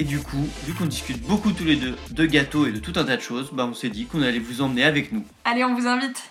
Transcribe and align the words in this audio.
Et 0.00 0.04
du 0.04 0.20
coup, 0.20 0.48
vu 0.64 0.74
qu'on 0.74 0.86
discute 0.86 1.20
beaucoup 1.22 1.50
tous 1.50 1.64
les 1.64 1.74
deux 1.74 1.96
de 2.12 2.24
gâteaux 2.24 2.66
et 2.66 2.70
de 2.70 2.78
tout 2.78 2.92
un 2.94 3.04
tas 3.04 3.16
de 3.16 3.20
choses, 3.20 3.50
bah 3.52 3.66
on 3.68 3.74
s'est 3.74 3.88
dit 3.88 4.06
qu'on 4.06 4.22
allait 4.22 4.38
vous 4.38 4.60
emmener 4.62 4.84
avec 4.84 5.10
nous. 5.10 5.24
Allez, 5.44 5.64
on 5.64 5.74
vous 5.74 5.88
invite. 5.88 6.30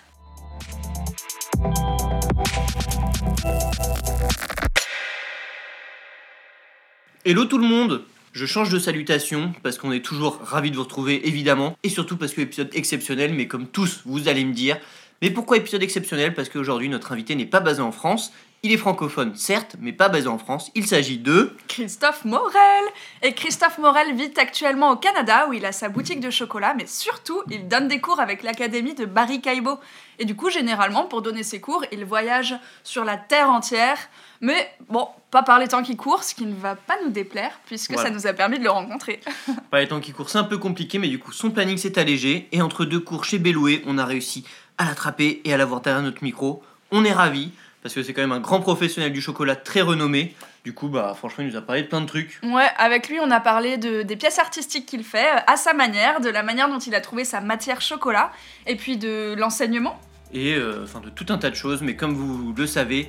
Hello 7.26 7.44
tout 7.44 7.58
le 7.58 7.68
monde 7.68 8.06
Je 8.32 8.46
change 8.46 8.70
de 8.70 8.80
salutation 8.80 9.52
parce 9.64 9.78
qu'on 9.78 9.92
est 9.92 10.06
toujours 10.06 10.40
ravis 10.42 10.72
de 10.72 10.78
vous 10.78 10.84
retrouver 10.84 11.28
évidemment 11.28 11.78
et 11.84 11.90
surtout 11.90 12.16
parce 12.16 12.34
que 12.34 12.40
épisode 12.40 12.70
exceptionnel 12.74 13.34
mais 13.34 13.48
comme 13.48 13.68
tous 13.68 14.02
vous 14.06 14.30
allez 14.30 14.46
me 14.46 14.54
dire 14.54 14.78
mais 15.22 15.32
pourquoi 15.32 15.58
épisode 15.58 15.82
exceptionnel? 15.82 16.34
Parce 16.34 16.50
qu'aujourd'hui 16.50 16.90
notre 16.90 17.12
invité 17.12 17.36
n'est 17.36 17.46
pas 17.46 17.60
basé 17.60 17.82
en 17.82 17.92
France, 17.92 18.32
il 18.64 18.72
est 18.72 18.78
francophone 18.78 19.36
certes 19.36 19.76
mais 19.80 19.94
pas 19.94 20.10
basé 20.10 20.28
en 20.28 20.38
France, 20.38 20.72
il 20.76 20.88
s'agit 20.88 21.18
de... 21.18 21.56
Christophe 21.68 22.26
Morel 22.26 22.84
Et 23.22 23.34
Christophe 23.34 23.78
Morel 23.78 24.16
vit 24.16 24.34
actuellement 24.38 24.92
au 24.92 24.96
Canada 24.96 25.48
où 25.50 25.54
il 25.54 25.66
a 25.66 25.72
sa 25.72 25.90
boutique 25.90 26.20
de 26.20 26.30
chocolat, 26.30 26.74
mais 26.76 26.86
surtout 26.88 27.42
il 27.50 27.68
donne 27.68 27.88
des 27.88 28.00
cours 28.02 28.20
avec 28.20 28.44
l'académie 28.44 28.96
de 28.96 29.06
Barry 29.06 29.42
Caibo. 29.42 29.78
Et 30.20 30.26
du 30.26 30.36
coup, 30.36 30.50
généralement, 30.50 31.04
pour 31.04 31.22
donner 31.22 31.44
ses 31.44 31.62
cours, 31.62 31.86
il 31.92 32.04
voyage 32.04 32.56
sur 32.84 33.06
la 33.06 33.18
terre 33.18 33.52
entière. 33.52 33.98
Mais 34.42 34.68
bon, 34.90 35.08
pas 35.30 35.44
par 35.44 35.60
les 35.60 35.68
temps 35.68 35.84
qui 35.84 35.96
courent, 35.96 36.24
ce 36.24 36.34
qui 36.34 36.46
ne 36.46 36.56
va 36.56 36.76
pas 36.76 36.96
nous 37.04 37.12
déplaire, 37.12 37.60
puisque 37.68 37.94
Voilà. 37.94 38.10
ça 38.10 38.16
nous 38.16 38.26
a 38.26 38.34
permis 38.34 38.58
de 38.58 38.64
le 38.64 38.72
rencontrer. 38.72 39.20
Pas 39.72 39.80
les 39.80 39.88
temps 39.88 40.00
qui 40.00 40.14
courent, 40.14 40.30
c'est 40.30 40.38
un 40.40 40.44
peu 40.44 40.58
compliqué 40.58 40.98
mais 40.98 41.08
du 41.10 41.20
coup 41.20 41.32
son 41.32 41.52
planning 41.52 41.78
s'est 41.78 42.00
allégé 42.00 42.48
et 42.52 42.62
entre 42.64 42.86
deux 42.86 43.00
cours 43.00 43.26
chez 43.26 43.38
Belloué, 43.38 43.84
on 43.86 43.98
a 44.00 44.06
réussi 44.06 44.44
à 44.80 44.86
l'attraper 44.86 45.42
et 45.46 45.54
à 45.54 45.58
l'avoir 45.58 45.82
derrière 45.82 46.02
notre 46.02 46.24
micro. 46.24 46.64
On 46.92 47.04
est 47.06 47.12
ravis 47.14 47.52
parce 47.88 47.96
que 47.96 48.04
c'est 48.04 48.12
quand 48.12 48.22
même 48.22 48.34
un 48.34 48.42
grand 48.42 48.60
professionnel 48.60 49.14
du 49.14 49.22
chocolat 49.22 49.56
très 49.56 49.80
renommé. 49.80 50.36
Du 50.66 50.74
coup, 50.74 50.90
bah 50.90 51.14
franchement, 51.18 51.46
il 51.46 51.52
nous 51.52 51.56
a 51.56 51.62
parlé 51.62 51.84
de 51.84 51.88
plein 51.88 52.02
de 52.02 52.06
trucs. 52.06 52.38
Ouais, 52.44 52.68
avec 52.78 53.08
lui, 53.08 53.18
on 53.22 53.32
a 53.32 53.40
parlé 53.40 53.78
de, 53.78 54.02
des 54.02 54.18
pièces 54.18 54.40
artistiques 54.40 54.86
qu'il 54.86 55.06
fait, 55.06 55.24
euh, 55.26 55.40
à 55.48 55.56
sa 55.56 55.72
manière, 55.72 56.20
de 56.20 56.28
la 56.28 56.44
manière 56.44 56.68
dont 56.68 56.80
il 56.80 56.94
a 56.96 57.00
trouvé 57.00 57.24
sa 57.24 57.40
matière 57.40 57.80
chocolat, 57.80 58.34
et 58.66 58.76
puis 58.76 58.98
de 58.98 59.36
l'enseignement. 59.38 59.98
et 60.34 60.56
euh, 60.56 60.84
enfin 60.84 61.00
de 61.00 61.10
tout 61.10 61.28
un 61.30 61.38
tas 61.38 61.50
de 61.50 61.56
choses. 61.56 61.82
Mais 61.82 61.96
comme 61.96 62.14
vous 62.14 62.52
le 62.52 62.68
savez, 62.68 63.08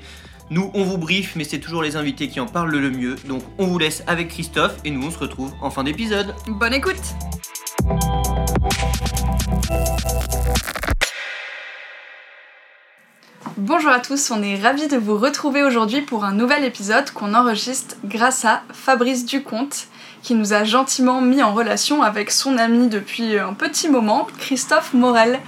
nous 0.51 0.71
on 0.75 0.85
vous 0.85 0.97
brief, 0.97 1.35
mais 1.35 1.43
c'est 1.43 1.59
toujours 1.59 1.83
les 1.83 1.97
invités 1.97 2.29
qui 2.29 2.39
en 2.39 2.47
parlent 2.47 2.71
le 2.71 2.91
mieux. 2.93 3.17
Donc 3.27 3.43
on 3.59 3.67
vous 3.67 3.81
laisse 3.81 4.05
avec 4.07 4.29
Christophe 4.29 4.77
et 4.85 4.93
nous 4.93 5.05
on 5.05 5.11
se 5.11 5.19
retrouve 5.19 5.53
en 5.61 5.71
fin 5.71 5.83
d'épisode. 5.83 6.37
Bonne 6.47 6.75
écoute 6.75 7.03
Bonjour 13.59 13.91
à 13.91 13.99
tous, 13.99 14.31
on 14.31 14.41
est 14.43 14.61
ravis 14.63 14.87
de 14.87 14.97
vous 14.97 15.19
retrouver 15.19 15.65
aujourd'hui 15.65 16.01
pour 16.01 16.25
un 16.25 16.33
nouvel 16.33 16.65
épisode 16.65 17.11
qu'on 17.11 17.35
enregistre 17.35 17.97
grâce 18.05 18.45
à 18.45 18.63
Fabrice 18.73 19.25
Ducomte, 19.27 19.89
qui 20.23 20.35
nous 20.35 20.53
a 20.53 20.63
gentiment 20.63 21.21
mis 21.21 21.43
en 21.43 21.53
relation 21.53 22.03
avec 22.03 22.31
son 22.31 22.57
ami 22.57 22.87
depuis 22.89 23.37
un 23.37 23.55
petit 23.55 23.89
moment, 23.89 24.29
Christophe 24.39 24.95
Morel. 24.95 25.41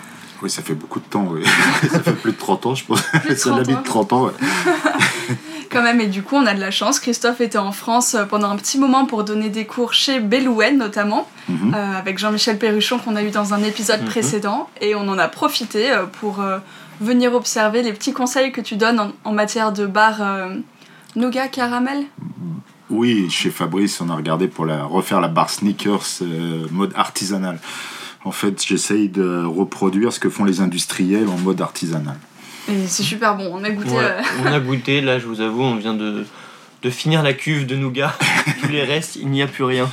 Oui, 0.43 0.51
ça 0.51 0.61
fait 0.63 0.75
beaucoup 0.75 0.99
de 0.99 1.05
temps, 1.05 1.27
oui. 1.31 1.45
ça 1.93 2.01
fait 2.01 2.13
plus 2.13 2.33
de 2.33 2.37
30 2.39 2.67
ans, 2.67 2.75
je 2.75 2.85
pense. 2.85 3.01
C'est 3.29 3.37
30 3.37 3.59
l'ami 3.59 3.75
ans. 3.75 3.81
de 3.81 3.85
30 3.87 4.13
ans, 4.13 4.25
ouais. 4.25 4.33
Quand 5.71 5.83
même, 5.83 6.01
et 6.01 6.09
du 6.09 6.23
coup, 6.25 6.35
on 6.35 6.47
a 6.47 6.55
de 6.55 6.59
la 6.61 6.73
chance. 6.73 6.99
Christophe 6.99 7.41
était 7.41 7.59
en 7.59 7.71
France 7.71 8.17
pendant 8.29 8.51
un 8.51 8.57
petit 8.57 8.77
moment 8.77 9.05
pour 9.07 9.23
donner 9.23 9.51
des 9.51 9.67
cours 9.67 9.93
chez 9.95 10.19
Bellouën, 10.19 10.77
notamment, 10.77 11.29
Mhm. 11.49 11.75
euh, 11.77 11.99
avec 11.99 12.19
Jean-Michel 12.19 12.59
Perruchon 12.59 12.99
qu'on 12.99 13.15
a 13.15 13.23
eu 13.23 13.31
dans 13.31 13.55
un 13.55 13.63
épisode 13.63 14.01
Mhm. 14.03 14.09
précédent. 14.09 14.69
Et 14.81 14.97
on 14.97 15.07
en 15.09 15.17
a 15.19 15.29
profité 15.29 15.93
euh, 15.93 16.07
pour 16.07 16.41
euh, 16.41 16.59
venir 17.01 17.35
observer 17.35 17.83
les 17.83 17.93
petits 17.93 18.13
conseils 18.13 18.53
que 18.53 18.61
tu 18.61 18.77
donnes 18.77 19.01
en, 19.01 19.13
en 19.25 19.33
matière 19.33 19.73
de 19.73 19.87
bar 19.87 20.23
euh, 20.23 20.57
nougat 21.17 21.49
caramel? 21.49 22.05
Oui, 22.91 23.31
chez 23.31 23.51
Fabrice, 23.51 24.01
on 24.01 24.11
a 24.11 24.17
regardé 24.17 24.49
pour 24.49 24.67
la, 24.67 24.85
refaire 24.85 25.21
la 25.21 25.29
barre 25.29 25.51
sneakers 25.51 26.23
euh, 26.23 26.67
mode 26.71 26.93
artisanal. 26.97 27.59
En 28.25 28.33
fait, 28.33 28.63
j'essaye 28.67 29.09
de 29.09 29.45
reproduire 29.45 30.13
ce 30.13 30.21
que 30.21 30.29
font 30.29 30.45
les 30.45 30.61
industriels 30.61 31.29
en 31.29 31.39
mode 31.39 31.61
artisanal. 31.61 32.19
Et 32.69 32.87
c'est 32.87 33.03
super 33.03 33.37
bon. 33.37 33.51
On 33.53 33.65
a 33.65 33.71
goûté. 33.71 33.91
Ouais, 33.91 34.05
euh, 34.05 34.23
on 34.45 34.47
a 34.47 34.61
goûté, 34.61 35.01
là 35.01 35.19
je 35.19 35.27
vous 35.27 35.41
avoue, 35.41 35.63
on 35.63 35.77
vient 35.77 35.95
de, 35.95 36.27
de 36.83 36.91
finir 36.91 37.23
la 37.23 37.33
cuve 37.33 37.67
de 37.67 37.77
nougat. 37.77 38.13
Tous 38.63 38.69
les 38.69 38.85
restes, 38.85 39.17
il 39.17 39.29
n'y 39.29 39.43
a 39.43 39.47
plus 39.47 39.65
rien. 39.65 39.89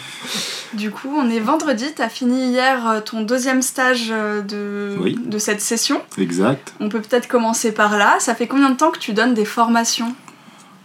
Du 0.73 0.91
coup, 0.91 1.09
on 1.16 1.29
est 1.29 1.39
vendredi. 1.39 1.85
T'as 1.95 2.09
fini 2.09 2.50
hier 2.51 2.88
euh, 2.88 3.00
ton 3.01 3.22
deuxième 3.22 3.61
stage 3.61 4.07
euh, 4.11 4.41
de, 4.41 4.97
Oui. 5.00 5.17
de 5.23 5.38
cette 5.38 5.61
session. 5.61 6.01
Exact. 6.17 6.73
On 6.79 6.89
peut 6.89 7.01
peut-être 7.01 7.28
commencer 7.28 7.72
par 7.72 7.97
là. 7.97 8.16
Ça 8.19 8.35
fait 8.35 8.47
combien 8.47 8.69
de 8.69 8.75
temps 8.75 8.91
que 8.91 9.00
tu 9.00 9.13
donnes 9.13 9.33
des 9.33 9.45
formations? 9.45 10.13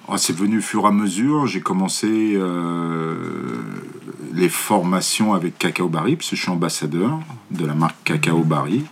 Oh, 0.09 0.16
c'est 0.16 0.34
venu 0.37 0.59
au 0.59 0.62
fur 0.62 0.84
et 0.84 0.88
à 0.88 0.91
mesure. 0.91 1.47
J'ai 1.47 1.60
commencé 1.60 2.34
euh, 2.34 3.15
les 4.34 4.48
formations 4.48 5.32
avec 5.34 5.59
Cacao 5.59 5.88
Barry, 5.88 6.16
parce 6.16 6.31
que 6.31 6.37
je 6.37 6.43
suis 6.43 6.50
ambassadeur 6.50 7.19
de 7.50 7.64
la 7.66 7.75
marque 7.75 7.97
Cacao 8.04 8.41
Barry. 8.43 8.84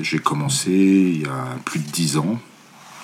J'ai 0.00 0.18
commencé 0.18 0.70
il 0.72 1.22
y 1.22 1.26
a 1.26 1.56
plus 1.64 1.78
de 1.80 1.88
10 1.88 2.16
ans. 2.18 2.38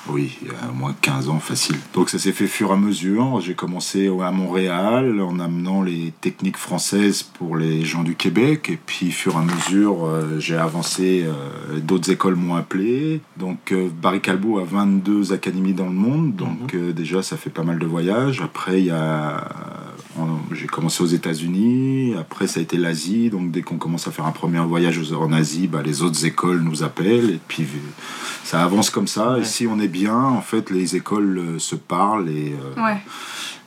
Oui, 0.08 0.36
il 0.42 0.48
y 0.48 0.50
a 0.50 0.68
au 0.68 0.74
moins 0.74 0.94
15 1.00 1.28
ans 1.28 1.38
facile. 1.38 1.76
Donc 1.94 2.10
ça 2.10 2.18
s'est 2.18 2.32
fait 2.32 2.48
fur 2.48 2.70
et 2.70 2.72
à 2.72 2.76
mesure. 2.76 3.40
J'ai 3.40 3.54
commencé 3.54 4.08
à 4.08 4.32
Montréal 4.32 5.20
en 5.20 5.38
amenant 5.38 5.80
les 5.82 6.12
techniques 6.20 6.56
françaises 6.56 7.22
pour 7.22 7.56
les 7.56 7.84
gens 7.84 8.02
du 8.02 8.16
Québec. 8.16 8.68
Et 8.68 8.78
puis 8.84 9.12
fur 9.12 9.34
et 9.34 9.36
à 9.36 9.42
mesure, 9.42 10.04
euh, 10.06 10.40
j'ai 10.40 10.56
avancé. 10.56 11.24
euh, 11.24 11.78
D'autres 11.78 12.10
écoles 12.10 12.34
m'ont 12.34 12.56
appelé. 12.56 13.20
Donc 13.38 13.70
euh, 13.70 13.88
Barry 14.02 14.20
Calbo 14.20 14.58
a 14.58 14.64
22 14.64 15.32
académies 15.32 15.72
dans 15.72 15.86
le 15.86 15.92
monde. 15.92 16.34
Donc 16.34 16.74
euh, 16.74 16.92
déjà, 16.92 17.22
ça 17.22 17.36
fait 17.36 17.50
pas 17.50 17.62
mal 17.62 17.78
de 17.78 17.86
voyages. 17.86 18.40
Après, 18.40 18.80
il 18.80 18.86
y 18.86 18.90
a... 18.90 19.48
J'ai 20.52 20.66
commencé 20.66 21.02
aux 21.02 21.06
États-Unis. 21.06 22.14
Après, 22.18 22.46
ça 22.46 22.60
a 22.60 22.62
été 22.62 22.76
l'Asie. 22.76 23.30
Donc 23.30 23.50
dès 23.50 23.62
qu'on 23.62 23.78
commence 23.78 24.06
à 24.08 24.10
faire 24.10 24.26
un 24.26 24.32
premier 24.32 24.58
voyage 24.60 25.00
en 25.14 25.32
Asie, 25.32 25.68
bah, 25.68 25.80
les 25.82 26.02
autres 26.02 26.26
écoles 26.26 26.60
nous 26.60 26.82
appellent. 26.82 27.30
Et 27.30 27.40
puis 27.48 27.66
ça 28.44 28.62
avance 28.62 28.90
comme 28.90 29.06
ça. 29.06 29.34
Ouais. 29.34 29.40
Et 29.40 29.44
si 29.44 29.66
on 29.66 29.78
est 29.80 29.88
bien, 29.92 30.16
en 30.18 30.40
fait, 30.42 30.70
les 30.70 30.96
écoles 30.96 31.38
euh, 31.38 31.58
se 31.58 31.76
parlent 31.76 32.28
et, 32.28 32.54
euh, 32.76 32.82
Ouais. 32.82 32.96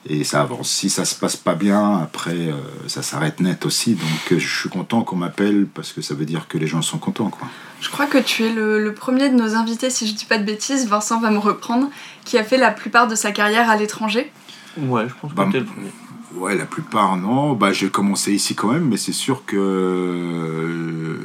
et 0.09 0.23
ça 0.25 0.41
avance. 0.41 0.69
Si 0.69 0.89
ça 0.89 1.05
se 1.05 1.15
passe 1.15 1.35
pas 1.37 1.55
bien, 1.55 1.99
après, 1.99 2.35
euh, 2.49 2.53
ça 2.87 3.01
s'arrête 3.03 3.39
net 3.39 3.65
aussi. 3.65 3.93
Donc, 3.93 4.31
euh, 4.33 4.39
je 4.39 4.59
suis 4.59 4.69
content 4.69 5.03
qu'on 5.03 5.15
m'appelle 5.15 5.67
parce 5.73 5.93
que 5.93 6.01
ça 6.01 6.13
veut 6.15 6.25
dire 6.25 6.47
que 6.49 6.57
les 6.57 6.67
gens 6.67 6.81
sont 6.81 6.97
contents, 6.97 7.29
quoi. 7.29 7.47
Je 7.81 7.89
crois 7.89 8.07
que 8.07 8.17
tu 8.17 8.43
es 8.43 8.51
le, 8.51 8.83
le 8.83 8.93
premier 8.93 9.29
de 9.29 9.35
nos 9.35 9.55
invités, 9.55 9.89
si 9.89 10.07
je 10.07 10.13
dis 10.15 10.25
pas 10.25 10.37
de 10.39 10.43
bêtises, 10.45 10.87
Vincent 10.87 11.19
va 11.21 11.29
me 11.29 11.37
reprendre, 11.37 11.87
qui 12.25 12.37
a 12.37 12.43
fait 12.43 12.57
la 12.57 12.71
plupart 12.71 13.07
de 13.07 13.15
sa 13.15 13.31
carrière 13.31 13.69
à 13.69 13.75
l'étranger. 13.77 14.31
Ouais, 14.77 15.07
je 15.07 15.13
pense 15.21 15.31
que 15.31 15.35
Bah, 15.37 15.47
t'es 15.51 15.59
le 15.59 15.65
premier. 15.65 15.91
Ouais, 16.35 16.55
la 16.57 16.65
plupart, 16.65 17.15
non. 17.15 17.53
Bah, 17.53 17.71
j'ai 17.71 17.89
commencé 17.89 18.33
ici 18.33 18.55
quand 18.55 18.67
même, 18.73 18.85
mais 18.89 18.97
c'est 18.97 19.13
sûr 19.13 19.45
que 19.45 21.19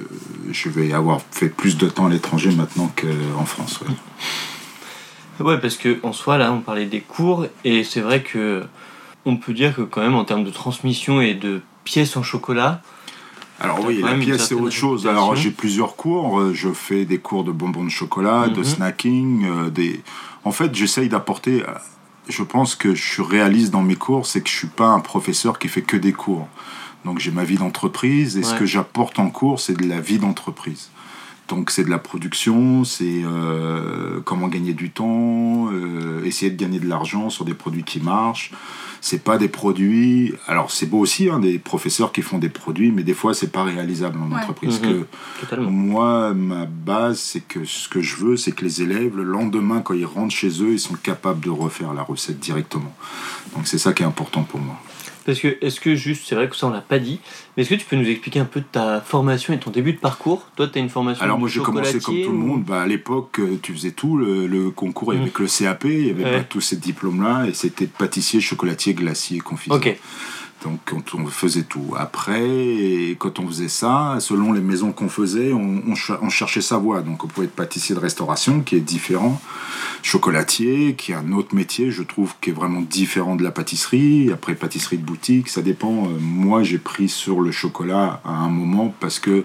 je 0.52 0.68
vais 0.68 0.92
avoir 0.92 1.20
fait 1.32 1.48
plus 1.48 1.76
de 1.76 1.88
temps 1.88 2.06
à 2.06 2.10
l'étranger 2.10 2.50
maintenant 2.52 2.92
qu'en 2.96 3.44
France. 3.44 3.80
ouais. 3.80 3.94
Ouais, 5.40 5.58
parce 5.58 5.76
que 5.76 5.98
en 6.02 6.12
soi, 6.12 6.38
là, 6.38 6.52
on 6.52 6.60
parlait 6.60 6.86
des 6.86 7.00
cours, 7.00 7.46
et 7.64 7.82
c'est 7.84 8.00
vrai 8.00 8.22
que 8.22 8.62
on 9.24 9.36
peut 9.36 9.52
dire 9.52 9.74
que 9.74 9.82
quand 9.82 10.00
même, 10.00 10.14
en 10.14 10.24
termes 10.24 10.44
de 10.44 10.50
transmission 10.50 11.20
et 11.20 11.34
de 11.34 11.60
pièces 11.84 12.16
en 12.16 12.22
chocolat, 12.22 12.82
Alors 13.62 13.84
oui, 13.84 14.00
la 14.02 14.14
pièce 14.14 14.46
c'est 14.48 14.54
autre 14.54 14.70
chose. 14.70 15.06
Alors 15.06 15.36
j'ai 15.36 15.50
plusieurs 15.50 15.94
cours. 15.96 16.40
Euh, 16.40 16.54
Je 16.54 16.70
fais 16.72 17.04
des 17.04 17.18
cours 17.18 17.44
de 17.44 17.52
bonbons 17.52 17.84
de 17.84 17.90
chocolat, 17.90 18.48
de 18.48 18.58
Mhm. 18.60 18.64
snacking. 18.64 19.44
euh, 19.46 19.70
des... 19.70 20.00
En 20.44 20.52
fait, 20.52 20.74
j'essaye 20.74 21.08
d'apporter. 21.10 21.62
euh, 21.62 21.72
Je 22.28 22.42
pense 22.42 22.74
que 22.76 22.94
je 22.94 23.02
suis 23.12 23.22
réaliste 23.22 23.70
dans 23.72 23.82
mes 23.82 23.96
cours, 23.96 24.24
c'est 24.24 24.40
que 24.40 24.48
je 24.48 24.54
suis 24.54 24.68
pas 24.68 24.86
un 24.86 25.00
professeur 25.00 25.58
qui 25.58 25.68
fait 25.68 25.82
que 25.82 25.96
des 25.98 26.12
cours. 26.12 26.46
Donc 27.04 27.18
j'ai 27.18 27.30
ma 27.32 27.44
vie 27.44 27.56
d'entreprise 27.56 28.36
et 28.38 28.42
ce 28.42 28.54
que 28.54 28.66
j'apporte 28.66 29.18
en 29.18 29.30
cours, 29.30 29.58
c'est 29.60 29.74
de 29.74 29.86
la 29.88 30.00
vie 30.00 30.18
d'entreprise. 30.18 30.90
Donc 31.50 31.70
c'est 31.72 31.82
de 31.84 31.90
la 31.90 31.98
production, 31.98 32.84
c'est 32.84 33.22
euh, 33.24 34.20
comment 34.24 34.46
gagner 34.46 34.72
du 34.72 34.90
temps, 34.90 35.68
euh, 35.72 36.24
essayer 36.24 36.50
de 36.50 36.56
gagner 36.56 36.78
de 36.78 36.86
l'argent 36.88 37.28
sur 37.28 37.44
des 37.44 37.54
produits 37.54 37.82
qui 37.82 38.00
marchent. 38.00 38.52
C'est 39.02 39.24
pas 39.24 39.36
des 39.36 39.48
produits. 39.48 40.32
Alors 40.46 40.70
c'est 40.70 40.86
beau 40.86 40.98
aussi, 41.00 41.28
hein, 41.28 41.40
des 41.40 41.58
professeurs 41.58 42.12
qui 42.12 42.22
font 42.22 42.38
des 42.38 42.50
produits, 42.50 42.92
mais 42.92 43.02
des 43.02 43.14
fois 43.14 43.34
c'est 43.34 43.50
pas 43.50 43.64
réalisable 43.64 44.18
en 44.22 44.30
Ouais. 44.30 44.36
entreprise. 44.40 44.80
Mhm. 44.80 44.88
Que 44.88 45.06
totalement. 45.40 45.70
moi, 45.70 46.34
ma 46.34 46.66
base, 46.66 47.18
c'est 47.18 47.40
que 47.40 47.64
ce 47.64 47.88
que 47.88 48.00
je 48.00 48.14
veux, 48.16 48.36
c'est 48.36 48.52
que 48.52 48.64
les 48.64 48.82
élèves, 48.82 49.16
le 49.16 49.24
lendemain, 49.24 49.80
quand 49.80 49.94
ils 49.94 50.06
rentrent 50.06 50.34
chez 50.34 50.62
eux, 50.62 50.72
ils 50.72 50.78
sont 50.78 50.94
capables 50.94 51.40
de 51.44 51.50
refaire 51.50 51.92
la 51.94 52.02
recette 52.02 52.38
directement. 52.38 52.94
Donc 53.56 53.66
c'est 53.66 53.78
ça 53.78 53.92
qui 53.92 54.02
est 54.04 54.06
important 54.06 54.44
pour 54.44 54.60
moi. 54.60 54.80
Parce 55.26 55.38
que, 55.38 55.56
est-ce 55.60 55.80
que 55.80 55.94
juste, 55.94 56.24
c'est 56.26 56.34
vrai 56.34 56.48
que 56.48 56.56
ça 56.56 56.66
on 56.66 56.70
l'a 56.70 56.80
pas 56.80 56.98
dit, 56.98 57.20
mais 57.56 57.62
est-ce 57.62 57.70
que 57.70 57.74
tu 57.74 57.84
peux 57.84 57.96
nous 57.96 58.08
expliquer 58.08 58.40
un 58.40 58.44
peu 58.44 58.62
ta 58.62 59.00
formation 59.00 59.52
et 59.52 59.58
ton 59.58 59.70
début 59.70 59.92
de 59.92 59.98
parcours? 59.98 60.46
Toi, 60.56 60.68
tu 60.68 60.78
as 60.78 60.82
une 60.82 60.88
formation 60.88 61.22
Alors 61.24 61.38
moi 61.38 61.48
j'ai 61.48 61.60
commencé 61.60 61.98
comme 62.00 62.14
tout 62.22 62.30
le 62.32 62.36
ou- 62.36 62.46
monde. 62.46 62.64
Bah, 62.64 62.82
à 62.82 62.86
l'époque, 62.86 63.38
euh, 63.40 63.58
tu 63.62 63.72
faisais 63.74 63.90
tout. 63.92 64.16
Le, 64.16 64.46
le 64.46 64.70
concours, 64.70 65.12
il 65.12 65.16
y 65.16 65.20
avait 65.20 65.28
Mm. 65.30 65.32
que 65.32 65.42
le 65.42 65.48
CAP, 65.48 65.84
il 65.84 66.04
n'y 66.04 66.10
avait 66.10 66.24
Ouais. 66.24 66.36
pas 66.38 66.44
tous 66.44 66.60
ces 66.60 66.76
diplômes-là. 66.76 67.46
Et 67.48 67.54
c'était 67.54 67.86
pâtissier, 67.86 68.40
chocolatier, 68.40 68.94
glacier, 68.94 69.38
confiseur. 69.40 69.76
Ok. 69.76 69.96
Donc 70.62 70.78
on, 70.92 71.02
on 71.18 71.26
faisait 71.26 71.62
tout. 71.62 71.94
Après, 71.98 72.44
et 72.46 73.16
quand 73.18 73.38
on 73.38 73.46
faisait 73.46 73.68
ça, 73.68 74.16
selon 74.20 74.52
les 74.52 74.60
maisons 74.60 74.92
qu'on 74.92 75.08
faisait, 75.08 75.52
on, 75.52 75.82
on 75.86 75.94
cher- 75.94 76.18
on 76.22 76.28
cherchait 76.28 76.60
sa 76.60 76.76
voie. 76.76 77.00
Donc 77.00 77.24
on 77.24 77.28
pouvait 77.28 77.46
être 77.46 77.54
pâtissier 77.56 77.94
de 77.94 78.00
restauration, 78.00 78.60
qui 78.60 78.76
est 78.76 78.80
différent, 78.80 79.40
chocolatier, 80.02 80.94
qui 80.96 81.12
est 81.12 81.14
un 81.14 81.32
autre 81.32 81.54
métier, 81.54 81.90
je 81.90 82.02
trouve, 82.02 82.34
qui 82.40 82.50
est 82.50 82.52
vraiment 82.52 82.80
différent 82.82 83.36
de 83.36 83.42
la 83.42 83.50
pâtisserie. 83.50 84.30
Après, 84.32 84.54
pâtisserie 84.54 84.98
de 84.98 85.04
boutique, 85.04 85.48
ça 85.48 85.62
dépend. 85.62 86.04
Euh, 86.06 86.18
Moi, 86.20 86.62
j'ai 86.62 86.78
pris 86.78 87.08
sur 87.08 87.40
le 87.40 87.52
chocolat 87.52 88.20
à 88.24 88.30
un 88.32 88.48
moment 88.50 88.94
parce 89.00 89.18
que 89.18 89.44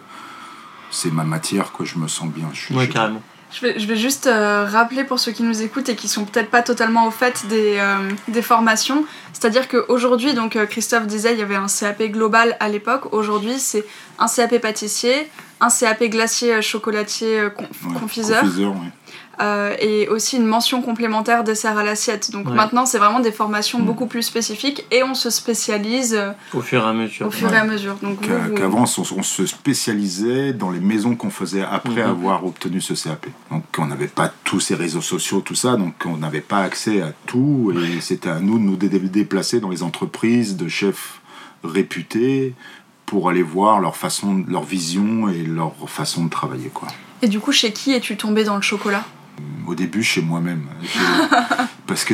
c'est 0.91 1.11
ma 1.11 1.23
matière, 1.23 1.71
quoi. 1.71 1.85
Je 1.85 1.97
me 1.97 2.07
sens 2.07 2.29
bien. 2.29 2.49
Je, 2.53 2.73
Ouais, 2.73 2.87
carrément. 2.89 3.21
Je 3.55 3.61
vais, 3.61 3.79
je 3.79 3.87
vais 3.87 3.95
juste 3.95 4.27
euh, 4.27 4.65
rappeler 4.69 5.05
pour 5.05 5.17
ceux 5.17 5.31
qui 5.31 5.41
nous 5.41 5.61
écoutent 5.61 5.87
et 5.87 5.95
qui 5.95 6.09
sont 6.09 6.25
peut-être 6.25 6.49
pas 6.49 6.61
totalement 6.61 7.07
au 7.07 7.11
fait 7.11 7.45
des, 7.47 7.77
euh, 7.79 8.09
des 8.27 8.41
formations. 8.41 9.05
C'est-à-dire 9.31 9.69
qu'aujourd'hui, 9.69 10.33
donc 10.33 10.57
euh, 10.57 10.65
Christophe 10.65 11.07
disait, 11.07 11.31
il 11.33 11.39
y 11.39 11.41
avait 11.41 11.55
un 11.55 11.67
CAP 11.67 12.03
global 12.11 12.57
à 12.59 12.67
l'époque. 12.67 13.13
Aujourd'hui, 13.13 13.57
c'est 13.57 13.85
un 14.19 14.27
CAP 14.27 14.57
pâtissier, 14.59 15.29
un 15.61 15.69
CAP 15.69 16.03
glacier, 16.09 16.61
chocolatier, 16.61 17.43
con- 17.55 17.63
ouais, 17.63 17.99
confiseur, 17.99 18.41
confiseur, 18.41 18.71
ouais. 18.71 18.91
Euh, 19.41 19.75
et 19.79 20.07
aussi 20.09 20.37
une 20.37 20.45
mention 20.45 20.81
complémentaire 20.81 21.43
dessert 21.43 21.77
à 21.77 21.83
l'assiette. 21.83 22.31
Donc 22.31 22.47
Ouais. 22.47 22.53
maintenant, 22.55 22.85
c'est 22.85 22.97
vraiment 22.97 23.19
des 23.19 23.31
formations 23.31 23.79
Mm. 23.79 23.85
beaucoup 23.85 24.05
plus 24.05 24.23
spécifiques 24.23 24.85
et 24.91 25.03
on 25.03 25.13
se 25.13 25.29
spécialise 25.29 26.19
Au 26.53 26.61
fur 26.61 26.83
et 26.83 26.87
à 26.89 26.93
mesure. 26.93 27.27
au 27.27 27.31
fur 27.31 27.53
et 27.53 27.57
à 27.57 27.63
mesure. 27.65 27.95
Donc 28.01 28.19
vous, 28.21 28.27
Qu'a- 28.27 28.37
vous- 28.47 28.55
Qu'avant, 28.55 28.85
on, 28.85 29.01
on 29.17 29.23
se 29.23 29.45
spécialisait 29.45 30.53
dans 30.53 30.71
les 30.71 30.79
maisons 30.79 31.15
qu'on 31.15 31.29
faisait 31.29 31.63
après 31.63 32.03
Mhm. 32.03 32.09
avoir 32.09 32.45
obtenu 32.45 32.79
ce 32.81 32.93
CAP. 32.93 33.27
Donc, 33.51 33.63
on 33.77 33.85
n'avait 33.87 34.07
pas 34.07 34.31
tous 34.43 34.59
ces 34.59 34.75
réseaux 34.75 35.01
sociaux, 35.01 35.41
tout 35.41 35.55
ça, 35.55 35.75
donc 35.75 35.93
on 36.05 36.17
n'avait 36.17 36.41
pas 36.41 36.59
accès 36.59 37.01
à 37.01 37.11
tout. 37.25 37.73
Et 37.75 37.99
c'était 38.01 38.29
à 38.29 38.39
nous 38.39 38.57
de 38.57 38.63
nous 38.63 38.75
dé- 38.77 38.87
déplacer 38.99 39.59
dans 39.59 39.69
les 39.69 39.83
entreprises 39.83 40.55
de 40.55 40.67
chefs 40.67 41.19
réputés 41.63 42.53
pour 43.05 43.29
aller 43.29 43.43
voir 43.43 43.79
leur 43.79 43.95
façon, 43.95 44.43
leur 44.47 44.63
vision 44.63 45.29
et 45.29 45.43
leur 45.43 45.73
façon 45.87 46.25
de 46.25 46.29
travailler. 46.29 46.69
Quoi. 46.73 46.87
Et 47.21 47.27
du 47.27 47.39
coup, 47.39 47.51
chez 47.51 47.71
qui 47.71 47.93
es-tu 47.93 48.17
tombé 48.17 48.43
dans 48.43 48.55
le 48.55 48.61
chocolat? 48.61 49.03
Au 49.67 49.75
début, 49.75 50.03
chez 50.03 50.21
moi-même. 50.21 50.67
Parce 51.87 52.03
que 52.05 52.13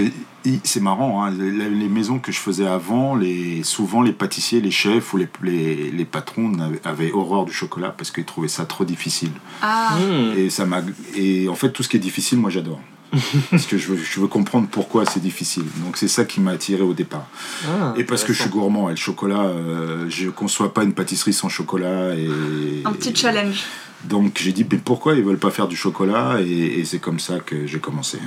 c'est 0.64 0.80
marrant, 0.80 1.24
hein, 1.24 1.32
les, 1.32 1.90
maisons 1.90 2.20
que 2.20 2.32
je 2.32 2.40
faisais 2.40 2.66
avant, 2.66 3.16
les, 3.16 3.64
souvent 3.64 4.02
les 4.02 4.12
pâtissiers, 4.12 4.60
les 4.60 4.72
chefs 4.72 5.14
ou 5.14 5.18
les, 5.18 5.30
les, 5.44 5.92
les 5.92 6.06
patrons 6.06 6.52
avaient, 6.60 6.82
avaient 6.84 7.12
horreur 7.12 7.46
du 7.46 7.54
chocolat 7.54 7.90
parce 7.90 8.12
qu'ils 8.12 8.26
trouvaient 8.26 8.48
ça 8.48 8.66
trop 8.66 8.86
difficile. 8.86 9.32
Ah, 9.62 9.98
Mmh. 10.00 10.38
Et, 10.38 10.50
ça 10.50 10.66
m'a, 10.66 10.82
et 11.16 11.50
en 11.50 11.56
fait, 11.56 11.72
tout 11.72 11.84
ce 11.84 11.90
qui 11.90 11.98
est 11.98 12.02
difficile, 12.02 12.38
moi 12.40 12.50
j'adore. 12.50 12.80
parce 13.52 13.66
que 13.66 13.78
je 13.78 13.88
veux, 13.90 13.98
je 13.98 14.20
veux 14.22 14.28
comprendre 14.28 14.68
pourquoi 14.72 15.06
c'est 15.06 15.20
difficile. 15.20 15.66
Donc 15.84 15.98
c'est 15.98 16.08
ça 16.08 16.24
qui 16.24 16.40
m'a 16.40 16.52
attiré 16.52 16.82
au 16.82 16.94
départ. 16.94 17.28
Ah, 17.68 17.94
Et 17.98 18.06
parce 18.06 18.24
que 18.24 18.32
je 18.32 18.42
suis 18.42 18.50
gourmand 18.50 18.88
et 18.88 18.92
le 18.92 18.98
chocolat, 18.98 19.42
euh, 19.42 20.06
je 20.10 20.30
conçois 20.30 20.74
pas 20.74 20.84
une 20.84 20.94
pâtisserie 20.94 21.34
sans 21.34 21.50
chocolat. 21.50 22.16
Et, 22.16 22.84
un 22.86 22.94
petit 22.94 23.14
challenge. 23.14 23.66
Donc 24.06 24.40
j'ai 24.42 24.52
dit, 24.52 24.66
mais 24.70 24.78
pourquoi 24.78 25.14
ils 25.16 25.24
veulent 25.24 25.38
pas 25.38 25.52
faire 25.52 25.68
du 25.68 25.76
chocolat 25.76 26.40
Et, 26.42 26.80
et 26.80 26.86
c'est 26.86 27.00
comme 27.00 27.20
ça 27.20 27.40
que 27.40 27.68
j'ai 27.68 27.80
commencé. 27.80 28.18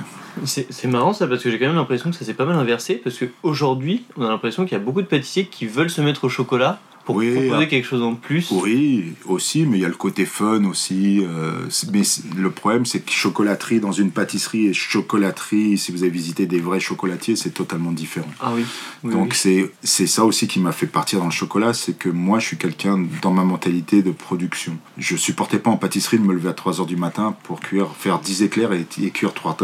C'est 0.45 0.67
c'est 0.69 0.87
marrant 0.87 1.13
ça 1.13 1.27
parce 1.27 1.43
que 1.43 1.51
j'ai 1.51 1.59
quand 1.59 1.67
même 1.67 1.75
l'impression 1.75 2.09
que 2.09 2.15
ça 2.15 2.25
s'est 2.25 2.33
pas 2.33 2.45
mal 2.45 2.55
inversé 2.57 2.95
parce 2.95 3.17
qu'aujourd'hui 3.17 4.05
on 4.17 4.25
a 4.25 4.29
l'impression 4.29 4.63
qu'il 4.63 4.73
y 4.73 4.81
a 4.81 4.83
beaucoup 4.83 5.01
de 5.01 5.07
pâtissiers 5.07 5.45
qui 5.47 5.65
veulent 5.65 5.89
se 5.89 6.01
mettre 6.01 6.25
au 6.25 6.29
chocolat 6.29 6.79
pour 7.05 7.15
Oui, 7.17 7.33
proposer 7.33 7.67
quelque 7.67 7.85
chose 7.87 8.01
en 8.01 8.15
plus. 8.15 8.49
Oui, 8.51 9.13
aussi, 9.25 9.65
mais 9.65 9.77
il 9.77 9.81
y 9.81 9.85
a 9.85 9.89
le 9.89 9.93
côté 9.95 10.25
fun 10.25 10.65
aussi. 10.65 11.23
euh, 11.23 11.67
mais 11.93 12.01
le 12.35 12.49
problème, 12.49 12.85
c'est 12.85 12.99
que 12.99 13.11
chocolaterie 13.11 13.79
dans 13.79 13.91
une 13.91 14.11
pâtisserie 14.11 14.67
et 14.67 14.73
chocolaterie, 14.73 15.77
si 15.77 15.91
vous 15.91 16.01
avez 16.03 16.11
visité 16.11 16.45
des 16.45 16.59
vrais 16.59 16.79
chocolatiers, 16.79 17.35
c'est 17.35 17.51
totalement 17.51 17.91
différent. 17.91 18.27
Ah 18.41 18.51
oui. 18.55 18.65
oui, 19.03 19.13
Donc 19.13 19.35
oui. 19.45 19.67
c'est 19.83 20.07
ça 20.07 20.25
aussi 20.25 20.47
qui 20.47 20.59
m'a 20.59 20.71
fait 20.71 20.87
partir 20.87 21.19
dans 21.19 21.25
le 21.25 21.31
chocolat, 21.31 21.73
c'est 21.73 21.97
que 21.97 22.09
moi 22.09 22.39
je 22.39 22.47
suis 22.47 22.57
quelqu'un 22.57 23.05
dans 23.21 23.31
ma 23.31 23.43
mentalité 23.43 24.01
de 24.01 24.11
production. 24.11 24.77
Je 24.97 25.15
supportais 25.15 25.59
pas 25.59 25.69
en 25.69 25.77
pâtisserie 25.77 26.17
de 26.17 26.23
me 26.23 26.33
lever 26.33 26.49
à 26.49 26.53
3h 26.53 26.85
du 26.87 26.95
matin 26.95 27.35
pour 27.43 27.59
cuire, 27.59 27.89
faire 27.97 28.19
10 28.19 28.43
éclairs 28.43 28.73
et, 28.73 28.85
et 29.01 29.11
cuire 29.11 29.33
3, 29.33 29.55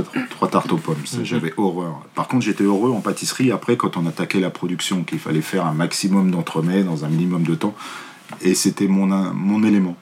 tartes 0.52 0.72
aux 0.72 0.78
pommes. 0.78 0.96
Mhm. 1.18 1.26
J'avais 1.26 1.54
horreur. 1.58 2.02
Par 2.16 2.28
contre 2.28 2.46
j'étais 2.46 2.64
heureux 2.64 2.92
en 2.92 3.02
pâtisserie 3.02 3.52
après 3.52 3.78
quand 3.78 3.98
on 3.98 4.06
attaquait 4.06 4.40
la 4.40 4.50
production, 4.52 5.04
qu'il 5.04 5.20
fallait 5.20 5.42
faire 5.42 5.66
un 5.66 5.74
maximum 5.74 6.30
d'entremets 6.32 6.84
dans 6.84 7.04
un 7.06 7.08
minimum 7.10 7.31
de 7.40 7.56
temps. 7.56 7.76
Et 8.42 8.56
c'était 8.56 8.88
mon, 8.88 9.08
mon 9.34 9.64
élément. 9.64 9.98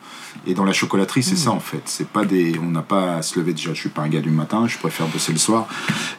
Et 0.45 0.53
dans 0.53 0.63
la 0.63 0.71
chocolaterie, 0.73 1.23
c'est 1.23 1.35
ça 1.35 1.49
en 1.51 1.59
fait. 1.59 1.81
C'est 1.85 2.07
pas 2.07 2.23
des, 2.25 2.57
on 2.59 2.67
n'a 2.69 2.83
pas 2.83 3.15
à 3.15 3.21
se 3.23 3.39
lever 3.39 3.53
déjà. 3.53 3.73
Je 3.73 3.79
suis 3.79 3.89
pas 3.89 4.03
un 4.03 4.07
gars 4.07 4.21
du 4.21 4.29
matin. 4.29 4.67
Je 4.67 4.77
préfère 4.77 5.07
bosser 5.07 5.31
le 5.33 5.39
soir. 5.39 5.67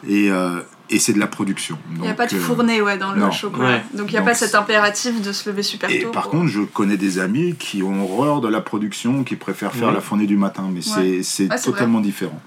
Et, 0.07 0.29
euh, 0.29 0.61
et 0.89 0.99
c'est 0.99 1.13
de 1.13 1.19
la 1.19 1.27
production. 1.27 1.77
Il 1.95 2.01
n'y 2.01 2.09
a 2.09 2.13
pas 2.13 2.27
de 2.27 2.35
euh, 2.35 2.39
fournée 2.39 2.81
ouais, 2.81 2.97
dans 2.97 3.13
le 3.13 3.21
non. 3.21 3.31
chocolat. 3.31 3.65
Ouais. 3.69 3.83
Donc 3.93 4.09
il 4.09 4.11
n'y 4.11 4.17
a 4.17 4.19
Donc, 4.19 4.27
pas 4.29 4.35
cet 4.35 4.53
impératif 4.55 5.21
de 5.21 5.31
se 5.31 5.49
lever 5.49 5.63
super 5.63 5.89
Et 5.89 6.01
tôt. 6.01 6.11
par 6.11 6.23
pour- 6.23 6.31
contre, 6.33 6.47
je 6.47 6.61
connais 6.61 6.97
des 6.97 7.17
amis 7.17 7.55
qui 7.57 7.81
ont 7.81 8.03
horreur 8.03 8.41
de 8.41 8.49
la 8.49 8.59
production, 8.61 9.23
qui 9.23 9.37
préfèrent 9.37 9.71
faire 9.73 9.87
Ouais. 9.87 9.93
la 9.93 10.01
fournée 10.01 10.27
du 10.27 10.37
matin, 10.37 10.69
mais 10.71 10.81
c'est 10.81 11.23
c'est 11.23 11.49
Ouais, 11.49 11.57
c'est 11.57 11.71
totalement 11.71 12.01
différent. 12.01 12.39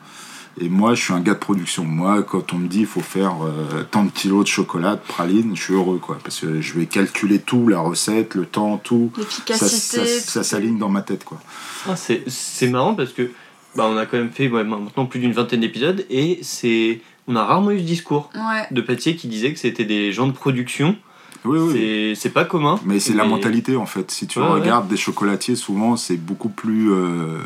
Et 0.60 0.68
moi, 0.68 0.94
je 0.94 1.02
suis 1.02 1.12
un 1.12 1.20
gars 1.20 1.34
de 1.34 1.38
production. 1.38 1.84
Moi, 1.84 2.22
quand 2.22 2.52
on 2.52 2.58
me 2.58 2.68
dit 2.68 2.80
il 2.80 2.86
faut 2.86 3.00
faire 3.00 3.34
euh, 3.44 3.82
tant 3.90 4.04
de 4.04 4.10
kilos 4.10 4.44
de 4.44 4.48
chocolat, 4.48 4.94
de 4.94 5.00
praline, 5.00 5.56
je 5.56 5.62
suis 5.62 5.74
heureux, 5.74 5.98
quoi, 5.98 6.18
parce 6.22 6.40
que 6.40 6.60
je 6.60 6.74
vais 6.78 6.86
calculer 6.86 7.40
tout, 7.40 7.66
la 7.68 7.80
recette, 7.80 8.34
le 8.36 8.46
temps, 8.46 8.78
tout. 8.78 9.10
Ça, 9.16 9.20
L'efficacité. 9.22 10.06
ça, 10.06 10.44
s'aligne 10.44 10.78
dans 10.78 10.88
ma 10.88 11.02
tête, 11.02 11.24
quoi. 11.24 11.40
Ah, 11.88 11.96
c'est 11.96 12.22
c'est 12.28 12.68
marrant 12.68 12.94
parce 12.94 13.12
que 13.12 13.30
bah, 13.76 13.86
on 13.90 13.96
a 13.96 14.06
quand 14.06 14.16
même 14.16 14.30
fait 14.30 14.48
ouais, 14.48 14.62
maintenant 14.64 15.06
plus 15.06 15.18
d'une 15.20 15.32
vingtaine 15.32 15.60
d'épisodes 15.60 16.06
et 16.08 16.38
c'est 16.42 17.00
on 17.26 17.36
a 17.36 17.44
rarement 17.44 17.70
eu 17.72 17.78
ce 17.80 17.84
discours 17.84 18.30
Ouais. 18.34 18.66
de 18.70 18.80
pâtissiers 18.80 19.16
qui 19.16 19.26
disaient 19.28 19.52
que 19.52 19.58
c'était 19.58 19.84
des 19.84 20.12
gens 20.12 20.26
de 20.28 20.32
production. 20.32 20.96
Oui, 21.44 21.58
oui. 21.58 22.16
C'est 22.16 22.30
pas 22.30 22.44
commun. 22.44 22.78
Mais 22.86 23.00
c'est 23.00 23.12
la 23.14 23.24
mentalité 23.24 23.76
en 23.76 23.86
fait. 23.86 24.10
Si 24.10 24.26
tu 24.26 24.38
Ouais, 24.38 24.46
regardes 24.46 24.88
des 24.88 24.96
chocolatiers, 24.96 25.56
souvent 25.56 25.96
c'est 25.96 26.16
beaucoup 26.16 26.48
plus 26.48 26.90
euh, 26.92 27.38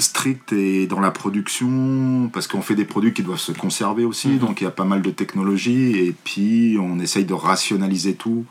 strict 0.00 0.52
et 0.52 0.86
dans 0.86 1.00
la 1.00 1.10
production, 1.10 2.30
parce 2.32 2.46
qu'on 2.46 2.62
fait 2.62 2.74
des 2.74 2.84
produits 2.84 3.12
qui 3.12 3.22
doivent 3.22 3.38
se 3.40 3.52
conserver 3.52 4.04
aussi, 4.04 4.28
Mhm. 4.28 4.38
donc 4.38 4.60
il 4.60 4.64
y 4.64 4.66
a 4.66 4.70
pas 4.70 4.84
mal 4.84 5.02
de 5.02 5.10
technologies, 5.10 5.96
et 5.98 6.14
puis 6.24 6.76
on 6.80 6.98
essaye 7.00 7.24
de 7.24 7.34
rationaliser 7.34 8.14
tout. 8.14 8.44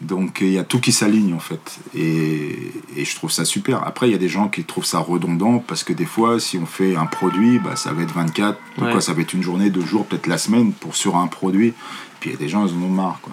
Donc 0.00 0.38
il 0.40 0.48
y 0.50 0.58
a 0.58 0.64
tout 0.64 0.80
qui 0.80 0.90
s'aligne 0.90 1.32
en 1.32 1.38
fait. 1.38 1.78
Et, 1.94 2.72
et 2.96 3.04
je 3.04 3.14
trouve 3.14 3.30
ça 3.30 3.44
super. 3.44 3.86
Après, 3.86 4.08
il 4.08 4.12
y 4.12 4.16
a 4.16 4.18
des 4.18 4.28
gens 4.28 4.48
qui 4.48 4.64
trouvent 4.64 4.84
ça 4.84 4.98
redondant, 4.98 5.58
parce 5.64 5.84
que 5.84 5.92
des 5.92 6.06
fois, 6.06 6.40
si 6.40 6.58
on 6.58 6.66
fait 6.66 6.96
un 6.96 7.06
produit, 7.06 7.58
bah, 7.60 7.76
ça 7.76 7.92
va 7.92 8.02
être 8.02 8.12
24, 8.14 8.58
ou 8.78 8.84
Ouais. 8.84 8.90
quoi, 8.92 9.00
ça 9.00 9.12
va 9.12 9.20
être 9.20 9.32
une 9.32 9.42
journée, 9.44 9.70
deux 9.70 9.84
jours, 9.86 10.06
peut-être 10.06 10.26
la 10.26 10.38
semaine 10.38 10.72
pour 10.72 10.96
sur 10.96 11.16
un 11.16 11.28
produit. 11.28 11.72
Puis 12.18 12.30
il 12.30 12.32
y 12.32 12.36
a 12.36 12.38
des 12.38 12.48
gens, 12.48 12.66
ils 12.66 12.72
en 12.74 12.82
ont 12.82 12.88
marre. 12.88 13.20
Quoi. 13.22 13.32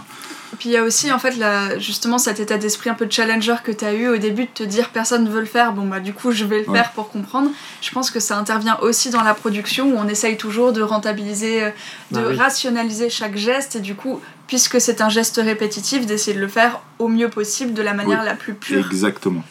Et 0.60 0.64
puis 0.64 0.70
il 0.72 0.74
y 0.74 0.78
a 0.78 0.84
aussi 0.84 1.10
en 1.10 1.20
fait 1.20 1.38
la, 1.38 1.80
justement 1.80 2.18
cet 2.18 2.42
état 2.42 2.58
d'esprit 2.58 2.90
un 2.90 2.94
peu 2.94 3.08
challenger 3.10 3.56
que 3.64 3.72
tu 3.72 3.86
as 3.86 3.94
eu 3.94 4.10
au 4.10 4.18
début 4.18 4.44
de 4.44 4.50
te 4.54 4.64
dire 4.64 4.90
personne 4.90 5.24
ne 5.24 5.30
veut 5.30 5.40
le 5.40 5.46
faire, 5.46 5.72
bon 5.72 5.88
bah 5.88 6.02
du 6.02 6.12
coup 6.12 6.34
je 6.34 6.44
vais 6.44 6.64
le 6.64 6.70
Ouais. 6.70 6.78
faire 6.80 6.92
pour 6.92 7.10
comprendre. 7.10 7.50
Je 7.82 7.90
pense 7.92 8.12
que 8.12 8.20
ça 8.20 8.38
intervient 8.38 8.78
aussi 8.82 9.10
dans 9.10 9.24
la 9.24 9.34
production 9.34 9.90
où 9.90 9.96
on 9.98 10.10
essaye 10.10 10.36
toujours 10.36 10.74
de 10.74 10.82
rentabiliser, 10.82 11.64
euh, 11.64 11.70
de 12.12 12.16
Bah 12.18 12.24
oui. 12.32 12.36
rationaliser 12.36 13.10
chaque 13.10 13.38
geste 13.38 13.78
et 13.78 13.80
du 13.80 13.96
coup 13.96 14.20
puisque 14.48 14.82
c'est 14.82 15.00
un 15.00 15.08
geste 15.08 15.40
répétitif 15.42 16.06
d'essayer 16.06 16.36
de 16.36 16.42
le 16.42 16.50
faire 16.50 16.82
au 16.98 17.08
mieux 17.08 17.30
possible 17.30 17.74
de 17.74 17.82
la 17.82 17.94
manière 17.94 18.20
Oui. 18.20 18.26
la 18.26 18.36
plus 18.36 18.54
pure. 18.54 18.86
Exactement. 18.92 19.44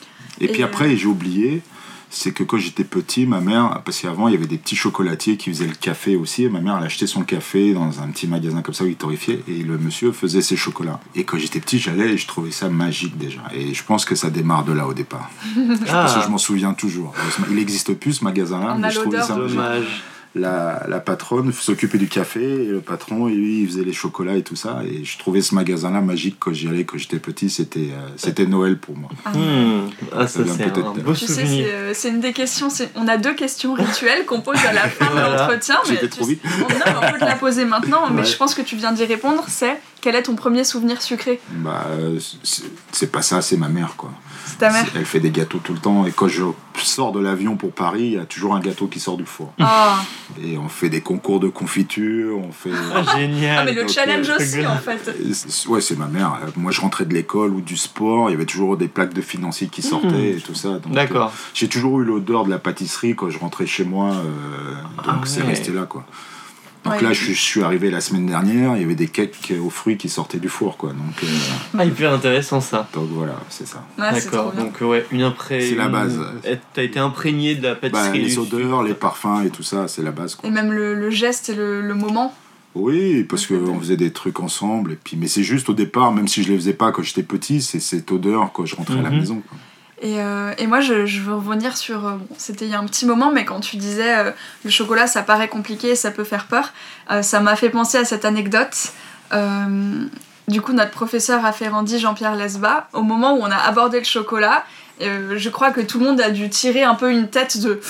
Et, 0.43 0.45
Et, 0.45 0.49
puis 0.49 0.63
euh, 0.63 0.67
après, 0.67 0.95
j'ai 0.95 1.07
oublié, 1.07 1.63
c'est 2.11 2.33
que 2.33 2.43
quand 2.43 2.59
j'étais 2.59 2.85
petit, 2.85 3.27
ma 3.27 3.41
mère, 3.41 3.83
parce 3.85 4.01
qu'avant 4.01 4.29
il 4.29 4.35
y 4.35 4.37
avait 4.37 4.47
des 4.47 4.57
petits 4.59 4.77
chocolatiers 4.77 5.37
qui 5.37 5.51
faisaient 5.51 5.67
le 5.67 5.75
café 5.75 6.17
aussi, 6.17 6.45
et 6.45 6.49
ma 6.49 6.61
mère 6.61 6.77
elle 6.79 6.85
achetait 6.87 7.07
son 7.07 7.23
café 7.23 7.75
dans 7.75 8.01
un 8.01 8.09
petit 8.09 8.27
magasin 8.27 8.63
comme 8.63 8.75
ça 8.75 8.85
où 8.85 8.87
il 8.87 8.97
torréfiait, 8.97 9.43
et 9.49 9.63
le 9.63 9.77
monsieur 9.79 10.13
faisait 10.13 10.43
ses 10.43 10.57
chocolats. 10.57 11.01
Et 11.15 11.25
quand 11.25 11.39
j'étais 11.39 11.61
petit, 11.61 11.79
j'allais 11.79 12.11
et 12.15 12.17
je 12.19 12.27
trouvais 12.27 12.51
ça 12.51 12.69
magique 12.69 13.17
déjà. 13.19 13.43
Et 13.55 13.75
je 13.75 13.83
pense 13.85 14.05
que 14.05 14.15
ça 14.15 14.31
démarre 14.31 14.65
de 14.65 14.73
là 14.73 14.87
au 14.87 14.95
départ. 14.95 15.31
Parce 15.55 15.81
que 15.81 15.87
je 15.87 15.93
Ah, 15.93 16.29
m'en 16.31 16.39
souviens 16.39 16.73
toujours. 16.75 17.13
Il 17.51 17.57
n'existe 17.57 17.93
plus 17.95 18.15
ce 18.15 18.25
magasin-là, 18.25 18.75
On 18.77 18.79
mais 18.79 18.87
a 18.87 18.91
je 18.91 19.01
trouvais 19.01 19.19
l'odeur 19.19 19.27
ça 19.27 19.37
magique. 19.37 19.57
dommage. 19.57 20.03
La, 20.35 20.85
la 20.89 21.01
patronne 21.01 21.53
s'occupait 21.53 21.97
du 21.99 22.07
café, 22.07 22.43
et 22.43 22.67
le 22.67 22.81
patron, 22.81 23.27
lui, 23.29 23.63
il 23.63 23.67
faisait 23.67 23.83
les 23.83 23.93
chocolats 23.95 24.37
et 24.37 24.43
tout 24.43 24.57
ça. 24.57 24.81
Et 24.85 25.03
je 25.05 25.19
trouvais 25.19 25.41
ce 25.41 25.55
magasin-là 25.55 26.01
magique 26.03 26.37
quand 26.39 26.53
j'y 26.53 26.69
allais, 26.69 26.85
quand 26.85 26.99
j'étais 26.99 27.19
petit, 27.19 27.49
c'était 27.51 27.89
euh, 27.93 28.09
c'était 28.17 28.47
Noël 28.47 28.77
pour 28.79 28.97
moi. 28.97 29.11
Ah. 29.25 29.31
Hmm. 29.31 29.89
Ah, 30.13 30.27
Ça 30.29 30.41
c'est 30.47 30.63
un 30.79 30.93
beau 30.93 31.13
Tu 31.15 31.27
sais, 31.27 31.33
souvenir. 31.33 31.65
euh, 31.69 31.93
c'est 31.95 32.11
une 32.11 32.21
des 32.21 32.33
questions. 32.35 32.69
c'est- 32.71 32.91
On 32.95 33.09
a 33.09 33.17
deux 33.17 33.35
questions 33.35 33.73
rituelles 33.75 34.27
qu'on 34.27 34.43
pose 34.43 34.59
à 34.69 34.73
la 34.73 34.89
fin 34.89 35.13
de 35.15 35.19
l'entretien. 35.21 35.77
mais 35.85 35.95
J'étais 35.95 36.09
tu 36.09 36.17
trop 36.19 36.25
sais- 36.25 36.31
vite. 36.33 36.43
On, 36.45 36.73
non, 36.73 36.99
on 37.03 37.13
peut 37.13 37.19
te 37.19 37.25
la 37.25 37.35
poser 37.37 37.65
maintenant, 37.65 38.11
mais 38.11 38.21
Ouais. 38.21 38.27
je 38.27 38.37
pense 38.37 38.55
que 38.55 38.63
tu 38.63 38.77
viens 38.77 38.93
d'y 38.93 39.05
répondre. 39.07 39.45
C'est 39.49 39.81
quel 40.03 40.15
est 40.15 40.23
ton 40.25 40.37
premier 40.37 40.63
souvenir 40.65 41.01
sucré? 41.03 41.41
Bah, 41.51 41.87
euh, 41.91 42.19
c'est 42.45 42.65
c'est 42.93 43.11
pas 43.11 43.23
ça, 43.23 43.41
c'est 43.43 43.57
ma 43.57 43.69
mère, 43.69 43.95
quoi. 43.97 44.13
C'est 44.49 44.59
ta 44.59 44.71
mère. 44.71 44.85
Elle 44.97 45.05
fait 45.05 45.21
des 45.21 45.31
gâteaux 45.31 45.59
tout 45.63 45.73
le 45.75 45.79
temps, 45.79 46.07
et 46.07 46.11
quand 46.13 46.29
je 46.29 46.43
sors 46.83 47.13
de 47.13 47.21
l'avion 47.21 47.57
pour 47.57 47.73
Paris, 47.73 48.03
il 48.05 48.13
y 48.13 48.19
a 48.19 48.25
toujours 48.25 48.55
un 48.55 48.61
gâteau 48.61 48.87
qui 48.87 49.01
sort 49.01 49.17
du 49.17 49.25
four. 49.27 49.53
Ah, 49.61 49.99
Et 50.43 50.57
on 50.59 50.69
fait 50.69 50.89
des 50.89 51.01
concours 51.01 51.41
de 51.41 51.49
confiture, 51.49 52.39
on 52.39 52.53
fait. 52.53 52.71
Ah, 52.95 53.17
génial. 53.17 53.59
Ah, 53.61 53.65
mais 53.65 53.73
le 53.73 53.83
donc, 53.83 53.91
challenge 53.91 54.29
euh, 54.31 54.37
aussi, 54.37 54.67
en 54.67 54.77
fait. 54.79 55.69
Ouais, 55.69 55.81
c'est 55.81 55.99
ma 55.99 56.07
mère. 56.07 56.39
Moi, 56.57 56.71
je 56.73 56.81
rentrais 56.81 57.05
de 57.05 57.13
l'école 57.15 57.51
ou 57.51 57.61
du 57.61 57.77
sport, 57.77 58.31
il 58.31 58.33
y 58.33 58.37
avait 58.37 58.47
toujours 58.47 58.77
des 58.77 58.89
plaques 58.89 59.13
de 59.15 59.21
financiers 59.23 59.69
qui 59.69 59.83
sortaient 59.83 60.37
et 60.37 60.41
tout 60.41 60.55
ça. 60.55 60.79
D'accord. 60.87 61.27
euh, 61.35 61.51
J'ai 61.55 61.69
toujours 61.69 62.01
eu 62.01 62.05
l'odeur 62.05 62.45
de 62.45 62.51
la 62.51 62.59
pâtisserie 62.59 63.15
quand 63.15 63.29
je 63.31 63.39
rentrais 63.39 63.67
chez 63.67 63.85
moi, 63.85 64.13
euh, 64.13 64.75
donc 65.05 65.05
Ah 65.07 65.21
c'est 65.25 65.41
ouais. 65.43 65.49
resté 65.49 65.73
là, 65.73 65.83
quoi. 65.85 66.05
Donc 66.85 66.95
Ouais. 66.95 67.03
là, 67.03 67.13
je, 67.13 67.25
suis- 67.25 67.35
je 67.35 67.41
suis 67.41 67.63
arrivé 67.63 67.91
la 67.91 68.01
semaine 68.01 68.27
dernière, 68.27 68.77
il 68.77 68.83
y 68.83 68.85
avait 68.85 68.95
des 68.95 69.09
cakes 69.09 69.53
aux 69.63 69.69
fruits 69.71 69.97
qui 69.97 70.09
sortaient 70.09 70.39
du 70.39 70.49
four, 70.49 70.77
quoi. 70.77 70.91
Donc, 70.91 71.23
euh, 71.23 71.27
Ah, 71.77 71.85
hyper 71.85 72.13
intéressant 72.13 72.61
ça. 72.61 72.89
donc 72.95 73.09
voilà, 73.11 73.35
c'est 73.51 73.67
ça. 73.67 73.85
Ouais, 73.99 74.13
D'accord. 74.13 74.53
Donc 74.53 74.81
ouais, 74.81 75.05
une 75.11 75.23
impré... 75.23 75.61
C'est 75.69 75.75
la 75.75 75.89
base. 75.89 76.19
T'as 76.75 76.83
été 76.83 76.99
imprégné 76.99 77.57
de 77.57 77.63
la 77.65 77.75
Bah, 77.75 77.89
pâtisserie. 77.91 78.23
les 78.23 78.39
odeurs, 78.39 78.83
les 78.85 78.95
parfums 78.95 79.43
et 79.45 79.51
tout 79.51 79.63
ça, 79.65 79.89
c'est 79.89 80.03
la 80.03 80.13
base, 80.13 80.35
quoi. 80.37 80.49
Et 80.49 80.53
même 80.53 80.73
le, 80.73 80.95
le 80.95 81.11
geste 81.11 81.49
et 81.51 81.55
le, 81.55 81.81
le 81.83 81.95
moment. 81.95 82.35
Oui, 82.75 83.25
parce 83.25 83.47
qu'on 83.47 83.79
faisait 83.81 83.97
des 83.97 84.13
trucs 84.13 84.39
ensemble. 84.41 84.93
Et 84.93 84.97
puis, 85.03 85.17
mais 85.17 85.27
c'est 85.27 85.43
juste 85.43 85.69
au 85.69 85.73
départ, 85.75 86.13
même 86.13 86.29
si 86.29 86.43
je 86.45 86.51
les 86.53 86.57
faisais 86.57 86.75
pas 86.75 86.93
quand 86.93 87.03
j'étais 87.03 87.23
petit, 87.25 87.61
c'est 87.61 87.81
cette 87.81 88.13
odeur 88.13 88.53
quand 88.53 88.67
je 88.67 88.77
rentrais 88.77 88.99
à 89.01 89.03
la 89.03 89.11
Mhm. 89.11 89.19
maison. 89.19 89.43
quoi. 89.49 89.59
Et, 90.01 90.21
euh, 90.21 90.53
et 90.59 90.67
moi, 90.67 90.81
je, 90.81 91.07
je 91.07 91.21
veux 91.21 91.35
revenir 91.35 91.77
sur. 91.77 92.07
euh, 92.07 92.13
bon, 92.13 92.27
C'était 92.39 92.67
il 92.67 92.71
y 92.71 92.75
a 92.75 92.79
un 92.79 92.87
petit 92.87 93.05
moment, 93.07 93.31
mais 93.33 93.45
quand 93.45 93.61
tu 93.61 93.77
disais 93.77 94.17
euh, 94.17 94.31
le 94.65 94.71
chocolat, 94.71 95.07
ça 95.07 95.23
paraît 95.23 95.49
compliqué, 95.49 95.97
ça 95.97 96.11
peut 96.11 96.25
faire 96.25 96.47
peur, 96.47 96.73
ça 97.23 97.41
m'a 97.41 97.57
fait 97.57 97.71
penser 97.71 97.99
à 97.99 98.05
cette 98.05 98.25
anecdote. 98.25 98.93
Du 100.49 100.63
coup, 100.63 100.73
notre 100.73 100.93
professeur 100.93 101.43
référendit 101.43 101.99
Jean-Pierre 101.99 102.35
Lesba, 102.35 102.89
au 102.95 103.03
moment 103.03 103.35
où 103.35 103.41
on 103.43 103.51
a 103.51 103.57
abordé 103.57 103.99
le 103.99 104.05
chocolat, 104.05 104.65
je 105.01 105.49
crois 105.51 105.71
que 105.71 105.81
tout 105.81 105.99
le 105.99 106.07
monde 106.07 106.21
a 106.21 106.31
dû 106.31 106.49
tirer 106.49 106.85
un 106.85 106.95
peu 106.95 107.11
une 107.11 107.29
tête 107.29 107.61
de 107.61 107.81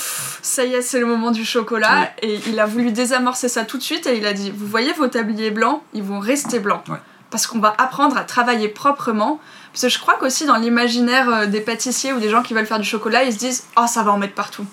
ça 0.42 0.64
y 0.64 0.74
est, 0.74 0.82
c'est 0.82 0.98
le 0.98 1.06
moment 1.06 1.30
du 1.30 1.44
chocolat. 1.44 2.10
Et 2.22 2.40
il 2.48 2.58
a 2.58 2.66
voulu 2.66 2.90
désamorcer 2.90 3.48
ça 3.48 3.64
tout 3.64 3.78
de 3.78 3.82
suite 3.82 4.06
et 4.06 4.16
il 4.18 4.26
a 4.26 4.32
dit 4.32 4.50
Vous 4.54 4.66
voyez 4.66 4.92
vos 4.92 5.06
tabliers 5.08 5.50
blancs, 5.50 5.82
ils 5.94 6.02
vont 6.02 6.18
rester 6.20 6.58
blancs. 6.58 6.82
Ouais. 6.88 6.96
Parce 7.30 7.46
qu'on 7.46 7.60
va 7.60 7.74
apprendre 7.78 8.16
à 8.16 8.22
travailler 8.24 8.68
proprement. 8.68 9.40
Parce 9.72 9.82
que 9.82 9.88
je 9.88 9.98
crois 9.98 10.14
qu'aussi 10.18 10.46
dans 10.46 10.56
l'imaginaire 10.56 11.28
euh, 11.28 11.46
des 11.46 11.60
pâtissiers 11.60 12.12
ou 12.12 12.20
des 12.20 12.28
gens 12.30 12.42
qui 12.42 12.54
veulent 12.54 12.66
faire 12.66 12.80
du 12.80 12.88
chocolat, 12.88 13.24
ils 13.24 13.32
se 13.32 13.38
disent 13.38 13.64
Oh, 13.78 13.84
ça 13.86 14.02
va 14.02 14.12
en 14.12 14.18
mettre 14.18 14.34
partout. 14.34 14.64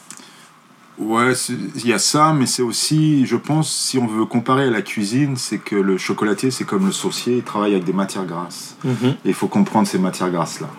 Ouais, 0.97 1.35
c'est- 1.35 1.53
il 1.75 1.87
y 1.87 1.91
a 1.93 1.99
ça, 1.99 2.31
mais 2.33 2.45
c'est 2.45 2.61
aussi, 2.61 3.25
je 3.25 3.35
pense, 3.35 3.69
si 3.69 3.97
on 3.97 4.07
veut 4.07 4.25
comparer 4.25 4.63
à 4.67 4.69
la 4.71 4.81
cuisine, 4.81 5.35
c'est 5.35 5.57
que 5.57 5.75
le 5.75 5.97
chocolatier, 5.97 6.51
c'est 6.51 6.63
comme 6.63 6.85
le 6.85 6.93
saucier, 6.93 7.37
il 7.37 7.43
travaille 7.43 7.73
avec 7.73 7.83
des 7.83 7.91
matières 7.93 8.25
grasses. 8.25 8.77
Mhm. 8.85 9.09
Et 9.25 9.29
il 9.29 9.33
faut 9.33 9.47
comprendre 9.49 9.87
ces 9.89 9.99
matières 9.99 10.29
grasses-là. 10.31 10.69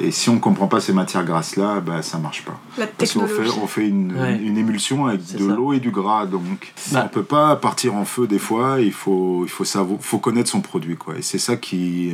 Et 0.00 0.10
si 0.10 0.28
on 0.30 0.34
ne 0.34 0.40
comprend 0.40 0.66
pas 0.66 0.80
ces 0.80 0.92
matières 0.92 1.24
grasses-là, 1.24 1.80
bah, 1.80 2.02
ça 2.02 2.18
marche 2.18 2.44
pas. 2.44 2.58
La 2.78 2.86
Parce 2.86 3.12
qu'on 3.14 3.26
fait, 3.26 3.48
on 3.62 3.66
fait 3.66 3.88
une, 3.88 4.12
Ouais. 4.16 4.36
une 4.42 4.58
émulsion 4.58 5.06
avec 5.06 5.20
de 5.36 5.44
l'eau 5.46 5.72
et 5.72 5.80
du 5.80 5.90
gras, 5.90 6.26
donc 6.26 6.72
Bah. 6.92 7.02
on 7.06 7.08
peut 7.08 7.22
pas 7.22 7.56
partir 7.56 7.94
en 7.94 8.04
feu 8.04 8.26
des 8.26 8.38
fois. 8.38 8.80
Il 8.80 8.92
faut, 8.92 9.42
il 9.44 9.50
faut 9.50 9.64
savoir, 9.64 9.98
faut 10.00 10.18
connaître 10.18 10.50
son 10.50 10.60
produit, 10.60 10.96
quoi. 10.96 11.16
Et 11.18 11.22
c'est 11.22 11.38
ça 11.38 11.56
qui, 11.56 12.12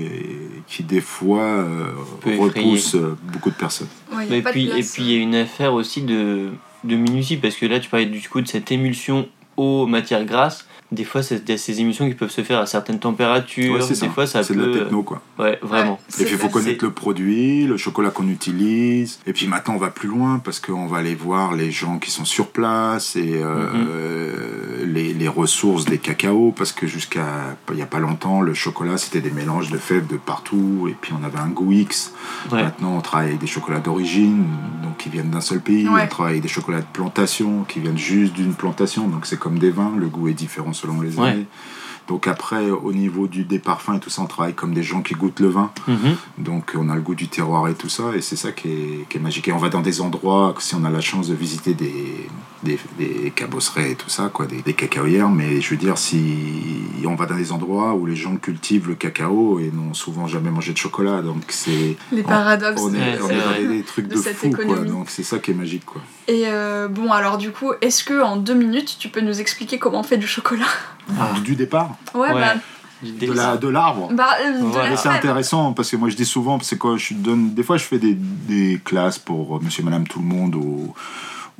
qui 0.67 0.83
des 0.83 1.01
fois 1.01 1.41
euh, 1.43 1.91
repousse 2.25 2.95
euh, 2.95 3.17
beaucoup 3.33 3.51
de 3.51 3.57
personnes. 3.57 3.89
Ouais, 4.15 4.27
Et 4.31 4.43
de 4.43 4.49
puis, 4.51 4.67
et 4.69 4.83
puis 4.83 5.03
il 5.03 5.11
y 5.13 5.15
a 5.15 5.19
une 5.23 5.35
affaire 5.35 5.75
aussi 5.75 6.03
de, 6.03 6.51
de 6.85 6.97
minutie, 6.97 7.37
parce 7.37 7.57
que 7.57 7.67
là 7.67 7.81
tu 7.81 7.89
parlais 7.91 8.07
du 8.07 8.29
coup 8.29 8.41
de 8.41 8.49
cette 8.49 8.71
émulsion 8.73 9.29
aux 9.57 9.87
matières 9.87 10.25
grasses. 10.25 10.67
Des 10.93 11.05
fois, 11.05 11.23
c'est 11.23 11.43
il 11.43 11.51
y 11.51 11.55
a 11.55 11.59
ces 11.59 11.81
émulsions 11.81 12.07
qui 12.09 12.15
peuvent 12.15 12.31
se 12.31 12.43
faire 12.43 12.59
à 12.61 12.67
certaines 12.67 12.99
températures. 12.99 13.75
Ouais, 13.75 13.81
c'est 13.81 13.95
des 13.95 13.95
ça. 13.95 14.09
fois, 14.11 14.27
ça 14.27 14.43
C'est 14.43 14.55
peut. 14.55 14.61
de 14.67 14.67
la 14.75 14.79
techno, 14.85 15.03
quoi. 15.03 15.23
Ouais, 15.39 15.59
vraiment. 15.63 15.93
Ouais, 15.93 16.23
Et 16.23 16.25
puis 16.27 16.35
il 16.35 16.39
faut 16.39 16.49
connaître 16.51 16.85
le 16.85 16.91
produit, 16.93 17.65
le 17.67 17.77
chocolat 17.79 18.11
qu'on 18.11 18.29
utilise. 18.29 19.19
Et 19.27 19.33
puis 19.33 19.47
maintenant 19.49 19.75
on 19.75 19.79
va 19.79 19.89
plus 19.89 20.09
loin 20.09 20.39
parce 20.39 20.61
qu'on 20.61 20.87
va 20.87 20.99
aller 20.99 21.15
voir 21.15 21.55
les 21.55 21.71
gens 21.71 21.99
qui 21.99 22.11
sont 22.11 22.25
sur 22.27 22.49
place 22.49 23.17
et 23.17 23.41
euh, 23.43 24.85
les, 24.85 25.13
les 25.15 25.29
ressources 25.29 25.85
des 25.85 25.99
cacao. 25.99 26.53
Parce 26.57 26.73
que 26.73 26.87
jusqu'à 26.87 27.57
il 27.71 27.77
n'y 27.77 27.83
a 27.83 27.87
pas 27.87 27.99
longtemps, 27.99 28.41
le 28.41 28.55
chocolat 28.55 28.99
c'était 28.99 29.21
des 29.21 29.31
mélanges 29.31 29.71
de 29.71 29.79
fèves 29.79 30.07
de 30.07 30.17
partout. 30.17 30.87
Et 30.91 30.97
puis 31.01 31.13
on 31.19 31.25
avait 31.25 31.39
un 31.39 31.49
goût 31.49 31.73
X. 31.73 32.13
Ouais. 32.51 32.63
Maintenant 32.63 32.97
on 32.97 33.01
travaille 33.01 33.29
avec 33.29 33.41
des 33.41 33.47
chocolats 33.47 33.81
d'origine, 33.81 34.45
donc 34.83 34.99
qui 34.99 35.09
viennent 35.09 35.31
d'un 35.31 35.41
seul 35.41 35.61
pays. 35.61 35.89
Ouais. 35.89 36.03
On 36.05 36.09
travaille 36.09 36.33
avec 36.33 36.43
des 36.43 36.49
chocolats 36.49 36.81
de 36.81 36.87
plantation 36.93 37.65
qui 37.65 37.81
viennent 37.81 37.99
juste 37.99 38.35
d'une 38.35 38.55
plantation. 38.55 39.09
Donc 39.09 39.27
c'est 39.27 39.39
comme 39.39 39.59
des 39.59 39.71
vins, 39.71 39.93
le 39.99 40.07
goût 40.09 40.29
est 40.29 40.33
différent 40.35 40.73
selon 40.83 41.01
les 41.01 41.19
années. 41.19 41.47
Donc 42.09 42.27
après, 42.27 42.71
au 42.71 42.93
niveau 42.93 43.27
du, 43.27 43.45
des 43.45 43.59
parfums 43.59 43.95
et 43.97 44.01
tout 44.01 44.11
ça, 44.11 44.23
on 44.23 44.27
travaille 44.27 44.55
comme 44.55 44.75
des 44.75 44.83
gens 44.83 45.03
qui 45.03 45.15
goûtent 45.15 45.41
le 45.41 45.49
vin. 45.49 45.71
Mhm. 45.89 46.17
Donc 46.39 46.73
on 46.77 46.89
a 46.89 46.95
le 46.95 47.01
goût 47.01 47.15
du 47.15 47.29
terroir 47.29 47.69
et 47.69 47.75
tout 47.75 47.89
ça, 47.89 48.13
et 48.17 48.21
c'est 48.21 48.37
ça 48.37 48.53
qui 48.53 48.69
est, 48.69 49.09
qui 49.09 49.19
est 49.19 49.21
magique. 49.21 49.49
Et 49.49 49.53
on 49.53 49.59
va 49.59 49.69
dans 49.69 49.81
des 49.81 50.01
endroits, 50.01 50.55
si 50.59 50.75
on 50.75 50.85
a 50.85 50.91
la 50.91 51.01
chance 51.01 51.29
de 51.29 51.35
visiter 51.35 51.75
des, 51.75 52.29
des, 52.63 52.79
des 52.99 53.33
cabosseraies 53.35 53.93
et 53.93 53.95
tout 53.95 54.11
ça, 54.11 54.31
quoi, 54.33 54.47
des, 54.47 54.63
des 54.63 54.75
cacaoyères, 54.75 55.31
mais 55.31 55.61
je 55.61 55.71
veux 55.71 55.77
dire, 55.77 55.97
si 55.99 56.23
on 57.07 57.15
va 57.15 57.27
dans 57.27 57.37
des 57.37 57.53
endroits 57.53 57.95
où 57.95 58.07
les 58.07 58.17
gens 58.17 58.37
cultivent 58.37 58.89
le 58.89 58.95
cacao 58.95 59.59
et 59.61 59.71
n'ont 59.71 59.95
souvent 59.95 60.27
jamais 60.27 60.51
mangé 60.51 60.73
de 60.73 60.79
chocolat, 60.79 61.23
donc 61.23 61.43
c'est... 61.49 61.97
Les 62.13 62.23
paradoxes. 62.23 62.81
On 62.83 62.89
de- 62.89 62.97
est, 62.97 63.21
on 63.23 63.29
est 63.31 63.65
dans 63.65 63.71
des, 63.71 63.77
des 63.79 63.83
trucs 63.83 64.09
de 64.09 64.15
de, 64.15 64.21
cette 64.21 64.37
fou, 64.37 64.51
quoi. 64.51 64.77
Donc 64.81 65.09
c'est 65.09 65.23
ça 65.23 65.39
qui 65.39 65.51
est 65.53 65.55
magique, 65.55 65.85
quoi. 65.85 66.01
Et 66.29 66.45
euh, 66.47 66.89
bon, 66.89 67.11
alors 67.13 67.39
du 67.39 67.51
coup, 67.51 67.73
est-ce 67.81 68.05
que 68.05 68.23
en 68.23 68.37
deux 68.37 68.55
minutes, 68.55 68.97
tu 68.99 69.09
peux 69.09 69.21
nous 69.21 69.41
expliquer 69.41 69.79
comment 69.79 70.01
on 70.01 70.05
fait 70.05 70.19
du 70.19 70.27
chocolat? 70.27 70.67
Ah. 71.11 71.39
Du 71.45 71.55
départ, 71.57 71.97
Ouais, 72.15 72.33
Ouais. 72.33 72.41
bah. 72.41 72.55
de 73.03 73.33
la- 73.33 73.57
de 73.57 73.67
l'arbre. 73.69 74.11
bah, 74.13 74.29
euh, 74.45 74.61
Voilà. 74.63 74.97
c'est 74.97 75.09
intéressant 75.09 75.73
parce 75.73 75.91
que 75.91 75.97
moi 75.97 76.09
je 76.09 76.15
dis 76.17 76.25
souvent, 76.25 76.59
c'est 76.63 76.79
quand 76.79 76.97
je 76.97 77.15
donne, 77.15 77.53
des 77.55 77.65
fois 77.65 77.77
je 77.77 77.85
fais 77.85 77.99
des, 77.99 78.15
des 78.15 78.81
classes 78.85 79.19
pour 79.19 79.57
euh, 79.57 79.61
Monsieur, 79.61 79.83
Madame, 79.83 80.07
tout 80.07 80.21
le 80.21 80.25
monde 80.27 80.55
où, 80.55 80.95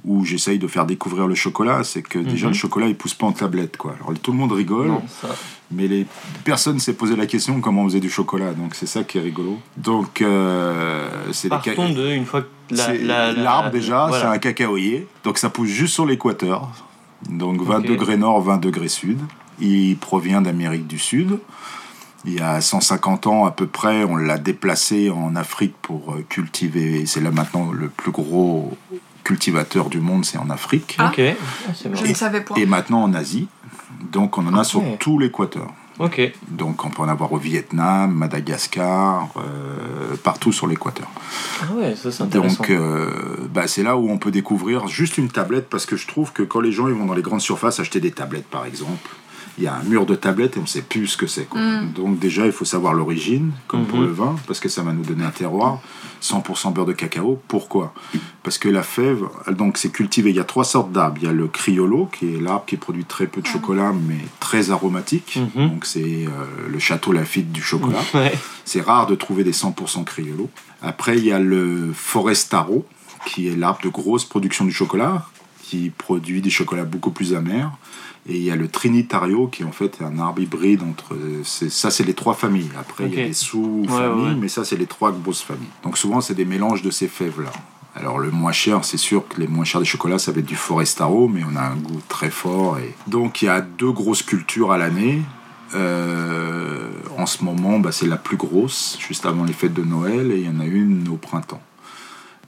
où 0.05 0.25
j'essaye 0.25 0.59
de 0.61 0.69
faire 0.69 0.87
découvrir 0.87 1.27
le 1.27 1.35
chocolat. 1.35 1.83
C'est 1.85 2.03
que 2.03 2.19
déjà 2.21 2.47
Mhm. 2.47 2.53
le 2.53 2.59
chocolat 2.59 2.87
il 2.87 2.95
pousse 2.95 3.15
pas 3.15 3.27
en 3.27 3.33
tablette 3.33 3.77
quoi. 3.77 3.95
Alors 4.01 4.17
tout 4.21 4.31
le 4.31 4.39
monde 4.39 4.53
rigole, 4.53 4.87
Non, 4.87 5.03
ça. 5.21 5.29
mais 5.73 5.89
les 5.89 6.07
personne 6.45 6.79
s'est 6.79 6.93
posé 6.95 7.17
la 7.17 7.27
question 7.27 7.61
comment 7.61 7.83
on 7.83 7.87
faisait 7.89 8.01
du 8.01 8.11
chocolat. 8.11 8.53
Donc 8.53 8.77
c'est 8.77 8.87
ça 8.87 9.03
qui 9.03 9.19
est 9.19 9.23
rigolo. 9.23 9.59
Donc 9.77 10.23
euh, 10.23 11.09
c'est 11.33 11.49
des 11.49 11.57
Partons 11.57 11.91
de, 11.93 12.07
une 12.13 12.25
fois 12.25 12.43
que 12.43 12.47
la- 12.71 12.87
c'est- 12.87 12.99
la- 12.99 13.33
la- 13.33 13.43
l'arbre 13.43 13.71
déjà, 13.73 14.07
voilà. 14.07 14.23
c'est 14.31 14.37
un 14.37 14.39
cacaoyer. 14.39 15.09
Donc 15.25 15.39
ça 15.39 15.51
pousse 15.51 15.69
juste 15.69 15.95
sur 15.95 16.07
l'équateur. 16.07 16.69
Donc 17.29 17.61
20 17.63 17.79
Ok. 17.81 17.87
degrés 17.87 18.17
nord, 18.17 18.41
20 18.43 18.59
degrés 18.59 18.89
sud. 18.89 19.19
Il 19.61 19.97
provient 19.99 20.41
d'Amérique 20.43 20.87
du 20.87 20.99
Sud. 20.99 21.39
Il 22.25 22.35
y 22.35 22.41
a 22.41 22.61
150 22.61 23.27
ans 23.27 23.45
à 23.47 23.51
peu 23.51 23.67
près, 23.67 24.05
on 24.05 24.17
l'a 24.17 24.39
déplacé 24.39 25.11
en 25.11 25.35
Afrique 25.35 25.75
pour 25.83 26.13
euh, 26.15 26.25
cultiver. 26.29 27.05
C'est 27.07 27.21
là 27.21 27.31
maintenant 27.33 27.71
le 27.73 27.89
plus 27.89 28.13
gros 28.13 28.77
cultivateur 29.25 29.89
du 29.89 29.99
monde, 30.01 30.25
c'est 30.25 30.39
en 30.39 30.49
Afrique. 30.51 30.97
Ah. 30.99 31.09
Ok, 31.13 31.21
Ah, 31.21 31.73
c'est 31.75 31.85
Je 31.85 31.89
marrant. 31.95 32.07
ne 32.09 32.15
savais 32.15 32.41
pas. 32.41 32.55
Et 32.57 32.67
maintenant 32.67 33.03
en 33.03 33.15
Asie. 33.15 33.49
Donc 34.13 34.39
on 34.39 34.47
en 34.47 34.55
a 34.57 34.65
sur 34.65 34.83
tout 34.99 35.19
l'équateur. 35.19 35.73
Donc 36.49 36.85
on 36.85 36.91
peut 36.91 37.03
en 37.03 37.09
avoir 37.09 37.33
au 37.33 37.39
Vietnam, 37.39 38.13
Madagascar, 38.13 39.29
euh, 39.37 40.17
partout 40.23 40.53
sur 40.53 40.67
l'équateur. 40.67 41.09
ah 41.63 41.75
ouais, 41.75 41.95
ça 41.95 42.11
c'est 42.11 42.23
intéressant. 42.23 42.63
Donc, 42.63 42.71
euh, 42.71 43.49
bah, 43.53 43.67
c'est 43.67 43.83
là 43.83 43.97
où 43.97 44.11
on 44.11 44.19
peut 44.19 44.31
découvrir 44.31 44.89
juste 44.89 45.19
une 45.19 45.29
tablette 45.29 45.69
parce 45.69 45.87
que 45.87 45.97
je 45.97 46.07
trouve 46.07 46.33
que 46.33 46.43
quand 46.43 46.61
les 46.61 46.73
gens 46.73 46.89
ils 46.89 46.95
vont 46.95 47.07
dans 47.07 47.15
les 47.15 47.23
grandes 47.23 47.41
surfaces 47.41 47.81
acheter 47.81 48.01
des 48.01 48.11
tablettes, 48.11 48.47
par 48.47 48.65
exemple, 48.65 49.11
il 49.59 49.65
y 49.65 49.67
a 49.67 49.75
un 49.75 49.83
mur 49.83 50.07
de 50.07 50.15
tablettes 50.15 50.57
et 50.57 50.59
on 50.59 50.63
ne 50.63 50.67
sait 50.67 50.83
plus 50.83 51.07
ce 51.09 51.17
que 51.17 51.27
c'est. 51.27 51.47
Mm. 51.55 51.93
Donc, 51.95 52.19
déjà, 52.19 52.47
il 52.47 52.53
faut 52.53 52.65
savoir 52.65 52.95
l'origine, 52.95 53.53
comme 53.69 53.85
pour 53.85 53.99
Mhm. 53.99 54.07
le 54.07 54.13
vin, 54.13 54.37
parce 54.47 54.61
que 54.61 54.69
ça 54.69 54.83
va 54.83 54.93
nous 54.93 55.03
donner 55.05 55.25
un 55.25 55.31
terroir. 55.31 55.81
100% 56.21 56.71
beurre 56.71 56.87
de 56.87 56.93
cacao. 56.93 57.41
Pourquoi? 57.49 57.93
Parce 58.45 58.57
que 58.57 58.69
la 58.69 58.83
fève, 58.85 59.25
donc 59.51 59.77
c'est 59.77 59.91
cultivé. 59.91 60.31
Il 60.31 60.37
y 60.37 60.41
a 60.41 60.45
trois 60.45 60.65
sortes 60.65 60.93
d'arbres. 60.93 61.19
Il 61.21 61.27
y 61.27 61.29
a 61.29 61.33
le 61.33 61.49
criollo, 61.49 62.09
qui 62.17 62.35
est 62.35 62.41
l'arbre 62.41 62.65
qui 62.67 62.77
produit 62.77 63.05
très 63.05 63.27
peu 63.27 63.41
de 63.43 63.47
chocolat, 63.47 63.93
mais 63.93 64.19
très 64.41 64.71
aromatique. 64.71 65.39
Mhm. 65.57 65.69
Donc, 65.69 65.85
c'est 65.85 66.01
euh, 66.27 66.69
le 66.71 66.79
château 66.79 67.13
Lafitte 67.13 67.51
du 67.53 67.61
chocolat. 67.63 67.99
Ouais. 68.15 68.33
C'est 68.65 68.81
rare 68.83 69.07
de 69.07 69.15
trouver 69.17 69.43
des 69.45 69.53
100% 69.53 70.05
criollo. 70.05 70.49
Après, 70.81 71.17
il 71.19 71.25
y 71.25 71.33
a 71.33 71.39
le 71.41 71.91
Forestaro, 71.95 72.87
qui 73.27 73.49
est 73.49 73.57
l'arbre 73.57 73.81
de 73.83 73.89
grosse 73.89 74.25
production 74.25 74.65
du 74.65 74.73
chocolat, 74.73 75.27
qui 75.73 75.89
produit 75.91 76.43
des 76.43 76.51
chocolats 76.51 76.85
beaucoup 76.85 77.11
plus 77.13 77.33
amers. 77.35 77.71
Et 78.29 78.37
il 78.37 78.43
y 78.45 78.51
a 78.51 78.57
le 78.57 78.69
Trinitario, 78.69 79.47
qui 79.49 79.65
en 79.65 79.73
fait 79.73 79.99
est 80.01 80.05
un 80.05 80.19
arbre 80.19 80.41
hybride 80.43 80.83
entre. 80.83 81.17
c'est- 81.45 81.71
Ça, 81.71 81.91
c'est 81.91 82.05
les 82.05 82.13
trois 82.15 82.35
familles. 82.35 82.71
Après, 82.79 83.05
il 83.07 83.15
y 83.19 83.23
a 83.23 83.27
des 83.27 83.33
sous-familles, 83.33 83.89
Ouais, 83.89 84.29
ouais. 84.31 84.35
mais 84.39 84.49
ça, 84.49 84.65
c'est 84.65 84.77
les 84.77 84.87
trois 84.87 85.11
grosses 85.13 85.41
familles. 85.43 85.67
Donc 85.83 85.97
souvent, 85.97 86.21
c'est 86.21 86.35
des 86.35 86.45
mélanges 86.45 86.83
de 86.83 86.91
ces 86.91 87.09
fèves-là. 87.09 87.51
Alors 87.95 88.19
le 88.19 88.31
moins 88.31 88.53
cher, 88.53 88.85
c'est 88.85 88.97
sûr 88.99 89.27
que 89.29 89.41
les 89.41 89.47
moins 89.49 89.65
chers 89.65 89.81
des 89.81 89.87
chocolats, 89.87 90.19
ça 90.19 90.31
va 90.33 90.39
être 90.41 90.47
du 90.47 90.57
Forestaro, 90.57 91.27
mais 91.29 91.43
on 91.51 91.57
a 91.57 91.63
un 91.63 91.77
goût 91.77 92.01
très 92.09 92.31
fort. 92.31 92.79
Et... 92.79 92.95
Donc 93.07 93.41
il 93.43 93.47
y 93.47 93.49
a 93.49 93.61
deux 93.63 93.93
grosses 93.93 94.23
cultures 94.23 94.73
à 94.73 94.79
l'année. 94.79 95.21
Euh, 95.75 96.89
en 97.19 97.27
ce 97.27 97.43
moment, 97.45 97.79
bah, 97.79 97.93
c'est 97.93 98.07
la 98.07 98.17
plus 98.17 98.37
grosse, 98.37 98.99
juste 99.01 99.27
avant 99.27 99.45
les 99.45 99.53
fêtes 99.53 99.75
de 99.75 99.83
Noël, 99.83 100.31
et 100.33 100.39
il 100.41 100.47
y 100.47 100.49
en 100.49 100.61
a 100.61 100.65
une 100.67 101.09
au 101.09 101.17
printemps. 101.17 101.61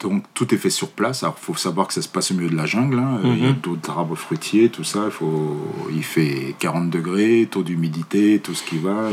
Donc 0.04 0.22
tout 0.34 0.54
est 0.54 0.58
fait 0.58 0.70
sur 0.70 0.88
place. 0.90 1.22
Alors 1.24 1.36
il 1.40 1.44
faut 1.44 1.54
savoir 1.56 1.86
que 1.88 1.94
ça 1.94 2.02
se 2.02 2.08
passe 2.08 2.30
au 2.30 2.34
milieu 2.34 2.50
de 2.50 2.56
la 2.56 2.66
jungle. 2.66 2.98
hein. 2.98 3.20
Il 3.24 3.42
y 3.42 3.46
a 3.46 3.48
Mhm. 3.48 3.56
d'autres 3.62 3.90
arbres 3.90 4.14
fruitiers, 4.16 4.68
tout 4.68 4.84
ça. 4.84 5.00
Il, 5.06 5.10
faut... 5.10 5.56
il 5.92 6.02
fait 6.04 6.54
40 6.58 6.90
degrés, 6.90 7.48
taux 7.50 7.62
d'humidité, 7.62 8.38
tout 8.44 8.54
ce 8.54 8.62
qui 8.62 8.76
va. 8.78 9.08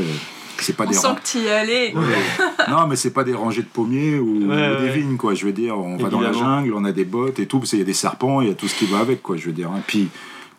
C'est 0.60 0.75
pas 0.75 0.83
On 0.86 0.89
des 0.89 0.93
sent 0.95 1.07
que 1.24 1.27
tu 1.27 1.38
y 1.39 1.45
es 1.48 1.51
allé. 1.51 1.93
Ouais. 1.95 2.01
non, 2.69 2.86
mais 2.88 2.95
c'est 2.95 3.10
pas 3.13 3.24
des 3.24 3.33
rangées 3.33 3.63
de 3.63 3.67
pommiers 3.67 4.19
ou, 4.19 4.48
Ouais, 4.48 4.75
ou 4.75 4.79
des 4.81 4.89
ouais. 4.89 4.91
vignes, 4.91 5.17
quoi. 5.17 5.33
Je 5.33 5.45
veux 5.48 5.53
dire, 5.53 5.75
on 5.79 5.98
va 5.98 6.10
dans 6.10 6.21
la 6.21 6.33
jungle, 6.33 6.74
on 6.75 6.83
a 6.86 6.91
des 6.91 7.05
bottes 7.05 7.39
et 7.39 7.48
tout, 7.48 7.57
parce 7.60 7.71
qu'il 7.71 7.79
y 7.79 7.81
a 7.81 7.86
des 7.86 7.93
serpents, 7.93 8.41
il 8.41 8.50
y 8.50 8.51
a 8.51 8.53
tout 8.53 8.67
ce 8.67 8.75
qui 8.75 8.86
va 8.86 9.00
avec, 9.00 9.24
quoi. 9.24 9.38
Je 9.38 9.45
veux 9.48 9.53
dire. 9.53 9.71
hein. 9.71 9.81
Puis, 9.88 10.10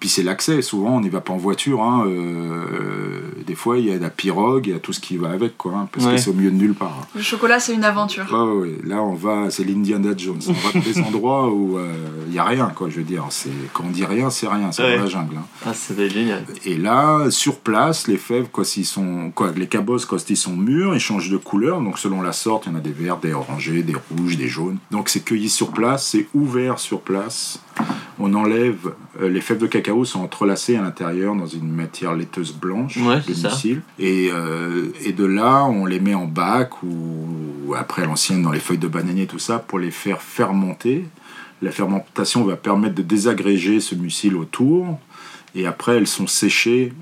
puis 0.03 0.09
c'est 0.09 0.25
l'accès. 0.25 0.63
Souvent, 0.63 0.97
on 0.97 1.01
n'y 1.01 1.11
va 1.11 1.21
pas 1.21 1.33
en 1.33 1.37
voiture. 1.37 1.81
hein. 1.81 2.05
Euh, 2.09 3.21
des 3.47 3.55
fois, 3.55 3.79
il 3.79 3.87
y 3.87 3.93
a 3.93 3.99
la 3.99 4.11
pirogue, 4.11 4.67
il 4.67 4.73
y 4.73 4.77
a 4.77 4.81
tout 4.81 4.93
ce 4.93 4.99
qui 4.99 5.17
va 5.17 5.31
avec, 5.31 5.57
quoi. 5.57 5.75
hein, 5.77 5.89
parce 5.93 6.07
Ouais. 6.07 6.15
que 6.17 6.21
c'est 6.21 6.31
au 6.31 6.33
milieu 6.33 6.51
de 6.51 6.57
nulle 6.57 6.75
part. 6.75 6.99
hein. 7.03 7.07
Le 7.15 7.23
chocolat, 7.23 7.61
c'est 7.61 7.73
une 7.73 7.85
aventure. 7.85 8.25
Ouais, 8.33 8.53
ouais. 8.63 8.79
Là, 8.85 9.01
on 9.01 9.15
va, 9.15 9.49
c'est 9.51 9.63
l'Indiana 9.63 10.09
Jones. 10.17 10.41
On 10.49 10.53
va 10.55 10.73
dans 10.75 10.81
des 10.81 10.99
endroits 11.07 11.49
où 11.53 11.79
euh, 11.79 11.93
il 12.27 12.35
y 12.35 12.39
a 12.41 12.45
rien, 12.45 12.73
quoi. 12.75 12.89
Je 12.91 12.97
veux 12.97 13.05
dire, 13.05 13.25
c'est 13.31 13.51
quand 13.73 13.85
on 13.87 13.91
dit 13.91 14.05
rien, 14.05 14.29
c'est 14.31 14.49
rien. 14.49 14.73
C'est 14.73 14.83
Ouais. 14.83 14.97
dans 14.97 15.05
la 15.05 15.09
jungle. 15.09 15.37
hein. 15.39 15.45
Ah, 15.65 15.71
être 15.71 16.11
génial. 16.13 16.45
Et 16.65 16.77
là, 16.77 17.31
sur 17.31 17.61
place, 17.61 18.09
les 18.09 18.17
fèves, 18.17 18.49
quoi, 18.51 18.65
s'ils 18.65 18.87
sont, 18.87 19.31
quoi, 19.33 19.53
les 19.55 19.69
cabosses, 19.69 20.05
quand 20.05 20.29
ils 20.31 20.37
sont 20.37 20.57
mûrs, 20.57 20.97
ils 20.97 21.01
changent 21.01 21.31
de 21.31 21.37
couleur. 21.37 21.81
Donc, 21.81 22.01
selon 22.01 22.23
la 22.23 22.33
sorte, 22.33 22.67
il 22.67 22.73
y 22.73 22.75
en 22.75 22.79
a 22.79 22.81
des 22.81 22.91
verts, 22.91 23.19
des 23.19 23.35
orangés, 23.35 23.85
des 23.85 23.95
rouges, 24.11 24.37
des 24.37 24.49
jaunes. 24.49 24.79
Donc, 24.91 25.09
c'est 25.09 25.21
cueilli 25.25 25.49
sur 25.49 25.71
place, 25.71 26.09
c'est 26.09 26.27
ouvert 26.35 26.81
sur 26.81 27.01
place. 27.03 27.61
On 28.25 28.35
enlève, 28.35 28.93
euh, 29.21 29.29
les 29.29 29.41
fèves 29.41 29.59
de 29.59 29.67
cacao 29.67 30.05
sont 30.05 30.21
entrelacées 30.21 30.77
à 30.77 30.83
l'intérieur 30.83 31.35
dans 31.35 31.49
une 31.49 31.69
matière 31.69 32.15
laiteuse 32.15 32.53
blanche, 32.53 32.97
Ouais, 32.99 33.19
de 33.19 33.49
mucil. 33.49 33.83
Et, 33.99 34.31
euh, 34.33 34.93
et 35.05 35.13
de 35.13 35.25
là, 35.25 35.65
on 35.65 35.87
les 35.87 35.99
met 35.99 36.15
en 36.15 36.27
bac 36.27 36.85
ou, 36.85 37.75
après 37.77 38.07
l'ancienne 38.07 38.41
dans 38.41 38.53
les 38.53 38.61
feuilles 38.61 38.79
de 38.79 38.87
bananier, 38.87 39.27
tout 39.27 39.41
ça, 39.41 39.59
pour 39.59 39.81
les 39.81 39.91
faire 39.91 40.23
fermenter. 40.23 41.05
La 41.63 41.73
fermentation 41.73 42.45
va 42.45 42.55
permettre 42.55 42.95
de 42.95 43.03
désagréger 43.03 43.81
ce 43.81 43.97
mucil 43.97 44.37
autour. 44.37 45.01
Et 45.57 45.67
après, 45.67 45.97
elles 45.97 46.07
sont 46.07 46.29
séchées 46.29 46.93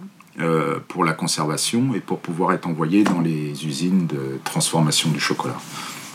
euh, 0.40 0.78
pour 0.88 1.04
la 1.04 1.12
conservation 1.12 1.94
et 1.94 2.00
pour 2.00 2.20
pouvoir 2.20 2.52
être 2.54 2.66
envoyées 2.66 3.04
dans 3.04 3.20
les 3.20 3.66
usines 3.66 4.06
de 4.06 4.38
transformation 4.44 5.10
du 5.10 5.20
chocolat. 5.20 5.58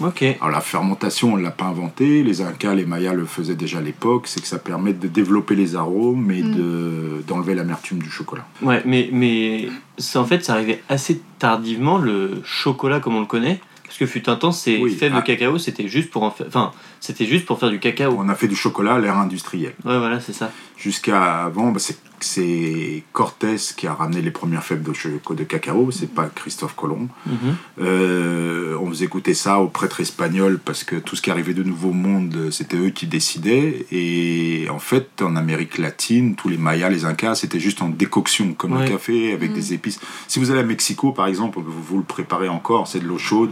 Ok. 0.01 0.23
Alors 0.23 0.49
la 0.49 0.61
fermentation, 0.61 1.33
on 1.33 1.37
ne 1.37 1.43
l'a 1.43 1.51
pas 1.51 1.65
inventée. 1.65 2.23
Les 2.23 2.41
Incas, 2.41 2.73
les 2.75 2.85
Mayas 2.85 3.13
le 3.13 3.25
faisaient 3.25 3.55
déjà 3.55 3.77
à 3.77 3.81
l'époque. 3.81 4.27
C'est 4.27 4.41
que 4.41 4.47
ça 4.47 4.59
permet 4.59 4.93
de 4.93 5.07
développer 5.07 5.55
les 5.55 5.75
arômes 5.75 6.31
et 6.31 6.41
de- 6.41 7.23
d'enlever 7.27 7.55
l'amertume 7.55 7.99
du 7.99 8.09
chocolat. 8.09 8.45
Ouais, 8.61 8.81
mais, 8.85 9.09
mais 9.11 9.67
en 10.15 10.25
fait, 10.25 10.43
ça 10.43 10.53
arrivait 10.53 10.83
assez 10.89 11.21
tardivement, 11.39 11.97
le 11.97 12.41
chocolat 12.43 12.99
comme 12.99 13.15
on 13.15 13.21
le 13.21 13.25
connaît. 13.25 13.59
Parce 13.85 13.99
que 13.99 14.07
fut 14.07 14.27
un 14.29 14.35
temps, 14.35 14.51
ces 14.51 14.77
Oui, 14.79 14.93
fèves 14.95 15.13
ah. 15.15 15.21
de 15.21 15.25
cacao, 15.25 15.57
c'était 15.59 15.87
juste 15.87 16.09
pour 16.09 16.23
en 16.23 16.31
faire. 16.31 16.47
Enfin, 16.47 16.71
c'était 16.99 17.25
juste 17.25 17.45
pour 17.45 17.59
faire 17.59 17.69
du 17.69 17.79
cacao. 17.79 18.15
On 18.17 18.27
a 18.29 18.35
fait 18.35 18.47
du 18.47 18.55
chocolat 18.55 18.95
à 18.95 18.99
l'ère 18.99 19.17
industrielle. 19.17 19.75
Ouais, 19.85 19.97
voilà, 19.99 20.19
c'est 20.19 20.33
ça. 20.33 20.51
Jusqu'à 20.75 21.43
avant, 21.45 21.71
bah, 21.71 21.79
c'est- 21.79 22.01
c'est 22.19 23.03
Cortés 23.13 23.55
qui 23.77 23.87
a 23.87 23.93
ramené 23.93 24.21
les 24.21 24.31
premières 24.31 24.63
fèves 24.63 24.81
de, 24.83 24.91
de 25.35 25.43
cacao. 25.43 25.89
C'est 25.91 26.13
pas 26.13 26.29
Christophe 26.33 26.75
Colomb. 26.75 27.07
Mhm. 27.25 27.55
Euh, 27.81 28.77
on 28.81 28.89
faisait 28.89 29.07
goûter 29.07 29.33
ça 29.33 29.59
aux 29.59 29.67
prêtres 29.67 30.01
espagnols 30.01 30.59
parce 30.63 30.83
que 30.83 30.95
tout 30.95 31.15
ce 31.15 31.21
qui 31.21 31.31
arrivait 31.31 31.53
de 31.53 31.63
Nouveau 31.63 31.91
Monde, 31.91 32.49
c'était 32.51 32.77
eux 32.77 32.89
qui 32.89 33.07
décidaient. 33.07 33.85
Et 33.91 34.67
en 34.69 34.79
fait, 34.79 35.21
en 35.21 35.35
Amérique 35.35 35.77
latine, 35.77 36.35
tous 36.35 36.49
les 36.49 36.57
Mayas, 36.57 36.89
les 36.89 37.05
Incas, 37.05 37.35
c'était 37.35 37.59
juste 37.59 37.81
en 37.81 37.89
décoction, 37.89 38.53
comme 38.53 38.73
Ouais. 38.73 38.83
le 38.85 38.89
café 38.91 39.31
avec 39.33 39.53
des 39.53 39.73
épices. 39.73 39.99
Si 40.27 40.39
vous 40.39 40.51
allez 40.51 40.59
à 40.61 40.63
Mexico, 40.63 41.11
par 41.11 41.27
exemple, 41.27 41.59
vous, 41.59 41.81
vous 41.81 41.97
le 41.97 42.03
préparez 42.03 42.49
encore, 42.49 42.87
c'est 42.87 42.99
de 42.99 43.05
l'eau 43.07 43.17
chaude, 43.17 43.51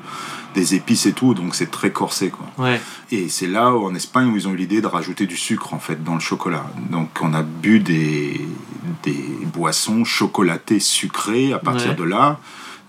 des 0.53 0.75
épices 0.75 1.05
et 1.05 1.13
tout, 1.13 1.33
donc 1.33 1.55
c'est 1.55 1.71
très 1.71 1.91
corsé, 1.91 2.29
quoi. 2.29 2.45
Ouais. 2.57 2.79
Et 3.11 3.29
c'est 3.29 3.47
là, 3.47 3.73
où, 3.73 3.85
en 3.85 3.95
Espagne, 3.95 4.27
où 4.29 4.35
ils 4.35 4.47
ont 4.47 4.51
eu 4.53 4.57
l'idée 4.57 4.81
de 4.81 4.87
rajouter 4.87 5.25
du 5.25 5.37
sucre, 5.37 5.73
en 5.73 5.79
fait, 5.79 6.03
dans 6.03 6.13
le 6.13 6.19
chocolat. 6.19 6.65
Donc, 6.89 7.09
on 7.21 7.33
a 7.33 7.41
bu 7.43 7.79
des, 7.79 8.39
des 9.03 9.25
boissons 9.45 10.03
chocolatées 10.05 10.79
sucrées 10.79 11.53
à 11.53 11.59
partir 11.59 11.89
Ouais. 11.91 11.95
de 11.95 12.03
là. 12.03 12.39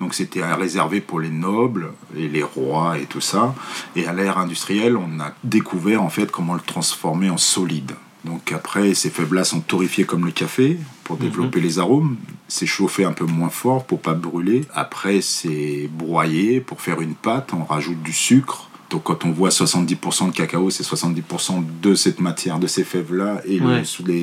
Donc, 0.00 0.12
c'était 0.14 0.44
réservé 0.44 1.00
pour 1.00 1.20
les 1.20 1.30
nobles 1.30 1.92
et 2.16 2.28
les 2.28 2.42
rois 2.42 2.98
et 2.98 3.04
tout 3.06 3.20
ça. 3.20 3.54
Et 3.96 4.06
à 4.06 4.12
l'ère 4.12 4.38
industrielle, 4.38 4.96
on 4.96 5.20
a 5.20 5.32
découvert, 5.44 6.02
en 6.02 6.10
fait, 6.10 6.30
comment 6.30 6.54
le 6.54 6.60
transformer 6.60 7.30
en 7.30 7.36
solide. 7.38 7.92
Donc, 8.24 8.52
après, 8.52 8.94
ces 8.94 9.10
fèves-là 9.10 9.44
sont 9.44 9.60
torréfiées 9.60 10.04
comme 10.04 10.24
le 10.24 10.30
café 10.32 10.78
pour 11.04 11.16
développer 11.16 11.60
les 11.60 11.78
arômes. 11.78 12.16
C'est 12.48 12.66
chauffé 12.66 13.04
un 13.04 13.12
peu 13.12 13.24
moins 13.26 13.50
fort 13.50 13.84
pour 13.84 14.00
pas 14.00 14.14
brûler. 14.14 14.62
Après, 14.74 15.20
c'est 15.20 15.88
broyé 15.92 16.60
pour 16.60 16.80
faire 16.80 17.00
une 17.02 17.14
pâte. 17.14 17.50
On 17.52 17.64
rajoute 17.64 18.02
du 18.02 18.12
sucre. 18.12 18.70
Donc 18.90 19.04
quand 19.04 19.24
on 19.24 19.30
voit 19.32 19.48
70% 19.50 20.28
de 20.30 20.32
cacao, 20.34 20.70
c'est 20.70 20.84
70% 20.84 21.64
de 21.82 21.94
cette 21.94 22.20
matière, 22.20 22.58
de 22.58 22.66
ces 22.66 22.84
fèves-là, 22.84 23.40
et 23.46 23.58
le- 23.58 23.66
Ouais. 23.66 23.82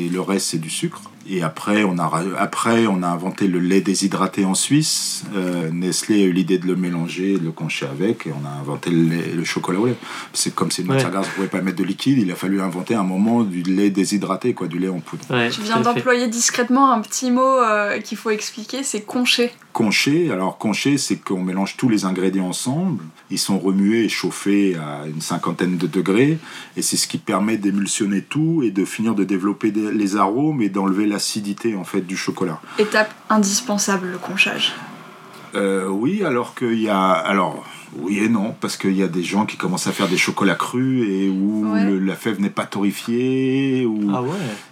le, 0.10 0.20
reste 0.22 0.48
c'est 0.51 0.60
du 0.60 0.70
sucre. 0.70 1.01
Et 1.29 1.43
après 1.43 1.84
on, 1.84 1.97
a, 1.99 2.12
après, 2.39 2.88
on 2.88 3.03
a 3.03 3.07
inventé 3.07 3.47
le 3.47 3.60
lait 3.60 3.81
déshydraté 3.81 4.43
en 4.45 4.53
Suisse. 4.55 5.23
Euh, 5.36 5.69
Nestlé 5.71 6.23
a 6.23 6.25
eu 6.25 6.31
l'idée 6.31 6.57
de 6.57 6.65
le 6.67 6.75
mélanger, 6.75 7.38
de 7.38 7.45
le 7.45 7.51
concher 7.51 7.86
avec, 7.86 8.27
et 8.27 8.31
on 8.31 8.45
a 8.45 8.51
inventé 8.60 8.89
le, 8.89 9.03
lait- 9.03 9.34
le 9.36 9.43
chocolat 9.43 9.79
au 9.79 9.86
lait. 9.86 9.95
C'est 10.34 10.53
comme 10.55 10.71
c'est 10.71 10.81
une 10.81 10.89
Ouais. 10.89 10.95
matière 10.95 11.12
grasse, 11.12 11.27
on 11.27 11.29
ne 11.29 11.36
pouvait 11.36 11.47
pas 11.47 11.62
mettre 11.62 11.77
de 11.77 11.84
liquide, 11.84 12.17
il 12.17 12.31
a 12.31 12.36
fallu 12.36 12.60
inventer 12.62 12.95
un 12.95 13.03
moment 13.03 13.43
du 13.43 13.62
lait 13.63 13.89
déshydraté, 13.91 14.53
quoi, 14.53 14.67
du 14.67 14.79
lait 14.79 14.89
en 14.89 14.99
poudre. 14.99 15.23
ouais 15.29 15.49
Tu 15.49 15.62
viens 15.62 15.79
d'employer 15.79 16.27
discrètement 16.27 16.91
un 16.91 17.01
petit 17.01 17.31
mot 17.31 17.41
euh, 17.60 17.99
qu'il 17.99 18.17
faut 18.17 18.29
expliquer, 18.31 18.84
c'est 18.84 19.01
concher. 19.01 19.51
Conché, 19.73 20.29
alors 20.31 20.57
conché, 20.57 20.97
c'est 20.97 21.15
qu'on 21.15 21.41
mélange 21.41 21.77
tous 21.77 21.88
les 21.88 22.03
ingrédients 22.03 22.47
ensemble. 22.49 23.03
Ils 23.29 23.39
sont 23.39 23.57
remués 23.57 24.03
et 24.03 24.10
chauffés 24.10 24.75
à 24.75 25.07
une 25.07 25.21
cinquantaine 25.21 25.77
de 25.77 25.88
degrés. 25.88 26.38
Et 26.75 26.81
c'est 26.81 26.97
ce 26.97 27.07
qui 27.07 27.17
permet 27.17 27.55
d'émulsionner 27.57 28.21
tout 28.21 28.63
et 28.63 28.71
de 28.71 28.84
finir 28.84 29.15
de 29.15 29.23
développer 29.23 29.71
des- 29.71 29.91
les 29.93 30.17
arômes 30.17 30.62
et 30.62 30.67
d'enlever 30.69 31.05
l'acidité 31.05 31.75
en 31.75 31.86
fait 31.86 32.01
du 32.01 32.17
chocolat. 32.17 32.60
Étape 32.79 33.13
indispensable, 33.29 34.07
le 34.12 34.17
conchage. 34.17 34.73
Euh, 35.55 35.88
oui, 35.88 36.23
alors 36.23 36.53
qu'il 36.53 36.79
y 36.81 36.89
a. 36.89 37.10
Alors, 37.12 37.65
oui 37.99 38.19
et 38.19 38.30
non, 38.30 38.56
parce 38.60 38.77
qu'il 38.77 38.95
y 38.95 39.04
a 39.04 39.08
des 39.08 39.23
gens 39.23 39.45
qui 39.45 39.58
commencent 39.58 39.88
à 39.88 39.91
faire 39.91 40.08
des 40.08 40.17
chocolats 40.17 40.56
crus 40.56 41.08
et 41.10 41.30
où 41.30 41.71
Ouais. 41.73 41.84
le- 41.86 41.99
la 41.99 42.15
fève 42.15 42.39
n'est 42.41 42.49
pas 42.49 42.65
torréfiée. 42.65 43.86
Ou... 43.86 44.12
Ah 44.13 44.21
ouais. 44.21 44.30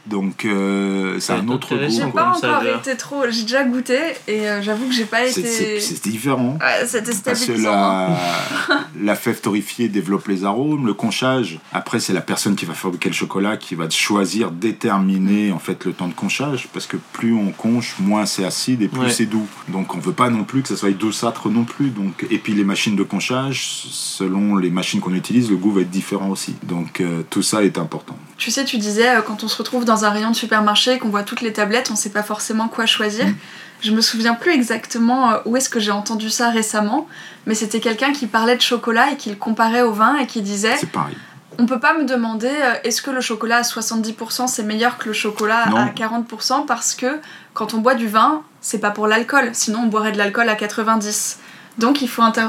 Donc, 0.07 0.45
euh, 0.45 1.19
c'est 1.19 1.33
un 1.33 1.47
autre 1.49 1.75
goût. 1.75 1.83
J'ai 1.89 2.05
pas 2.11 2.33
encore 2.35 2.63
été 2.65 2.95
trop. 2.97 3.23
J'ai 3.29 3.43
déjà 3.43 3.63
goûté 3.63 3.97
et 4.27 4.47
euh, 4.49 4.61
j'avoue 4.61 4.87
que 4.87 4.93
j'ai 4.93 5.05
pas 5.05 5.25
été. 5.25 5.79
c'est 5.79 6.03
différent. 6.09 6.57
Ouais, 6.61 6.85
c'était 6.87 7.11
Parce 7.23 7.45
que 7.45 7.51
la, 7.61 8.17
la 9.01 9.15
fève 9.15 9.39
torréfiée 9.41 9.87
développe 9.89 10.27
les 10.27 10.45
arômes, 10.45 10.85
le 10.85 10.93
conchage. 10.93 11.59
Après, 11.73 11.99
c'est 11.99 12.13
la 12.13 12.21
personne 12.21 12.55
qui 12.55 12.65
va 12.65 12.73
fabriquer 12.73 13.09
le 13.09 13.15
chocolat 13.15 13.57
qui 13.57 13.75
va 13.75 13.89
choisir, 13.89 14.51
déterminer 14.51 15.51
en 15.51 15.59
fait 15.59 15.85
le 15.85 15.93
temps 15.93 16.07
de 16.07 16.13
conchage. 16.13 16.67
Parce 16.73 16.87
que 16.87 16.97
plus 17.13 17.33
on 17.33 17.51
conche, 17.51 17.95
moins 17.99 18.25
c'est 18.25 18.45
acide 18.45 18.81
et 18.81 18.87
plus 18.87 18.99
Ouais. 18.99 19.09
c'est 19.09 19.25
doux. 19.25 19.47
Donc 19.69 19.95
on 19.95 19.99
veut 19.99 20.11
pas 20.13 20.29
non 20.29 20.43
plus 20.43 20.61
que 20.61 20.67
ça 20.67 20.75
soit 20.75 20.91
douceâtre 20.91 21.49
non 21.49 21.63
plus. 21.63 21.89
Donc 21.89 22.25
et 22.29 22.37
puis 22.37 22.53
les 22.53 22.63
machines 22.63 22.95
de 22.95 23.03
conchage, 23.09 23.85
selon 23.91 24.55
les 24.55 24.69
machines 24.69 25.01
qu'on 25.01 25.13
utilise, 25.13 25.49
le 25.49 25.57
goût 25.57 25.71
va 25.71 25.81
être 25.81 25.89
différent 25.89 26.29
aussi. 26.29 26.55
Donc 26.63 27.01
euh, 27.01 27.23
tout 27.29 27.41
ça 27.41 27.63
est 27.63 27.77
important. 27.77 28.15
Tu 28.37 28.51
sais, 28.51 28.63
tu 28.63 28.77
disais, 28.77 29.09
euh, 29.09 29.21
quand 29.21 29.43
on 29.43 29.49
se 29.49 29.57
retrouve 29.57 29.83
dans 29.83 30.05
un 30.05 30.09
rayon 30.09 30.31
de 30.31 30.35
supermarché 30.35 30.93
et 30.93 30.97
qu'on 30.99 31.09
voit 31.09 31.23
toutes 31.23 31.41
les 31.41 31.51
tablettes, 31.51 31.89
on 31.91 31.97
sait 31.97 32.11
pas 32.11 32.23
forcément 32.23 32.69
quoi 32.69 32.85
choisir. 32.85 33.27
Mm. 33.27 33.35
Je 33.81 33.91
me 33.91 34.01
souviens 34.01 34.35
plus 34.35 34.51
exactement 34.51 35.31
euh, 35.31 35.37
où 35.45 35.57
est-ce 35.57 35.69
que 35.69 35.79
j'ai 35.79 35.91
entendu 35.91 36.29
ça 36.29 36.49
récemment, 36.49 37.07
mais 37.45 37.55
c'était 37.55 37.81
quelqu'un 37.81 38.13
qui 38.13 38.27
parlait 38.27 38.55
de 38.55 38.61
chocolat 38.61 39.11
et 39.11 39.17
qui 39.17 39.29
le 39.29 39.35
comparait 39.35 39.81
au 39.81 39.91
vin 39.91 40.17
et 40.17 40.27
qui 40.27 40.41
disait 40.41 40.77
C'est 40.77 40.91
pareil. 40.91 41.17
On 41.57 41.65
peut 41.65 41.79
pas 41.79 41.97
me 41.97 42.05
demander 42.05 42.51
est-ce 42.85 43.01
que 43.01 43.11
le 43.11 43.19
chocolat 43.19 43.57
à 43.57 43.61
70% 43.63 44.47
c'est 44.47 44.63
meilleur 44.63 44.97
que 44.97 45.09
le 45.09 45.13
chocolat 45.13 45.65
Non. 45.69 45.75
à 45.75 45.87
40% 45.87 46.65
parce 46.65 46.95
que 46.95 47.19
quand 47.53 47.73
on 47.73 47.79
boit 47.79 47.95
du 47.95 48.07
vin, 48.07 48.43
c'est 48.61 48.79
pas 48.79 48.91
pour 48.91 49.07
l'alcool, 49.07 49.49
sinon 49.51 49.79
on 49.83 49.87
boirait 49.87 50.13
de 50.13 50.17
l'alcool 50.17 50.47
à 50.47 50.55
90. 50.55 51.39
Donc 51.79 52.01
il 52.01 52.07
faut 52.09 52.21
inter... 52.21 52.47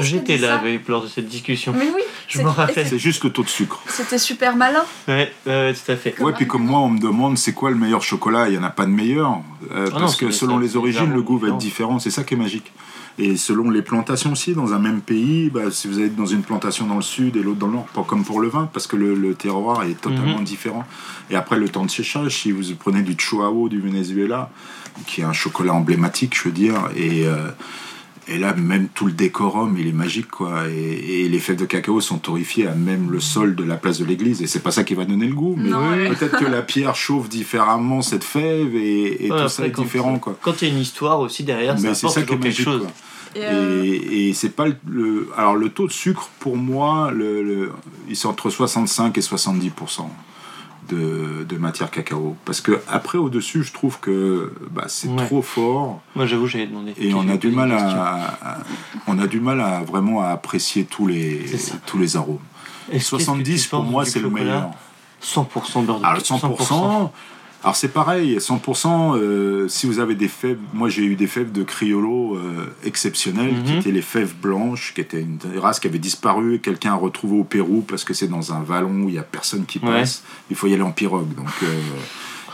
J'étais 0.00 0.36
là 0.38 0.56
avec, 0.56 0.86
lors 0.88 1.02
de 1.02 1.08
cette 1.08 1.26
discussion. 1.28 1.72
Mais 1.76 1.88
oui, 1.94 2.02
Je 2.28 2.40
et 2.40 2.44
rappelle. 2.44 2.86
C'est 2.86 2.98
juste 2.98 3.24
le 3.24 3.30
taux 3.30 3.42
de 3.42 3.48
sucre. 3.48 3.80
C'était 3.88 4.18
super 4.18 4.54
malin. 4.56 4.84
Ouais, 5.08 5.32
tout 5.44 5.92
à 5.92 5.96
fait. 5.96 6.20
Ouais, 6.20 6.32
puis 6.34 6.46
comme 6.46 6.64
moi, 6.64 6.80
on 6.80 6.90
me 6.90 7.00
demande 7.00 7.38
c'est 7.38 7.52
quoi 7.54 7.70
le 7.70 7.76
meilleur 7.76 8.02
chocolat, 8.02 8.48
il 8.48 8.52
n'y 8.52 8.58
en 8.58 8.62
a 8.64 8.70
pas 8.70 8.84
de 8.84 8.90
meilleur. 8.90 9.40
Euh, 9.72 9.86
Ah 9.90 9.94
non, 9.94 10.00
parce 10.00 10.16
que 10.16 10.30
selon 10.30 10.58
les 10.58 10.76
origines, 10.76 11.12
le 11.12 11.22
goût 11.22 11.38
va 11.38 11.48
être 11.48 11.56
différent. 11.58 11.98
C'est 11.98 12.10
ça 12.10 12.24
qui 12.24 12.34
est 12.34 12.36
magique. 12.36 12.70
Et 13.20 13.36
selon 13.36 13.70
les 13.70 13.82
plantations 13.82 14.30
aussi, 14.30 14.54
dans 14.54 14.72
un 14.74 14.78
même 14.78 15.00
pays, 15.00 15.50
bah, 15.50 15.72
si 15.72 15.88
vous 15.88 15.98
êtes 15.98 16.14
dans 16.14 16.26
une 16.26 16.42
plantation 16.42 16.86
dans 16.86 16.94
le 16.94 17.02
sud 17.02 17.36
et 17.36 17.42
l'autre 17.42 17.58
dans 17.58 17.66
le 17.66 17.72
nord, 17.72 17.86
pas 17.92 18.04
comme 18.04 18.24
pour 18.24 18.38
le 18.40 18.46
vin, 18.48 18.68
parce 18.72 18.86
que 18.86 18.94
le, 18.94 19.14
le 19.16 19.34
terroir 19.34 19.82
est 19.82 20.00
totalement 20.00 20.38
Mhm. 20.38 20.44
différent. 20.44 20.84
Et 21.28 21.34
après, 21.34 21.56
le 21.56 21.68
temps 21.68 21.84
de 21.84 21.90
séchage, 21.90 22.42
si 22.42 22.52
vous 22.52 22.62
prenez 22.78 23.02
du 23.02 23.16
Chihuahua 23.18 23.68
du 23.68 23.80
Venezuela, 23.80 24.50
qui 25.08 25.22
est 25.22 25.24
un 25.24 25.32
chocolat 25.32 25.72
emblématique, 25.74 26.36
je 26.38 26.44
veux 26.44 26.52
dire, 26.54 26.76
et, 26.94 27.26
euh, 27.26 27.48
et 28.28 28.38
là, 28.38 28.54
même 28.54 28.88
tout 28.94 29.06
le 29.06 29.12
décorum, 29.12 29.76
il 29.78 29.86
est 29.88 29.92
magique, 29.92 30.28
quoi. 30.28 30.68
Et, 30.68 31.22
et 31.24 31.28
les 31.28 31.38
fèves 31.38 31.56
de 31.56 31.64
cacao 31.64 32.00
sont 32.00 32.18
torréfiées 32.18 32.66
à 32.66 32.74
même 32.74 33.10
le 33.10 33.20
sol 33.20 33.54
de 33.56 33.64
la 33.64 33.76
place 33.76 33.98
de 33.98 34.04
l'église, 34.04 34.42
et 34.42 34.46
c'est 34.46 34.60
pas 34.62 34.70
ça 34.70 34.84
qui 34.84 34.94
va 34.94 35.04
donner 35.04 35.26
le 35.26 35.34
goût, 35.34 35.54
mais 35.56 35.70
Non, 35.70 35.90
ouais. 35.90 36.08
peut-être 36.10 36.38
que 36.38 36.44
la 36.44 36.62
pierre 36.62 36.94
chauffe 36.96 37.28
différemment 37.28 38.02
cette 38.02 38.24
fève, 38.24 38.74
et, 38.74 39.26
et 39.26 39.32
Ouais, 39.32 39.42
tout 39.42 39.48
ça 39.48 39.66
est 39.66 39.70
différent, 39.70 40.18
quoi. 40.18 40.36
Quand 40.42 40.60
il 40.62 40.68
y 40.68 40.70
a 40.70 40.74
une 40.74 40.80
histoire 40.80 41.20
aussi 41.20 41.42
derrière, 41.44 41.74
Mais 41.80 41.94
ça 41.94 41.94
c'est 41.94 42.06
apporte 42.06 42.14
ça 42.14 42.20
qui 42.22 42.24
est 42.24 42.36
toujours 42.36 42.40
quelque 42.42 42.52
magique. 42.52 42.64
chose. 42.64 42.80
quoi. 42.82 43.40
Et, 43.42 43.44
euh, 43.44 43.82
Et, 43.84 44.28
et 44.28 44.32
c'est 44.34 44.48
pas 44.48 44.66
le, 44.66 44.76
le- 44.88 45.28
Alors, 45.36 45.54
le 45.54 45.68
taux 45.68 45.86
de 45.86 45.92
sucre, 45.92 46.28
pour 46.40 46.56
moi, 46.56 47.10
le, 47.10 47.42
le- 47.42 47.72
il 48.08 48.12
est 48.12 48.26
entre 48.26 48.48
65 48.50 49.16
et 49.18 49.20
70 49.20 49.70
de, 50.88 51.44
de 51.48 51.56
matière 51.56 51.90
cacao. 51.90 52.36
Parce 52.44 52.60
que 52.60 52.80
après, 52.88 53.18
au-dessus, 53.18 53.62
je 53.64 53.72
trouve 53.72 53.98
que 54.00 54.52
bah, 54.70 54.84
c'est 54.88 55.08
Ouais. 55.08 55.26
trop 55.26 55.42
fort 55.42 56.00
Moi, 56.16 56.26
j'avoue, 56.26 56.46
j'avais 56.46 56.66
demandé. 56.66 56.94
et 56.98 57.14
on 57.14 57.28
a 57.28 57.36
du 57.36 57.50
mal 57.50 57.72
à, 57.72 58.26
à- 58.42 58.58
on 59.06 59.18
a 59.18 59.26
du 59.26 59.40
mal 59.40 59.60
à 59.60 59.80
vraiment 59.82 60.22
à 60.22 60.28
apprécier 60.28 60.84
tous 60.84 61.06
les, 61.06 61.44
tous 61.86 61.98
les 61.98 62.16
arômes. 62.16 62.38
Que 62.90 62.98
70 62.98 63.62
tu 63.64 63.68
pour 63.68 63.82
moi, 63.84 64.04
c'est 64.04 64.20
le 64.20 64.30
meilleur. 64.30 64.70
100% 65.22 65.84
beurre 65.84 66.00
de 66.00 66.04
Alors 66.04 66.22
100%, 66.22 67.10
alors 67.64 67.74
c'est 67.74 67.88
pareil, 67.88 68.36
100%, 68.38 69.16
euh, 69.16 69.66
si 69.68 69.86
vous 69.86 69.98
avez 69.98 70.14
des 70.14 70.28
fèves, 70.28 70.58
moi 70.72 70.88
j'ai 70.88 71.02
eu 71.04 71.16
des 71.16 71.26
fèves 71.26 71.50
de 71.50 71.64
Criollo 71.64 72.36
euh, 72.36 72.66
exceptionnelles, 72.84 73.62
qui 73.64 73.72
Mhm. 73.72 73.78
étaient 73.80 73.90
les 73.90 74.02
fèves 74.02 74.34
blanches, 74.40 74.92
qui 74.94 75.00
étaient 75.00 75.20
une 75.20 75.38
race 75.56 75.80
qui 75.80 75.88
avait 75.88 75.98
disparu, 75.98 76.54
et 76.54 76.58
quelqu'un 76.60 76.92
a 76.92 76.96
retrouvé 76.96 77.36
au 77.38 77.44
Pérou 77.44 77.82
parce 77.82 78.04
que 78.04 78.14
c'est 78.14 78.28
dans 78.28 78.52
un 78.52 78.60
vallon 78.62 78.90
où 79.04 79.08
il 79.08 79.12
n'y 79.12 79.18
a 79.18 79.22
personne 79.24 79.66
qui 79.66 79.78
Ouais. 79.80 79.86
passe, 79.90 80.22
il 80.50 80.56
faut 80.56 80.68
y 80.68 80.74
aller 80.74 80.82
en 80.82 80.92
pirogue. 80.92 81.34
Donc, 81.34 81.48
euh, 81.64 81.80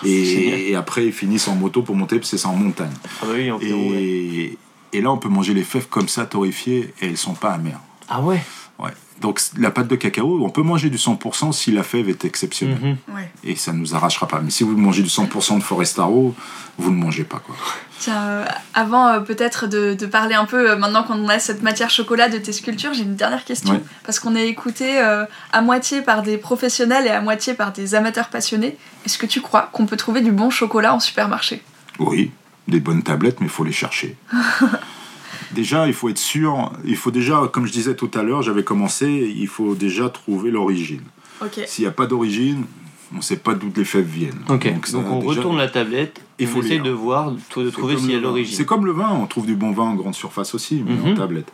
et, 0.06 0.70
et 0.70 0.74
après 0.76 1.06
ils 1.06 1.12
finissent 1.12 1.48
en 1.48 1.54
moto 1.54 1.82
pour 1.82 1.96
monter 1.96 2.18
parce 2.18 2.30
que 2.30 2.36
c'est 2.36 2.46
en 2.48 2.56
montagne. 2.56 2.90
Ah 3.04 3.26
bah 3.26 3.32
oui, 3.34 3.50
en 3.50 3.58
Pérou, 3.58 3.90
ouais. 3.90 4.02
Et, 4.02 4.58
et 4.94 5.00
là 5.02 5.10
on 5.12 5.18
peut 5.18 5.28
manger 5.28 5.52
les 5.54 5.64
fèves 5.64 5.88
comme 5.88 6.08
ça, 6.08 6.24
torréfiées, 6.24 6.94
et 7.02 7.06
elles 7.08 7.16
sont 7.18 7.34
pas 7.34 7.50
amères. 7.52 7.80
Ah 8.08 8.22
ouais? 8.22 8.42
Ouais. 8.78 8.90
Donc 9.20 9.40
la 9.56 9.70
pâte 9.70 9.86
de 9.86 9.94
cacao, 9.96 10.44
on 10.44 10.50
peut 10.50 10.62
manger 10.62 10.90
du 10.90 10.96
100% 10.98 11.52
si 11.52 11.70
la 11.70 11.84
fève 11.84 12.08
est 12.08 12.24
exceptionnelle 12.24 12.78
Mhm. 12.82 12.96
Ouais. 13.14 13.30
et 13.44 13.54
ça 13.54 13.72
ne 13.72 13.78
nous 13.78 13.94
arrachera 13.94 14.26
pas. 14.26 14.40
Mais 14.40 14.50
si 14.50 14.64
vous 14.64 14.76
mangez 14.76 15.02
du 15.02 15.08
100% 15.08 15.56
de 15.58 15.62
Forestaro, 15.62 16.34
vous 16.78 16.90
ne 16.90 16.96
mangez 16.96 17.22
pas 17.22 17.38
quoi. 17.38 17.54
Tiens, 18.00 18.20
euh, 18.24 18.44
avant 18.74 19.06
euh, 19.08 19.20
peut-être 19.20 19.68
de, 19.68 19.94
de 19.94 20.06
parler 20.06 20.34
un 20.34 20.44
peu, 20.44 20.72
euh, 20.72 20.76
maintenant 20.76 21.04
qu'on 21.04 21.28
a 21.28 21.38
cette 21.38 21.62
matière 21.62 21.88
chocolat 21.90 22.28
de 22.28 22.38
tes 22.38 22.52
sculptures, 22.52 22.92
j'ai 22.92 23.04
une 23.04 23.14
dernière 23.14 23.44
question. 23.44 23.74
Ouais. 23.74 23.80
Parce 24.04 24.18
qu'on 24.18 24.34
est 24.34 24.48
écouté 24.48 24.98
euh, 25.00 25.24
à 25.52 25.62
moitié 25.62 26.02
par 26.02 26.22
des 26.22 26.36
professionnels 26.36 27.06
et 27.06 27.10
à 27.10 27.20
moitié 27.20 27.54
par 27.54 27.72
des 27.72 27.94
amateurs 27.94 28.28
passionnés. 28.28 28.76
Est-ce 29.06 29.16
que 29.18 29.26
tu 29.26 29.40
crois 29.40 29.68
qu'on 29.72 29.86
peut 29.86 29.96
trouver 29.96 30.20
du 30.20 30.32
bon 30.32 30.50
chocolat 30.50 30.92
en 30.92 31.00
supermarché? 31.00 31.62
Oui, 32.00 32.32
des 32.66 32.80
bonnes 32.80 33.04
tablettes, 33.04 33.38
mais 33.40 33.46
il 33.46 33.52
faut 33.52 33.64
les 33.64 33.72
chercher. 33.72 34.16
déjà, 35.54 35.86
il 35.86 35.94
faut 35.94 36.08
être 36.08 36.18
sûr, 36.18 36.70
il 36.84 36.96
faut 36.96 37.10
déjà, 37.10 37.48
comme 37.52 37.66
je 37.66 37.72
disais 37.72 37.94
tout 37.94 38.10
à 38.14 38.22
l'heure, 38.22 38.42
j'avais 38.42 38.64
commencé, 38.64 39.32
il 39.36 39.48
faut 39.48 39.74
déjà 39.74 40.08
trouver 40.10 40.50
l'origine. 40.50 41.02
S'il 41.66 41.84
n'y 41.84 41.88
a 41.88 41.92
pas 41.92 42.06
d'origine, 42.06 42.64
on 43.12 43.18
ne 43.18 43.22
sait 43.22 43.36
pas 43.36 43.54
d'où 43.54 43.70
les 43.76 43.84
fèves 43.84 44.06
viennent. 44.06 44.40
Donc, 44.48 44.66
ça, 44.84 44.98
on 44.98 45.18
déjà, 45.20 45.30
retourne 45.40 45.56
la 45.58 45.68
tablette 45.68 46.20
et 46.38 46.44
il 46.44 46.48
on 46.48 46.52
faut 46.52 46.62
essaie 46.62 46.78
de 46.78 46.90
voir, 46.90 47.30
de 47.32 47.70
trouver 47.70 47.96
s'il 47.96 48.10
y 48.10 48.14
a 48.16 48.20
l'origine. 48.20 48.56
C'est 48.56 48.64
comme 48.66 48.86
le 48.86 48.92
vin, 48.92 49.10
on 49.12 49.26
trouve 49.26 49.46
du 49.46 49.54
bon 49.54 49.72
vin 49.72 49.84
en 49.84 49.94
grande 49.94 50.14
surface 50.14 50.54
aussi, 50.54 50.82
mais 50.86 50.94
Mhm. 50.94 51.12
en 51.12 51.14
tablette. 51.14 51.52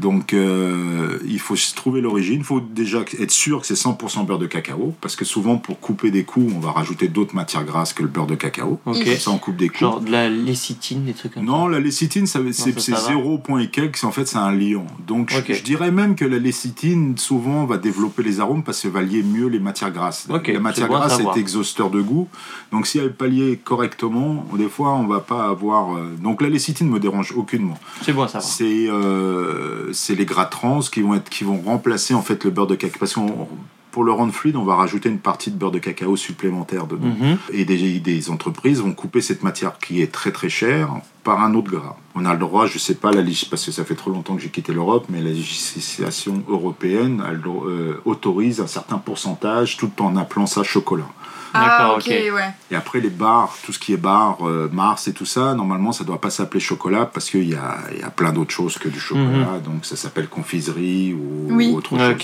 Donc, 0.00 0.32
euh, 0.32 1.18
il 1.24 1.38
faut 1.38 1.54
trouver 1.76 2.00
l'origine. 2.00 2.38
Il 2.38 2.44
faut 2.44 2.60
déjà 2.60 3.00
être 3.20 3.30
sûr 3.30 3.60
que 3.60 3.66
c'est 3.66 3.74
100% 3.74 4.24
beurre 4.26 4.38
de 4.40 4.46
cacao, 4.46 4.92
parce 5.00 5.14
que 5.14 5.24
souvent, 5.24 5.56
pour 5.56 5.78
couper 5.78 6.10
des 6.10 6.24
coups, 6.24 6.52
on 6.54 6.58
va 6.58 6.72
rajouter 6.72 7.06
d'autres 7.08 7.34
matières 7.34 7.64
grasses 7.64 7.92
que 7.92 8.02
le 8.02 8.08
beurre 8.08 8.26
de 8.26 8.34
cacao. 8.34 8.80
Ok. 8.86 9.04
Comme 9.04 9.16
ça, 9.16 9.30
on 9.30 9.38
coupe 9.38 9.56
des 9.56 9.68
coups. 9.68 9.80
Genre 9.80 10.00
de 10.00 10.10
la 10.10 10.28
lécithine, 10.28 11.04
des 11.04 11.12
trucs 11.14 11.34
comme 11.34 11.44
Non, 11.44 11.68
la 11.68 11.78
lécithine, 11.80 12.26
ça- 12.26 12.40
c'est 12.44 12.52
ça, 12.52 12.64
c'est 12.76 12.90
ça 12.92 13.00
va. 13.00 13.08
0 13.08 13.38
point 13.38 13.60
et 13.60 13.68
quelques, 13.68 14.02
en 14.04 14.10
fait, 14.10 14.26
c'est 14.26 14.36
un 14.38 14.50
lion. 14.52 14.86
Donc, 15.06 15.30
je- 15.54 15.62
dirais 15.62 15.90
même 15.92 16.16
que 16.16 16.24
la 16.24 16.38
lécithine, 16.38 17.16
souvent, 17.16 17.64
va 17.64 17.78
développer 17.78 18.22
les 18.22 18.40
arômes 18.40 18.64
parce 18.64 18.80
qu'elle 18.80 18.90
va 18.90 19.02
lier 19.02 19.22
mieux 19.22 19.46
les 19.46 19.60
matières 19.60 19.92
grasses. 19.92 20.26
La 20.54 20.60
matière 20.60 20.86
c'est 20.86 20.92
bon 20.92 20.98
grasse 20.98 21.12
est 21.36 21.40
exhausteur 21.40 21.90
de 21.90 22.00
goût. 22.00 22.28
Donc, 22.72 22.86
si 22.86 22.98
elle 22.98 23.06
est 23.06 23.10
pas 23.10 23.26
liée 23.28 23.60
correctement, 23.62 24.44
des 24.58 24.68
fois, 24.68 24.94
on 24.94 25.06
va 25.06 25.20
pas 25.20 25.44
avoir. 25.48 25.96
euh, 25.96 26.14
Donc, 26.20 26.42
la 26.42 26.48
lécithine 26.48 26.88
me 26.88 26.98
dérange 26.98 27.32
aucunement. 27.36 27.78
ça. 28.00 28.04
C'est 28.04 28.12
bon. 28.12 28.26
C'est 28.40 28.86
euh, 28.88 29.83
c'est 29.92 30.14
les 30.14 30.24
gras 30.24 30.46
trans 30.46 30.80
qui 30.80 31.00
vont, 31.02 31.14
être, 31.14 31.28
qui 31.28 31.44
vont 31.44 31.60
remplacer, 31.60 32.14
en 32.14 32.22
fait, 32.22 32.44
le 32.44 32.50
beurre 32.50 32.66
de 32.66 32.74
cacao. 32.74 32.98
Parce 32.98 33.14
qu'on. 33.14 33.48
Pour 33.90 34.02
le 34.02 34.10
rendre 34.10 34.32
fluide, 34.32 34.56
on 34.56 34.64
va 34.64 34.74
rajouter 34.74 35.08
une 35.08 35.20
partie 35.20 35.52
de 35.52 35.56
beurre 35.56 35.70
de 35.70 35.78
cacao 35.78 36.16
supplémentaire 36.16 36.88
dedans 36.88 37.06
Mhm. 37.06 37.38
et 37.52 37.64
des, 37.64 38.00
des 38.00 38.28
entreprises 38.28 38.80
vont 38.80 38.92
couper 38.92 39.20
cette 39.20 39.44
matière 39.44 39.78
qui 39.78 40.02
est 40.02 40.10
très 40.10 40.32
très 40.32 40.48
chère 40.48 40.90
par 41.22 41.44
un 41.44 41.54
autre 41.54 41.70
gras. 41.70 41.94
On 42.16 42.24
a 42.24 42.32
le 42.32 42.40
droit, 42.40 42.66
je 42.66 42.76
sais 42.80 42.96
pas, 42.96 43.12
la 43.12 43.22
parce 43.48 43.64
que 43.64 43.70
ça 43.70 43.84
fait 43.84 43.94
trop 43.94 44.10
longtemps 44.10 44.34
que 44.34 44.42
j'ai 44.42 44.48
quitté 44.48 44.72
l'Europe, 44.72 45.06
mais 45.10 45.20
la 45.20 45.30
législation 45.30 46.42
européenne 46.48 47.22
elle, 47.24 47.40
euh, 47.46 48.00
autorise 48.04 48.60
un 48.60 48.66
certain 48.66 48.98
pourcentage 48.98 49.76
tout 49.76 49.92
en 50.00 50.16
appelant 50.16 50.46
ça 50.46 50.64
chocolat. 50.64 51.08
Ah, 51.56 51.78
D'accord, 51.78 51.96
ok, 51.98 52.06
ouais. 52.08 52.50
Et 52.70 52.74
après 52.74 53.00
les 53.00 53.10
bars, 53.10 53.56
tout 53.64 53.72
ce 53.72 53.78
qui 53.78 53.92
est 53.92 53.96
bar, 53.96 54.38
euh, 54.46 54.68
Mars 54.72 55.06
et 55.08 55.12
tout 55.12 55.24
ça, 55.24 55.54
normalement 55.54 55.92
ça 55.92 56.02
doit 56.04 56.20
pas 56.20 56.30
s'appeler 56.30 56.58
chocolat 56.60 57.06
parce 57.06 57.30
qu'il 57.30 57.48
y 57.48 57.54
a, 57.54 57.78
il 57.92 58.00
y 58.00 58.02
a 58.02 58.10
plein 58.10 58.32
d'autres 58.32 58.50
choses 58.50 58.76
que 58.78 58.88
du 58.88 58.98
chocolat, 58.98 59.60
donc 59.64 59.84
ça 59.86 59.94
s'appelle 59.96 60.28
confiserie 60.28 61.14
ou 61.14 61.46
Oui. 61.50 61.72
autre 61.74 61.90
chose. 61.96 62.14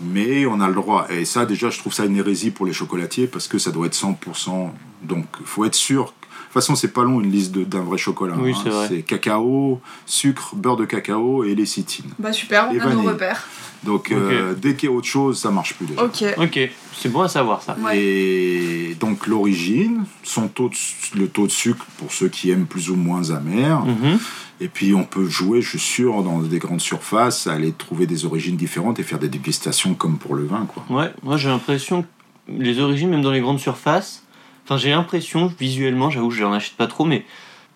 Mais 0.00 0.46
on 0.46 0.60
a 0.60 0.68
le 0.68 0.74
droit. 0.74 1.06
Et 1.10 1.24
ça, 1.24 1.44
déjà, 1.44 1.70
je 1.70 1.78
trouve 1.80 1.92
ça 1.92 2.04
une 2.04 2.16
hérésie 2.16 2.52
pour 2.52 2.66
les 2.66 2.72
chocolatiers 2.72 3.26
parce 3.26 3.48
que 3.48 3.58
ça 3.58 3.72
doit 3.72 3.86
être 3.86 3.96
100%. 3.96 4.70
Donc, 5.02 5.24
il 5.40 5.46
faut 5.46 5.64
être 5.64 5.74
sûr. 5.74 6.14
De 6.58 6.60
toute 6.60 6.66
façon, 6.74 6.80
c'est 6.80 6.92
pas 6.92 7.04
long 7.04 7.20
une 7.20 7.30
liste 7.30 7.52
de- 7.52 7.62
d'un 7.62 7.82
vrai 7.82 7.98
chocolat. 7.98 8.34
Oui, 8.36 8.50
hein. 8.52 8.60
c'est 8.64 8.70
vrai. 8.70 8.86
C'est 8.88 9.02
cacao, 9.02 9.80
sucre, 10.06 10.56
beurre 10.56 10.76
de 10.76 10.84
cacao 10.86 11.44
et 11.44 11.54
lécithine. 11.54 12.06
Bah 12.18 12.32
super, 12.32 12.68
on 12.72 12.80
a 12.80 12.94
nos 12.94 13.02
repères. 13.02 13.46
Donc, 13.84 14.10
euh, 14.10 14.54
dès 14.60 14.74
qu'il 14.74 14.88
y 14.88 14.92
a 14.92 14.94
autre 14.96 15.06
chose, 15.06 15.38
ça 15.38 15.52
marche 15.52 15.74
plus 15.74 15.86
déjà. 15.86 16.02
Ok. 16.02 16.24
Ok, 16.36 16.58
c'est 16.96 17.10
bon 17.12 17.20
à 17.22 17.28
savoir 17.28 17.62
ça. 17.62 17.76
Ouais. 17.80 17.96
Et 17.96 18.96
donc, 18.98 19.28
l'origine, 19.28 20.04
son 20.24 20.48
taux 20.48 20.68
de- 20.68 21.18
le 21.20 21.28
taux 21.28 21.46
de 21.46 21.52
sucre 21.52 21.86
pour 21.96 22.12
ceux 22.12 22.28
qui 22.28 22.50
aiment 22.50 22.66
plus 22.66 22.90
ou 22.90 22.96
moins 22.96 23.30
amer. 23.30 23.84
Mhm. 23.84 24.18
Et 24.60 24.66
puis, 24.66 24.94
on 24.94 25.04
peut 25.04 25.28
jouer, 25.28 25.62
je 25.62 25.68
suis 25.68 25.78
sûr, 25.78 26.24
dans 26.24 26.40
des 26.40 26.58
grandes 26.58 26.80
surfaces, 26.80 27.46
aller 27.46 27.70
trouver 27.70 28.06
des 28.08 28.24
origines 28.24 28.56
différentes 28.56 28.98
et 28.98 29.04
faire 29.04 29.20
des 29.20 29.28
dégustations 29.28 29.94
comme 29.94 30.18
pour 30.18 30.34
le 30.34 30.44
vin, 30.44 30.66
quoi. 30.66 30.84
Ouais, 30.90 31.12
moi 31.22 31.36
j'ai 31.36 31.48
l'impression 31.48 32.02
que 32.02 32.08
les 32.48 32.80
origines, 32.80 33.10
même 33.10 33.22
dans 33.22 33.30
les 33.30 33.40
grandes 33.40 33.60
surfaces, 33.60 34.24
enfin 34.68 34.76
j'ai 34.76 34.90
l'impression, 34.90 35.50
visuellement, 35.58 36.10
j'avoue, 36.10 36.30
je 36.30 36.42
n'en 36.44 36.52
achète 36.52 36.74
pas 36.74 36.86
trop, 36.86 37.04
mais 37.06 37.24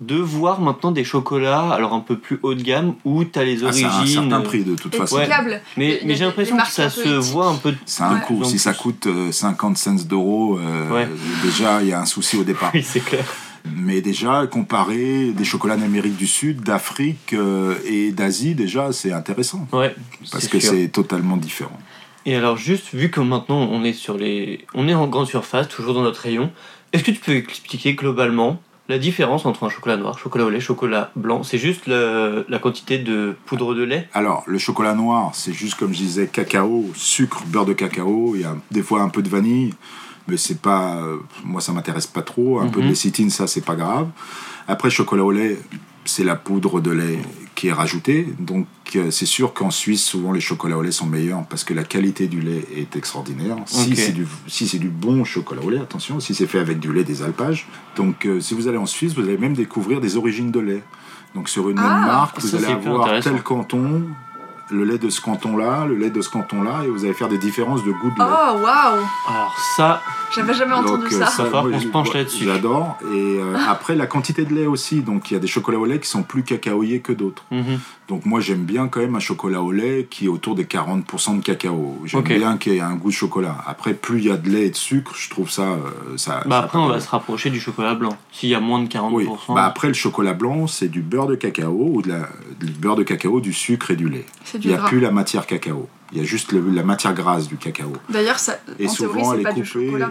de 0.03 0.17
voir 0.17 0.61
maintenant 0.61 0.91
des 0.91 1.05
chocolats, 1.05 1.71
alors 1.71 1.95
un 1.95 2.01
peu 2.01 2.19
plus 2.19 2.39
haut 2.43 2.55
de 2.55 2.63
gamme, 2.63 2.95
où 3.05 3.25
tu 3.25 3.39
as 3.39 3.45
les 3.45 3.65
Ah, 3.65 3.73
c'est 3.73 3.85
origines. 3.85 4.19
un 4.19 4.23
certain 4.23 4.41
euh, 4.41 4.45
prix 4.45 4.65
de 4.65 4.75
toute 4.75 4.95
façon. 4.97 5.17
Ouais. 5.17 5.29
Mais, 5.77 6.01
j'ai 6.05 6.25
l'impression 6.25 6.57
que 6.57 6.67
ça 6.69 6.91
se 6.91 7.09
voit 7.09 7.47
un 7.47 7.55
peu. 7.55 7.73
C'est 7.87 8.03
un 8.03 8.17
Ouais. 8.17 8.21
coût. 8.27 8.43
Si 8.45 8.59
ça 8.59 8.75
coûte 8.75 9.07
euh, 9.07 9.31
50 9.31 9.79
cents 9.79 9.95
d'euros, 9.95 10.59
euh, 10.59 10.91
Ouais. 10.91 11.09
déjà, 11.45 11.81
il 11.83 11.89
y 11.89 11.93
a 11.93 12.01
un 12.01 12.05
souci 12.07 12.37
au 12.37 12.45
départ. 12.45 12.71
Oui, 12.75 12.83
c'est 12.83 13.01
clair. 13.05 13.25
Mais 13.77 14.01
déjà, 14.01 14.49
comparer 14.49 15.31
des 15.31 15.45
chocolats 15.45 15.77
d'Amérique 15.77 16.17
du 16.17 16.27
Sud, 16.27 16.63
d'Afrique 16.63 17.33
euh, 17.33 17.77
et 17.87 18.11
d'Asie, 18.11 18.57
déjà, 18.57 18.91
c'est 18.91 19.13
intéressant. 19.13 19.69
Ouais, 19.73 19.95
Parce 20.33 20.49
que 20.49 20.59
c'est 20.59 20.89
totalement 20.89 21.37
différent. 21.37 21.79
Et 22.27 22.35
alors 22.35 22.57
juste, 22.57 22.93
vu 22.93 23.11
que 23.11 23.21
maintenant 23.21 23.59
on 23.71 23.83
est 23.85 23.93
sur 23.93 24.17
les... 24.17 24.65
On 24.75 24.89
est 24.89 24.95
en 24.95 25.07
grande 25.09 25.27
surface, 25.29 25.69
toujours 25.69 25.95
dans 25.95 26.03
notre 26.03 26.21
rayon, 26.21 26.51
est-ce 26.93 27.05
que 27.05 27.11
tu 27.11 27.21
peux 27.21 27.33
expliquer 27.33 27.95
globalement 27.95 28.61
la 28.89 28.99
différence 28.99 29.47
entre 29.47 29.65
un 29.65 29.69
chocolat 29.71 29.97
noir, 29.97 30.19
chocolat 30.19 30.45
au 30.45 30.51
lait, 30.51 30.61
chocolat 30.61 31.11
blanc? 31.17 31.43
C'est 31.43 31.59
juste 31.59 31.87
le- 31.87 32.45
la 32.49 32.59
quantité 32.59 32.99
de 32.99 33.35
poudre 33.47 33.75
de 33.75 33.83
lait? 33.83 34.09
Alors, 34.13 34.43
le 34.47 34.59
chocolat 34.59 34.95
noir, 34.95 35.31
c'est 35.35 35.53
juste 35.53 35.77
comme 35.77 35.93
je 35.93 35.99
disais, 35.99 36.27
cacao, 36.27 36.87
sucre, 36.95 37.43
beurre 37.47 37.67
de 37.67 37.73
cacao, 37.73 38.33
il 38.35 38.43
y 38.43 38.45
a 38.45 38.57
des 38.71 38.83
fois 38.83 39.01
un 39.03 39.09
peu 39.09 39.23
de 39.23 39.29
vanille, 39.29 39.73
mais 40.29 40.37
c'est 40.37 40.61
pas. 40.61 40.97
euh, 40.97 41.17
moi, 41.45 41.61
ça 41.61 41.73
m'intéresse 41.73 42.07
pas 42.07 42.23
trop. 42.23 42.59
Un 42.61 42.69
peu 42.69 42.81
de 42.81 42.85
Mhm. 42.85 42.91
lécithine, 42.91 43.31
ça, 43.31 43.47
c'est 43.47 43.65
pas 43.65 43.77
grave. 43.77 44.09
Après, 44.69 44.91
chocolat 44.91 45.25
au 45.25 45.33
lait, 45.33 45.59
c'est 46.05 46.25
la 46.25 46.37
poudre 46.37 46.81
de 46.81 46.91
lait 46.91 47.19
qui 47.63 47.69
est 47.69 47.73
rajoutée. 47.73 48.27
Donc, 48.41 48.67
euh, 48.97 49.13
c'est 49.13 49.25
sûr 49.25 49.55
qu'en 49.55 49.71
Suisse, 49.71 50.05
souvent, 50.05 50.33
les 50.33 50.41
chocolats 50.41 50.77
au 50.77 50.83
lait 50.83 50.91
sont 50.91 51.07
meilleurs 51.07 51.45
parce 51.47 51.63
que 51.63 51.73
la 51.73 51.85
qualité 51.85 52.27
du 52.27 52.41
lait 52.41 52.67
est 52.77 52.97
extraordinaire. 52.97 53.55
Si 53.67 53.95
c'est 53.95 54.11
du, 54.11 54.27
si 54.49 54.67
c'est 54.67 54.81
du 54.81 54.89
bon 54.89 55.23
chocolat 55.23 55.63
au 55.63 55.71
lait, 55.71 55.79
attention, 55.79 56.19
si 56.19 56.35
c'est 56.35 56.49
fait 56.49 56.59
avec 56.59 56.81
du 56.81 56.93
lait 56.93 57.05
des 57.05 57.23
alpages. 57.23 57.69
Donc, 57.95 58.27
euh, 58.27 58.41
si 58.41 58.55
vous 58.55 58.67
allez 58.67 58.79
en 58.79 58.87
Suisse, 58.87 59.15
vous 59.15 59.23
allez 59.23 59.39
même 59.39 59.55
découvrir 59.55 60.01
des 60.01 60.17
origines 60.17 60.51
de 60.51 60.59
lait. 60.59 60.83
Donc, 61.37 61.49
sur 61.49 61.71
une 61.71 61.79
Ah, 61.79 61.83
même 61.83 62.07
marque, 62.07 62.41
vous 62.41 62.57
allez 62.57 62.67
avoir 62.67 63.21
tel 63.21 63.41
canton, 63.45 64.09
le 64.73 64.85
lait 64.85 64.99
de 64.99 65.09
ce 65.11 65.21
canton-là, 65.21 65.85
le 65.87 65.95
lait 65.97 66.11
de 66.11 66.21
ce 66.21 66.31
canton-là, 66.31 66.83
et 66.85 66.89
vous 66.89 67.05
allez 67.05 67.15
faire 67.15 67.29
des 67.29 67.39
différences 67.39 67.85
de 67.85 67.93
goût 67.93 68.11
de 68.11 68.19
lait. 68.19 68.25
Oh 68.29 68.55
waouh 68.59 69.01
Alors 69.29 69.55
ça, 69.77 70.01
J'avais 70.35 70.55
jamais 70.55 70.73
entendu 70.75 71.05
Donc, 71.05 71.13
euh, 71.13 71.27
ça. 71.27 71.45
va 71.45 71.63
qu'on 71.63 71.73
je- 71.73 71.79
se 71.81 71.87
penche 71.89 72.13
là-dessus. 72.15 72.45
J'adore. 72.45 72.97
Et 73.13 73.39
euh, 73.39 73.57
après, 73.69 73.95
la 73.95 74.07
quantité 74.07 74.45
de 74.45 74.55
lait 74.55 74.67
aussi. 74.67 75.01
Donc, 75.03 75.31
il 75.31 75.35
y 75.35 75.37
a 75.37 75.41
des 75.41 75.47
chocolats 75.47 75.79
au 75.79 75.85
lait 75.85 75.99
qui 76.01 76.09
sont 76.09 76.23
plus 76.23 76.43
cacaoyés 76.43 77.01
que 77.01 77.13
d'autres. 77.13 77.45
mhm. 77.51 77.79
Donc, 78.09 78.27
moi, 78.27 78.41
j'aime 78.41 78.65
bien 78.65 78.89
quand 78.89 79.01
même 79.01 79.15
un 79.15 79.21
chocolat 79.21 79.63
au 79.63 79.73
lait 79.73 80.07
qui 80.11 80.27
est 80.27 80.29
autour 80.29 80.55
des 80.55 80.65
40% 80.65 81.39
de 81.39 81.43
cacao. 81.43 81.99
J'aime 82.05 82.23
bien 82.23 82.57
qu'il 82.59 82.75
y 82.75 82.77
ait 82.77 82.81
un 82.81 82.95
goût 82.95 83.09
de 83.09 83.15
chocolat. 83.15 83.57
Après, 83.67 83.95
plus 83.95 84.19
il 84.19 84.27
y 84.27 84.31
a 84.31 84.37
de 84.37 84.51
lait 84.51 84.67
et 84.67 84.71
de 84.71 84.77
sucre, 84.77 85.13
je 85.17 85.31
trouve 85.31 85.49
ça. 85.51 85.63
euh, 85.63 85.77
ça 86.17 86.43
bah 86.47 86.59
ça 86.59 86.65
après 86.65 86.79
on 86.79 86.89
va 86.89 87.01
se 87.01 87.09
rapprocher 87.09 87.49
du 87.51 87.59
chocolat 87.61 87.95
blanc. 87.95 88.17
S'il 88.33 88.51
y 88.51 88.55
a 88.55 88.61
moins 88.61 88.83
de 88.83 88.89
40%. 88.89 89.11
oui. 89.13 89.29
Bah 89.49 89.65
après, 89.65 89.89
le 89.89 89.95
chocolat 89.95 90.35
blanc, 90.35 90.67
c'est 90.67 90.89
du 90.89 91.01
beurre 91.01 91.27
de 91.27 91.37
cacao 91.37 91.91
ou 91.95 92.03
de 92.03 92.09
la, 92.11 92.29
du 92.61 92.73
beurre 92.73 92.97
de 92.97 93.03
cacao, 93.03 93.41
du 93.41 93.53
sucre 93.55 93.91
et 93.93 93.97
du 93.97 94.09
lait. 94.11 94.27
C'est 94.45 94.59
Il 94.63 94.69
du 94.69 94.69
n'y 94.69 94.75
a 94.75 94.79
gras. 94.79 94.89
plus 94.89 95.01
la 95.01 95.11
matière 95.11 95.47
cacao. 95.47 95.89
Il 96.13 96.19
y 96.19 96.21
a 96.21 96.25
juste 96.25 96.53
le- 96.53 96.71
la 96.71 96.83
matière 96.83 97.15
grasse 97.15 97.49
du 97.49 97.57
cacao. 97.57 97.93
D'ailleurs, 98.09 98.39
ça, 98.39 98.59
Et 98.79 98.87
en 98.87 98.93
théorie, 98.93 98.95
souvent, 99.21 99.31
c'est 99.31 99.37
elle 99.39 99.43
pas 99.43 99.51
est 99.51 99.55
du 99.55 99.63
coupée. 99.63 99.87
chocolat. 99.87 100.11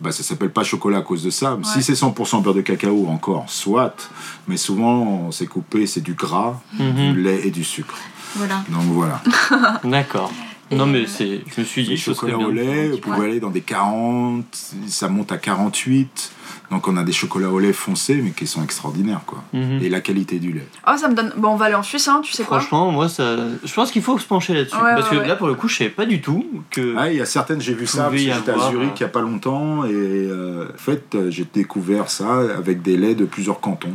Bah, 0.00 0.12
ça 0.12 0.22
s'appelle 0.22 0.50
pas 0.50 0.64
chocolat 0.64 0.98
à 0.98 1.02
cause 1.02 1.22
de 1.22 1.30
ça. 1.30 1.54
Ouais. 1.56 1.60
Si 1.64 1.82
c'est 1.82 1.94
100% 1.94 2.40
beurre 2.42 2.54
de 2.54 2.62
cacao, 2.62 3.06
encore, 3.08 3.44
soit. 3.48 4.08
Mais 4.48 4.56
souvent, 4.56 5.30
c'est 5.30 5.46
coupé, 5.46 5.86
c'est 5.86 6.00
du 6.00 6.14
gras, 6.14 6.60
Mhm. 6.78 7.12
du 7.14 7.20
lait 7.22 7.46
et 7.46 7.50
du 7.50 7.64
sucre. 7.64 7.94
Voilà. 8.36 8.64
Donc 8.70 8.82
voilà. 8.84 9.20
D'accord. 9.84 10.32
Non, 10.72 10.86
mais 10.86 11.00
euh, 11.00 11.06
c'est, 11.06 11.40
je 11.54 11.60
me 11.60 11.66
suis 11.66 11.82
dit, 11.84 12.02
bien 12.26 12.38
au 12.38 12.50
lait, 12.50 12.90
vous 12.90 12.98
pouvez 12.98 13.26
aller 13.26 13.40
dans 13.40 13.50
des 13.50 13.60
40, 13.60 14.44
ça 14.86 15.08
monte 15.08 15.32
à 15.32 15.36
48. 15.38 16.32
Donc 16.70 16.86
on 16.86 16.96
a 16.96 17.02
des 17.02 17.12
chocolats 17.12 17.48
au 17.50 17.58
lait 17.58 17.72
foncés, 17.72 18.20
mais 18.22 18.30
qui 18.30 18.46
sont 18.46 18.62
extraordinaires, 18.62 19.22
quoi. 19.26 19.42
Mhm. 19.52 19.80
Et 19.82 19.88
la 19.88 20.00
qualité 20.00 20.38
du 20.38 20.52
lait. 20.52 20.66
Oh, 20.86 20.92
ça 20.96 21.08
me 21.08 21.14
donne. 21.14 21.32
Bon, 21.36 21.48
on 21.48 21.56
va 21.56 21.66
aller 21.66 21.74
en 21.74 21.82
Suisse, 21.82 22.06
hein, 22.06 22.20
tu 22.22 22.32
sais 22.32 22.44
quoi 22.44 22.60
Franchement, 22.60 22.92
moi, 22.92 23.08
ça, 23.08 23.36
je 23.64 23.72
pense 23.74 23.90
qu'il 23.90 24.02
faut 24.02 24.16
se 24.18 24.24
pencher 24.26 24.54
là-dessus. 24.54 24.76
Ouais, 24.76 24.94
parce 24.94 25.10
ouais, 25.10 25.16
que 25.16 25.22
ouais. 25.22 25.28
là, 25.28 25.34
pour 25.36 25.48
le 25.48 25.54
coup, 25.54 25.66
je 25.66 25.76
savais 25.78 25.90
pas 25.90 26.06
du 26.06 26.20
tout 26.20 26.46
que. 26.70 26.94
Ah, 26.96 27.10
il 27.10 27.16
y 27.16 27.20
a 27.20 27.26
certaines, 27.26 27.60
j'ai 27.60 27.74
vu 27.74 27.86
ça, 27.88 28.04
Pouvait 28.04 28.24
parce 28.28 28.38
que 28.38 28.50
y 28.50 28.52
j'étais 28.52 28.62
à 28.66 28.70
Zurich 28.70 28.90
il 28.94 29.02
n'y 29.02 29.06
a 29.06 29.08
pas 29.08 29.20
longtemps, 29.20 29.84
et 29.84 29.90
euh, 29.92 30.66
en 30.72 30.78
fait, 30.78 31.16
j'ai 31.30 31.46
découvert 31.52 32.08
ça 32.10 32.38
avec 32.56 32.82
des 32.82 32.96
laits 32.96 33.16
de 33.16 33.24
plusieurs 33.24 33.58
cantons. 33.60 33.94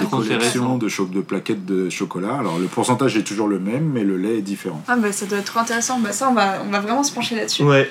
Des 0.00 0.06
collections 0.06 0.76
de, 0.78 0.88
cho- 0.88 1.06
de 1.06 1.20
plaquettes 1.20 1.64
de 1.64 1.88
chocolat. 1.90 2.36
Alors 2.38 2.58
le 2.58 2.66
pourcentage 2.66 3.16
est 3.16 3.22
toujours 3.22 3.48
le 3.48 3.58
même, 3.58 3.90
mais 3.94 4.04
le 4.04 4.16
lait 4.18 4.38
est 4.38 4.42
différent. 4.42 4.82
Ah, 4.88 4.96
bah 4.96 5.10
ça 5.12 5.24
doit 5.26 5.38
être 5.38 5.46
trop 5.46 5.60
intéressant. 5.60 5.98
Bah, 6.00 6.12
ça, 6.12 6.28
on 6.30 6.34
va, 6.34 6.62
on 6.66 6.70
va 6.70 6.80
vraiment 6.80 7.02
se 7.02 7.12
pencher 7.12 7.34
là-dessus. 7.34 7.62
Ouais. 7.62 7.90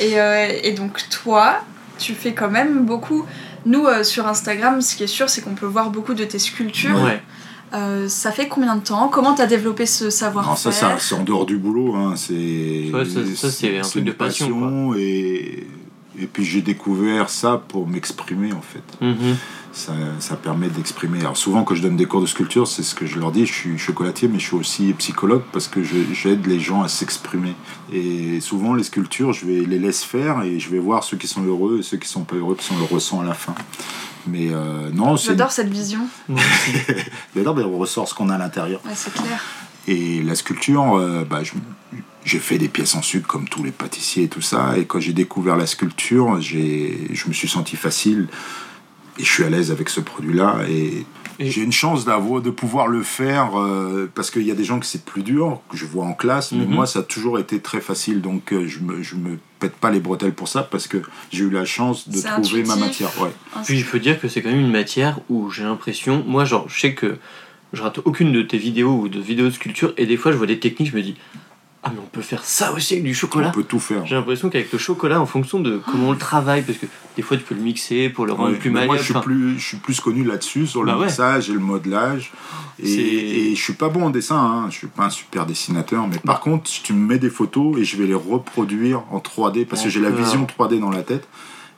Et, 0.00 0.20
euh, 0.20 0.46
et 0.64 0.72
donc, 0.72 1.00
toi, 1.10 1.60
tu 1.98 2.12
fais 2.14 2.32
quand 2.34 2.50
même 2.50 2.84
beaucoup. 2.84 3.24
Nous, 3.66 3.86
euh, 3.86 4.02
sur 4.04 4.26
Instagram, 4.26 4.80
ce 4.80 4.96
qui 4.96 5.04
est 5.04 5.08
sûr, 5.08 5.28
c'est 5.30 5.40
qu'on 5.42 5.54
peut 5.54 5.66
voir 5.66 5.90
beaucoup 5.90 6.14
de 6.14 6.24
tes 6.24 6.38
sculptures. 6.38 6.94
Ouais. 7.02 7.22
Euh, 7.72 8.08
ça 8.08 8.30
fait 8.30 8.46
combien 8.46 8.76
de 8.76 8.82
temps? 8.82 9.08
Comment 9.08 9.34
t'as 9.34 9.46
développé 9.46 9.84
ce 9.86 10.08
savoir-faire? 10.10 10.56
Ça, 10.56 10.70
ça 10.72 10.96
c'est 10.98 11.14
en 11.14 11.24
dehors 11.24 11.44
du 11.46 11.56
boulot. 11.56 11.94
Hein. 11.96 12.14
C'est 12.16 12.90
Ouais, 12.92 13.04
ça- 13.04 13.20
ça, 13.34 13.50
c'est 13.50 13.78
un 13.78 13.82
truc 13.82 13.96
une 13.96 14.04
de 14.04 14.12
passion, 14.12 14.94
Et, 14.94 15.66
et 16.20 16.26
puis 16.26 16.44
j'ai 16.44 16.60
découvert 16.62 17.28
ça 17.30 17.60
pour 17.68 17.88
m'exprimer 17.88 18.52
en 18.52 18.60
fait. 18.60 19.04
Mhm. 19.04 19.36
Ça, 19.76 19.92
ça 20.20 20.36
permet 20.36 20.68
d'exprimer. 20.68 21.18
Alors 21.18 21.36
souvent 21.36 21.64
quand 21.64 21.74
je 21.74 21.82
donne 21.82 21.96
des 21.96 22.06
cours 22.06 22.20
de 22.20 22.26
sculpture, 22.26 22.68
c'est 22.68 22.84
ce 22.84 22.94
que 22.94 23.06
je 23.06 23.18
leur 23.18 23.32
dis, 23.32 23.44
je 23.44 23.52
suis 23.52 23.76
chocolatier 23.76 24.28
mais 24.28 24.38
je 24.38 24.44
suis 24.46 24.54
aussi 24.54 24.92
psychologue 24.92 25.42
parce 25.52 25.66
que 25.66 25.80
j'aide 25.82 26.46
les 26.46 26.60
gens 26.60 26.82
à 26.84 26.88
s'exprimer. 26.88 27.54
Et 27.92 28.40
souvent 28.40 28.74
les 28.74 28.84
sculptures, 28.84 29.32
je 29.32 29.44
vais 29.46 29.64
les 29.66 29.80
laisse 29.80 30.04
faire 30.04 30.42
et 30.42 30.60
je 30.60 30.70
vais 30.70 30.78
voir 30.78 31.02
ceux 31.02 31.16
qui 31.16 31.26
sont 31.26 31.42
heureux 31.42 31.80
et 31.80 31.82
ceux 31.82 31.96
qui 31.96 32.08
sont 32.08 32.22
pas 32.22 32.36
heureux 32.36 32.54
parce 32.54 32.68
qu'on 32.68 32.78
le 32.78 32.84
ressent 32.84 33.20
à 33.20 33.24
la 33.24 33.34
fin. 33.34 33.54
Mais 34.28 34.48
euh, 34.52 34.90
non. 34.92 35.16
J'adore 35.16 35.50
cette 35.50 35.68
vision. 35.70 36.06
D'abord, 37.34 37.54
ben, 37.54 37.64
on 37.66 37.76
ressort 37.78 38.08
ce 38.08 38.14
qu'on 38.14 38.30
a 38.30 38.36
à 38.36 38.38
l'intérieur. 38.38 38.80
Ouais, 38.84 38.92
c'est 38.94 39.12
clair. 39.12 39.42
Et 39.86 40.22
la 40.22 40.34
sculpture, 40.34 40.94
euh, 40.96 41.24
bah, 41.28 41.42
je- 41.42 41.52
j'ai 42.24 42.38
fait 42.38 42.56
des 42.58 42.68
pièces 42.68 42.94
en 42.94 43.02
sucre 43.02 43.26
comme 43.26 43.46
tous 43.48 43.62
les 43.64 43.70
pâtissiers 43.72 44.24
et 44.24 44.28
tout 44.28 44.40
ça. 44.40 44.78
Et 44.78 44.86
quand 44.86 44.98
j'ai 45.00 45.12
découvert 45.12 45.56
la 45.56 45.66
sculpture, 45.66 46.40
je 46.40 47.28
me 47.28 47.32
suis 47.34 47.48
senti 47.48 47.76
facile 47.76 48.28
et 49.18 49.24
je 49.24 49.30
suis 49.30 49.44
à 49.44 49.50
l'aise 49.50 49.70
avec 49.70 49.88
ce 49.88 50.00
produit-là. 50.00 50.60
Et, 50.68 51.04
Et- 51.40 51.50
j'ai 51.50 51.62
une 51.62 51.72
chance 51.72 52.04
d'avoir, 52.04 52.40
de 52.42 52.50
pouvoir 52.50 52.86
le 52.86 53.02
faire 53.02 53.58
euh, 53.60 54.08
parce 54.14 54.30
qu'il 54.30 54.42
y 54.42 54.50
a 54.50 54.54
des 54.54 54.62
gens 54.64 54.78
que 54.78 54.86
c'est 54.86 55.04
plus 55.04 55.22
dur, 55.22 55.60
que 55.68 55.76
je 55.76 55.84
vois 55.84 56.04
en 56.04 56.12
classe, 56.12 56.52
mais 56.52 56.64
Mhm. 56.64 56.72
moi 56.74 56.86
ça 56.86 57.00
a 57.00 57.02
toujours 57.02 57.38
été 57.40 57.58
très 57.60 57.80
facile. 57.80 58.20
Donc 58.20 58.52
euh, 58.52 58.66
je 58.68 58.78
me, 58.80 59.02
je 59.02 59.16
me 59.16 59.38
pète 59.58 59.74
pas 59.76 59.90
les 59.90 59.98
bretelles 60.00 60.34
pour 60.34 60.46
ça 60.48 60.62
parce 60.62 60.86
que 60.86 60.98
j'ai 61.32 61.44
eu 61.44 61.50
la 61.50 61.64
chance 61.64 62.08
de 62.08 62.20
trouver 62.20 62.62
ma 62.64 62.76
matière. 62.76 63.10
Ouais. 63.20 63.30
Puis 63.64 63.76
il 63.78 63.84
faut 63.84 63.98
dire 63.98 64.20
que 64.20 64.28
c'est 64.28 64.42
quand 64.42 64.50
même 64.50 64.60
une 64.60 64.70
matière 64.70 65.18
où 65.28 65.50
j'ai 65.50 65.64
l'impression, 65.64 66.22
moi 66.26 66.44
genre 66.44 66.68
je 66.68 66.78
sais 66.80 66.94
que 66.94 67.16
je 67.72 67.82
rate 67.82 67.98
aucune 68.04 68.30
de 68.30 68.42
tes 68.42 68.58
vidéos 68.58 68.96
ou 69.00 69.08
de 69.08 69.18
vidéos 69.18 69.46
de 69.46 69.50
sculpture 69.50 69.92
et 69.96 70.06
des 70.06 70.16
fois 70.16 70.30
je 70.30 70.36
vois 70.36 70.46
des 70.46 70.60
techniques, 70.60 70.90
je 70.92 70.96
me 70.96 71.02
dis 71.02 71.16
ah 71.86 71.90
mais 71.94 72.00
on 72.02 72.06
peut 72.06 72.22
faire 72.22 72.42
ça 72.44 72.72
aussi 72.72 72.94
avec 72.94 73.04
du 73.04 73.10
On 73.10 73.14
chocolat. 73.14 73.50
peut 73.50 73.62
tout 73.64 73.78
faire. 73.78 74.06
J'ai 74.06 74.14
l'impression 74.14 74.48
qu'avec 74.48 74.72
le 74.72 74.78
chocolat, 74.78 75.20
en 75.20 75.26
fonction 75.26 75.60
de 75.60 75.80
comment 75.90 76.08
on 76.08 76.12
le 76.12 76.18
travaille, 76.18 76.62
parce 76.62 76.78
que 76.78 76.86
des 77.16 77.22
fois 77.22 77.36
tu 77.36 77.42
peux 77.44 77.54
le 77.54 77.60
mixer 77.60 78.08
pour 78.08 78.24
le 78.26 78.32
rendre 78.32 78.52
Ouais, 78.52 78.58
plus 78.58 78.70
malléable. 78.70 78.94
moi, 78.94 78.96
je 78.96 79.04
suis 79.04 79.14
plus, 79.20 79.58
je 79.58 79.64
suis 79.66 79.76
plus 79.76 80.00
connu 80.00 80.24
là-dessus, 80.24 80.66
sur 80.66 80.82
le 80.82 80.92
Bah 80.92 80.98
ouais. 80.98 81.08
et 81.48 81.52
le 81.52 81.58
modelage. 81.60 82.32
Et, 82.82 83.50
et 83.50 83.54
je 83.54 83.62
suis 83.62 83.74
pas 83.74 83.88
bon 83.90 84.06
en 84.06 84.10
dessin, 84.10 84.36
hein. 84.36 84.66
je 84.70 84.76
suis 84.78 84.86
pas 84.88 85.04
un 85.04 85.10
super 85.10 85.46
dessinateur, 85.46 86.08
mais 86.08 86.18
par 86.18 86.40
contre, 86.40 86.68
tu 86.70 86.92
me 86.92 87.06
mets 87.06 87.18
des 87.18 87.30
photos 87.30 87.78
et 87.78 87.84
je 87.84 87.96
vais 87.96 88.06
les 88.06 88.14
reproduire 88.14 89.02
en 89.10 89.18
3D 89.18 89.66
parce 89.66 89.82
que 89.82 89.88
j'ai 89.90 90.00
la 90.00 90.10
vision 90.10 90.46
3D 90.46 90.80
dans 90.80 90.90
la 90.90 91.02
tête 91.02 91.28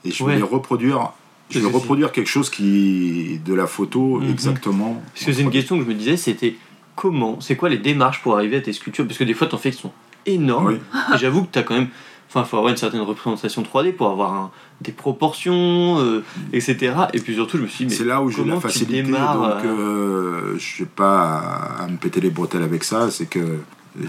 et 0.05 0.11
je 0.11 0.23
vais 0.23 0.31
Ouais. 0.31 0.35
les 0.37 0.41
reproduire. 0.43 1.11
Je 1.49 1.59
vais 1.59 1.67
reproduire 1.67 2.11
quelque 2.11 2.27
chose 2.27 2.49
qui 2.49 3.39
de 3.45 3.53
la 3.53 3.67
photo 3.67 4.19
Mhm. 4.19 4.29
exactement. 4.31 5.01
Parce 5.13 5.25
que 5.25 5.31
c'est 5.33 5.41
une 5.43 5.47
3D. 5.47 5.51
question 5.53 5.77
que 5.77 5.83
je 5.85 5.89
me 5.89 5.93
disais, 5.93 6.17
c'était 6.17 6.55
comment, 6.97 7.39
c'est 7.39 7.55
quoi 7.55 7.69
les 7.69 7.77
démarches 7.77 8.21
pour 8.21 8.35
arriver 8.35 8.57
à 8.57 8.61
tes 8.61 8.73
sculptures? 8.73 9.05
Parce 9.05 9.19
que 9.19 9.23
des 9.23 9.35
fois 9.35 9.47
t'en 9.47 9.57
fais 9.59 9.71
qui 9.71 9.81
sont 9.81 9.93
énormes. 10.25 10.67
Oui. 10.67 10.79
Et 11.13 11.17
j'avoue 11.17 11.43
que 11.43 11.49
t'as 11.51 11.63
quand 11.63 11.75
même. 11.75 11.87
Enfin, 12.27 12.43
faut 12.43 12.57
avoir 12.57 12.71
une 12.71 12.77
certaine 12.77 13.01
représentation 13.01 13.63
3D 13.63 13.93
pour 13.93 14.09
avoir 14.09 14.33
un- 14.33 14.51
des 14.81 14.91
proportions, 14.91 15.99
euh, 15.99 16.23
etc. 16.51 16.93
Et 17.13 17.19
puis 17.19 17.35
surtout, 17.35 17.57
je 17.57 17.63
me 17.63 17.67
suis 17.67 17.85
dit, 17.85 17.91
mais 17.91 17.97
C'est 17.97 18.03
là 18.03 18.21
où 18.21 18.29
j'ai 18.29 18.43
la 18.43 18.59
facilité, 18.59 19.01
démarres, 19.03 19.39
donc 19.39 19.65
euh, 19.65 20.57
je 20.57 20.83
n'ai 20.83 20.89
pas 20.89 21.77
à, 21.79 21.87
me 21.87 21.95
péter 21.95 22.19
les 22.19 22.29
bretelles 22.29 22.63
avec 22.63 22.83
ça, 22.83 23.09
c'est 23.11 23.27
que 23.27 23.59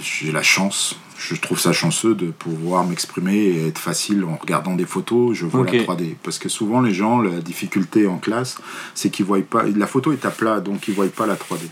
j'ai 0.03 0.33
la 0.33 0.42
chance, 0.42 0.98
je 1.16 1.37
trouve 1.37 1.61
ça 1.61 1.72
chanceux 1.72 2.14
de 2.14 2.27
pouvoir 2.27 2.85
m'exprimer 2.85 3.37
et 3.37 3.68
être 3.68 3.79
facile 3.79 4.24
en 4.24 4.37
regardant 4.37 4.74
des 4.74 4.85
photos, 4.85 5.37
je 5.37 5.46
vois 5.46 5.64
la 5.64 5.79
3D. 5.85 6.16
Parce 6.22 6.38
que 6.38 6.48
souvent 6.48 6.81
les 6.81 6.92
gens, 6.92 7.20
la 7.20 7.40
difficulté 7.40 8.07
en 8.07 8.18
classe, 8.18 8.59
c'est 8.94 9.11
qu'ils 9.11 9.27
voient 9.27 9.38
pas, 9.48 9.62
la 9.62 9.87
photo 9.87 10.12
est 10.12 10.24
à 10.27 10.31
plat, 10.31 10.61
donc 10.61 10.88
ils 10.88 10.94
voient 10.94 11.07
pas 11.07 11.27
la 11.27 11.37
3D. 11.37 11.62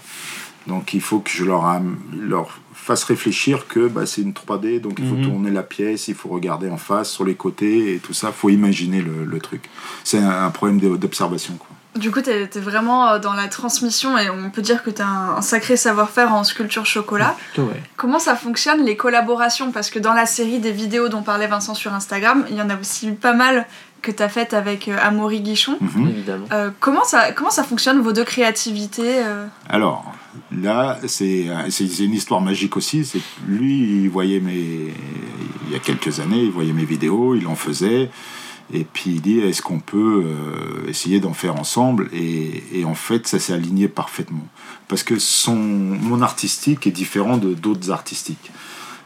Donc 0.66 0.94
il 0.94 1.00
faut 1.00 1.20
que 1.20 1.30
je 1.30 1.44
leur, 1.44 1.80
leur 2.18 2.58
fasse 2.74 3.04
réfléchir 3.04 3.66
que 3.68 3.88
bah, 3.88 4.06
c'est 4.06 4.22
une 4.22 4.32
3D, 4.32 4.80
donc 4.80 4.94
il 4.98 5.06
faut 5.08 5.14
Mhm. 5.16 5.22
tourner 5.24 5.50
la 5.50 5.62
pièce, 5.62 6.08
il 6.08 6.14
faut 6.14 6.28
regarder 6.28 6.68
en 6.70 6.76
face, 6.76 7.10
sur 7.10 7.24
les 7.24 7.34
côtés 7.34 7.94
et 7.94 7.98
tout 7.98 8.12
ça, 8.14 8.32
faut 8.32 8.48
imaginer 8.50 9.00
le, 9.02 9.24
le 9.24 9.38
truc. 9.40 9.68
C'est 10.04 10.18
un, 10.18 10.44
un 10.44 10.50
problème 10.50 10.78
de- 10.80 10.96
d'observation. 10.96 11.54
quoi. 11.54 11.68
Du 11.96 12.10
coup, 12.10 12.20
t'es 12.20 12.46
t'es 12.46 12.60
vraiment 12.60 13.08
euh, 13.08 13.18
dans 13.18 13.32
la 13.32 13.48
transmission 13.48 14.18
et 14.18 14.28
on 14.28 14.50
peut 14.50 14.60
dire 14.60 14.82
que 14.82 14.90
t'as 14.90 15.06
un, 15.06 15.36
un 15.36 15.40
sacré 15.40 15.78
savoir-faire 15.78 16.30
en 16.34 16.44
sculpture 16.44 16.84
chocolat. 16.84 17.34
Plutôt, 17.54 17.68
ouais. 17.70 17.82
Comment 17.96 18.18
ça 18.18 18.36
fonctionne 18.36 18.84
les 18.84 18.96
collaborations? 18.98 19.72
Parce 19.72 19.88
que 19.88 19.98
dans 19.98 20.12
la 20.12 20.26
série 20.26 20.58
des 20.58 20.72
vidéos 20.72 21.08
dont 21.08 21.22
parlait 21.22 21.46
Vincent 21.46 21.72
sur 21.74 21.94
Instagram, 21.94 22.44
il 22.50 22.56
y 22.56 22.60
en 22.60 22.68
a 22.68 22.76
aussi 22.78 23.12
pas 23.12 23.32
mal 23.32 23.66
que 24.02 24.10
t'as 24.12 24.28
faites 24.28 24.54
avec 24.54 24.88
euh, 24.88 24.96
Amaury 25.02 25.40
Guichon. 25.40 25.78
Évidemment. 26.08 26.46
Euh, 26.52 26.70
comment, 26.80 27.04
ça, 27.04 27.32
comment 27.32 27.50
ça 27.50 27.64
fonctionne 27.64 28.00
vos 28.00 28.12
deux 28.12 28.24
créativités 28.24 29.24
euh 29.24 29.46
Alors, 29.68 30.04
là, 30.52 30.98
c'est 31.06 31.46
c'est- 31.70 31.98
une 32.04 32.14
histoire 32.14 32.40
magique 32.40 32.76
aussi. 32.76 33.10
Lui, 33.48 34.02
il 34.02 34.08
voyait 34.10 34.40
mes. 34.40 34.92
Il 35.66 35.72
y 35.72 35.74
a 35.74 35.80
quelques 35.80 36.20
années, 36.20 36.42
il 36.44 36.50
voyait 36.52 36.72
mes 36.72 36.84
vidéos, 36.84 37.34
il 37.34 37.46
en 37.46 37.56
faisait. 37.56 38.10
Et 38.72 38.84
puis 38.84 39.10
il 39.10 39.20
dit 39.22 39.38
est-ce 39.38 39.62
qu'on 39.62 39.78
peut 39.78 40.24
euh, 40.26 40.88
essayer 40.88 41.20
d'en 41.20 41.32
faire 41.34 41.54
ensemble? 41.56 42.08
Et, 42.12 42.64
et 42.72 42.84
en 42.84 42.94
fait, 42.96 43.26
ça 43.28 43.38
s'est 43.38 43.52
aligné 43.52 43.86
parfaitement. 43.88 44.46
Parce 44.88 45.02
que 45.04 45.18
son, 45.18 45.54
mon 45.56 46.20
artistique 46.22 46.86
est 46.86 46.90
différent 46.92 47.36
de 47.36 47.54
d'autres 47.54 47.90
artistiques. 47.92 48.50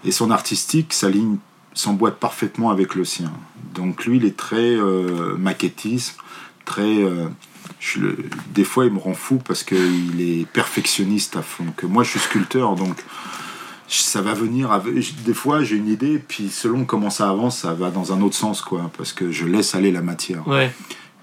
Et 0.04 0.12
son 0.12 0.30
artistique 0.30 0.94
s'aligne, 0.94 1.36
s'emboîte 1.74 2.16
parfaitement 2.18 2.70
avec 2.70 2.94
le 2.94 3.04
sien. 3.04 3.32
Donc 3.74 4.04
lui, 4.06 4.16
il 4.18 4.24
est 4.24 4.36
très 4.36 4.56
euh, 4.76 5.36
maquettisme, 5.36 6.16
très. 6.64 7.02
euh, 7.02 7.26
je 7.78 8.00
le- 8.00 8.16
des 8.54 8.64
fois, 8.64 8.84
il 8.86 8.92
me 8.92 8.98
rend 8.98 9.14
fou 9.14 9.36
parce 9.46 9.62
qu'il 9.62 10.20
est 10.20 10.46
perfectionniste 10.46 11.36
à 11.36 11.42
fond. 11.42 11.66
Que 11.76 11.86
moi, 11.86 12.02
je 12.02 12.10
suis 12.10 12.20
sculpteur, 12.20 12.74
donc 12.74 12.96
ça 13.88 14.22
va 14.22 14.34
venir. 14.34 14.70
Des 15.24 15.34
fois, 15.34 15.62
j'ai 15.62 15.76
une 15.76 15.88
idée, 15.88 16.18
puis 16.18 16.48
selon 16.50 16.84
comment 16.84 17.10
ça 17.10 17.28
avance, 17.30 17.58
ça 17.60 17.72
va 17.74 17.90
dans 17.90 18.12
un 18.12 18.20
autre 18.22 18.36
sens, 18.36 18.60
quoi. 18.60 18.90
Parce 18.96 19.12
que 19.12 19.30
je 19.32 19.46
laisse 19.46 19.74
aller 19.74 19.90
la 19.92 20.02
matière. 20.02 20.42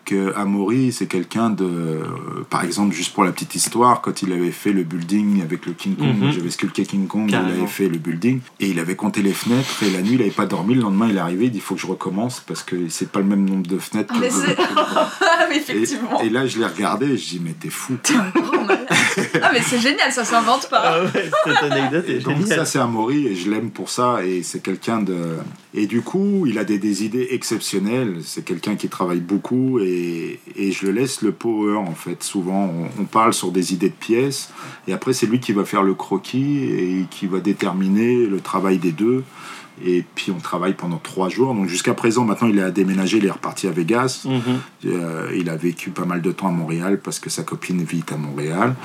Que 0.07 0.33
Amaury, 0.37 0.93
c'est 0.93 1.07
quelqu'un 1.07 1.49
de. 1.49 1.65
euh, 1.65 2.03
par 2.49 2.63
exemple, 2.63 2.95
juste 2.95 3.13
pour 3.13 3.25
la 3.25 3.33
petite 3.33 3.55
histoire, 3.55 3.99
quand 3.99 4.21
il 4.21 4.31
avait 4.31 4.51
fait 4.51 4.71
le 4.71 4.83
building 4.83 5.41
avec 5.41 5.65
le 5.65 5.73
King 5.73 5.97
Kong, 5.97 6.15
Mhm. 6.21 6.31
j'avais 6.31 6.49
sculpté 6.49 6.85
King 6.85 7.07
Kong, 7.07 7.25
il 7.27 7.35
avait 7.35 7.67
fait 7.67 7.89
le 7.89 7.97
building, 7.97 8.39
et 8.61 8.69
il 8.69 8.79
avait 8.79 8.95
compté 8.95 9.21
les 9.21 9.33
fenêtres, 9.33 9.83
et 9.83 9.89
la 9.89 10.01
nuit, 10.01 10.13
il 10.13 10.19
n'avait 10.19 10.29
pas 10.31 10.45
dormi. 10.45 10.75
Le 10.75 10.81
lendemain, 10.83 11.09
il 11.09 11.17
est 11.17 11.19
arrivé, 11.19 11.45
il 11.47 11.51
dit 11.51 11.57
il 11.57 11.61
faut 11.61 11.75
que 11.75 11.81
je 11.81 11.87
recommence, 11.87 12.39
parce 12.39 12.63
que 12.63 12.87
c'est 12.87 13.11
pas 13.11 13.19
le 13.19 13.25
même 13.25 13.43
nombre 13.43 13.67
de 13.67 13.77
fenêtres. 13.79 14.13
que 14.13 14.19
Mais 14.21 14.27
le- 14.29 14.33
c'est- 14.33 14.55
Ah, 14.79 15.09
mais 15.49 15.57
et, 15.57 15.59
effectivement. 15.59 16.21
et 16.21 16.29
là, 16.29 16.47
je 16.47 16.57
l'ai 16.59 16.65
regardé, 16.67 17.07
et 17.07 17.17
je 17.17 17.27
dis 17.27 17.41
mais 17.43 17.51
t'es 17.59 17.69
fou. 17.69 17.97
T'es 18.01 18.13
un 18.15 18.29
grand 18.33 18.63
malade. 18.63 18.86
ah, 19.41 19.49
mais 19.53 19.61
c'est 19.61 19.79
génial, 19.79 20.11
ça 20.11 20.23
s'invente 20.25 20.69
pas. 20.69 20.81
Ah 20.83 21.03
ouais, 21.03 21.29
cette 21.45 21.71
anecdote 21.71 22.05
Et 22.07 22.17
est 22.17 22.19
donc 22.19 22.37
géniale. 22.41 22.59
ça 22.59 22.65
c'est 22.65 22.79
Amaury 22.79 23.27
et 23.27 23.35
je 23.35 23.49
l'aime 23.49 23.71
pour 23.71 23.89
ça 23.89 24.23
et 24.25 24.43
c'est 24.43 24.61
quelqu'un 24.61 25.01
de 25.01 25.37
et 25.73 25.87
du 25.87 26.01
coup 26.01 26.45
il 26.47 26.57
a 26.59 26.63
des, 26.63 26.77
des 26.77 27.03
idées 27.03 27.27
exceptionnelles 27.31 28.17
c'est 28.23 28.43
quelqu'un 28.43 28.75
qui 28.75 28.89
travaille 28.89 29.19
beaucoup 29.19 29.79
et, 29.79 30.39
et 30.55 30.71
je 30.71 30.85
le 30.85 30.91
laisse 30.91 31.21
le 31.21 31.31
power 31.31 31.75
en 31.77 31.93
fait 31.95 32.23
souvent 32.23 32.65
on, 32.97 33.01
on 33.01 33.05
parle 33.05 33.33
sur 33.33 33.51
des 33.51 33.73
idées 33.73 33.89
de 33.89 33.93
pièces 33.93 34.49
et 34.87 34.93
après 34.93 35.13
c'est 35.13 35.25
lui 35.25 35.39
qui 35.39 35.51
va 35.53 35.65
faire 35.65 35.83
le 35.83 35.93
croquis 35.93 36.63
et 36.63 37.05
qui 37.09 37.27
va 37.27 37.39
déterminer 37.39 38.25
le 38.27 38.39
travail 38.39 38.77
des 38.77 38.91
deux 38.91 39.23
et 39.85 40.03
puis 40.15 40.31
on 40.31 40.39
travaille 40.39 40.73
pendant 40.73 40.97
trois 40.97 41.29
jours 41.29 41.53
donc 41.53 41.67
jusqu'à 41.67 41.93
présent 41.93 42.25
maintenant 42.25 42.47
il 42.47 42.59
a 42.59 42.71
déménagé 42.71 43.17
il 43.17 43.25
est 43.25 43.31
reparti 43.31 43.67
à 43.67 43.71
Vegas 43.71 44.23
Mhm. 44.25 44.41
euh, 44.85 45.31
il 45.35 45.49
a 45.49 45.55
vécu 45.55 45.91
pas 45.91 46.05
mal 46.05 46.21
de 46.21 46.31
temps 46.31 46.47
à 46.47 46.51
Montréal 46.51 46.99
parce 47.03 47.19
que 47.19 47.29
sa 47.29 47.43
copine 47.43 47.83
vit 47.83 48.03
à 48.11 48.17
Montréal 48.17 48.75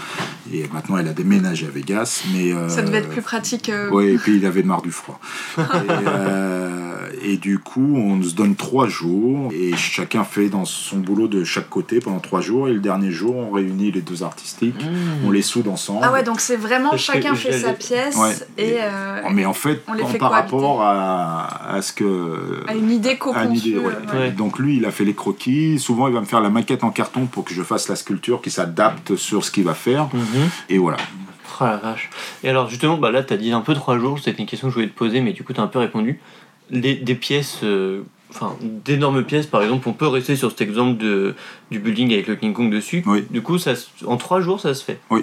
et 0.52 0.68
maintenant 0.72 0.98
elle 0.98 1.09
a 1.09 1.12
déménagé 1.12 1.66
à 1.66 1.70
Vegas 1.70 2.24
mais 2.33 2.52
Ça 2.68 2.83
devait 2.83 2.98
être 2.98 3.09
euh, 3.09 3.12
plus 3.12 3.22
pratique. 3.22 3.68
euh, 3.70 3.88
oui, 3.90 4.09
et 4.09 4.18
puis 4.18 4.37
il 4.37 4.44
avait 4.46 4.62
marre 4.62 4.83
du 4.83 4.90
froid. 4.90 5.18
et, 5.59 5.61
euh, 6.07 6.91
Et 7.24 7.37
du 7.37 7.58
coup, 7.58 7.94
on 7.96 8.20
se 8.22 8.35
donne 8.35 8.56
trois 8.56 8.88
jours 8.88 9.50
et 9.52 9.76
chacun 9.76 10.24
fait 10.24 10.48
dans 10.48 10.64
son 10.64 10.98
boulot 10.98 11.28
de 11.28 11.44
chaque 11.44 11.68
côté 11.70 12.00
pendant 12.00 12.18
trois 12.18 12.40
jours. 12.40 12.68
Et 12.68 12.72
le 12.72 12.80
dernier 12.80 13.11
jour, 13.12 13.37
on 13.37 13.50
réunit 13.52 13.92
les 13.92 14.00
deux 14.00 14.22
artistiques, 14.22 14.82
Mmh. 14.85 15.26
on 15.26 15.30
les 15.30 15.42
soude 15.42 15.68
ensemble. 15.68 16.00
Ah 16.02 16.12
ouais, 16.12 16.22
donc 16.24 16.40
c'est 16.40 16.56
vraiment 16.56 16.96
chacun 16.96 17.35
fait 17.35 17.52
sa 17.52 17.72
pièce 17.74 18.16
Ouais. 18.16 18.32
et 18.58 18.76
euh, 18.80 19.20
Mais 19.32 19.44
en 19.46 19.52
fait, 19.54 19.82
On 19.88 19.92
les 19.94 20.02
en- 20.02 20.06
fait 20.08 20.18
par 20.18 20.32
rapport 20.32 20.82
à, 20.82 21.74
à 21.76 21.80
ce 21.82 21.92
que. 21.92 22.64
à 22.66 22.74
une 22.74 22.90
idée 22.90 23.11
à 23.11 23.12
une 23.12 23.18
co-conçue. 23.18 23.68
idée, 23.68 23.78
ouais. 23.78 23.92
euh, 24.14 24.18
Ouais. 24.18 24.30
Donc 24.32 24.58
lui, 24.58 24.76
il 24.78 24.85
a 24.85 24.90
fait 24.90 25.04
les 25.04 25.14
croquis. 25.14 25.78
Souvent, 25.78 26.08
il 26.08 26.14
va 26.14 26.20
me 26.20 26.26
faire 26.26 26.40
la 26.40 26.50
maquette 26.50 26.82
en 26.85 26.90
carton 26.90 27.26
pour 27.26 27.44
que 27.44 27.54
je 27.54 27.62
fasse 27.62 27.88
la 27.88 27.96
sculpture 27.96 28.40
qui 28.42 28.50
s'adapte 28.50 29.14
sur 29.16 29.44
ce 29.44 29.50
qu'il 29.50 29.64
va 29.64 29.74
faire. 29.74 30.08
Mhm. 30.12 30.48
Et 30.70 30.78
voilà. 30.78 30.96
Oh 31.61 31.64
la 31.64 31.76
vache. 31.76 32.11
Et 32.42 32.48
alors 32.48 32.68
justement, 32.68 32.96
bah 32.96 33.12
là, 33.12 33.22
tu 33.22 33.32
as 33.32 33.37
dit 33.37 33.52
un 33.52 33.61
peu 33.61 33.74
trois 33.74 33.96
jours, 33.98 34.18
c'était 34.18 34.40
une 34.40 34.48
question 34.48 34.66
que 34.68 34.72
je 34.72 34.74
voulais 34.78 34.88
te 34.88 34.96
poser, 34.98 35.20
mais 35.20 35.32
du 35.32 35.44
coup, 35.44 35.52
tu 35.52 35.61
as 35.61 35.62
un 35.62 35.68
peu 35.68 35.78
répondu. 35.78 36.18
Les- 36.72 36.96
des 36.96 37.14
pièces, 37.14 37.61
euh, 37.62 38.02
enfin, 38.30 38.56
d'énormes 38.62 39.22
pièces, 39.22 39.46
par 39.46 39.62
exemple, 39.62 39.88
on 39.88 39.92
peut 39.92 40.08
rester 40.08 40.35
sur 40.37 40.50
cet 40.50 40.61
exemple 40.62 40.98
de, 40.98 41.35
du 41.70 41.78
building 41.78 42.12
avec 42.12 42.26
le 42.26 42.35
King 42.37 42.52
Kong 42.52 42.72
dessus. 42.72 43.04
Oui. 43.06 43.24
Du 43.30 43.42
coup, 43.42 43.58
ça, 43.58 43.74
en 44.06 44.16
trois 44.16 44.40
jours, 44.40 44.58
ça 44.58 44.74
se 44.74 44.82
fait. 44.82 44.98
Oui. 45.11 45.20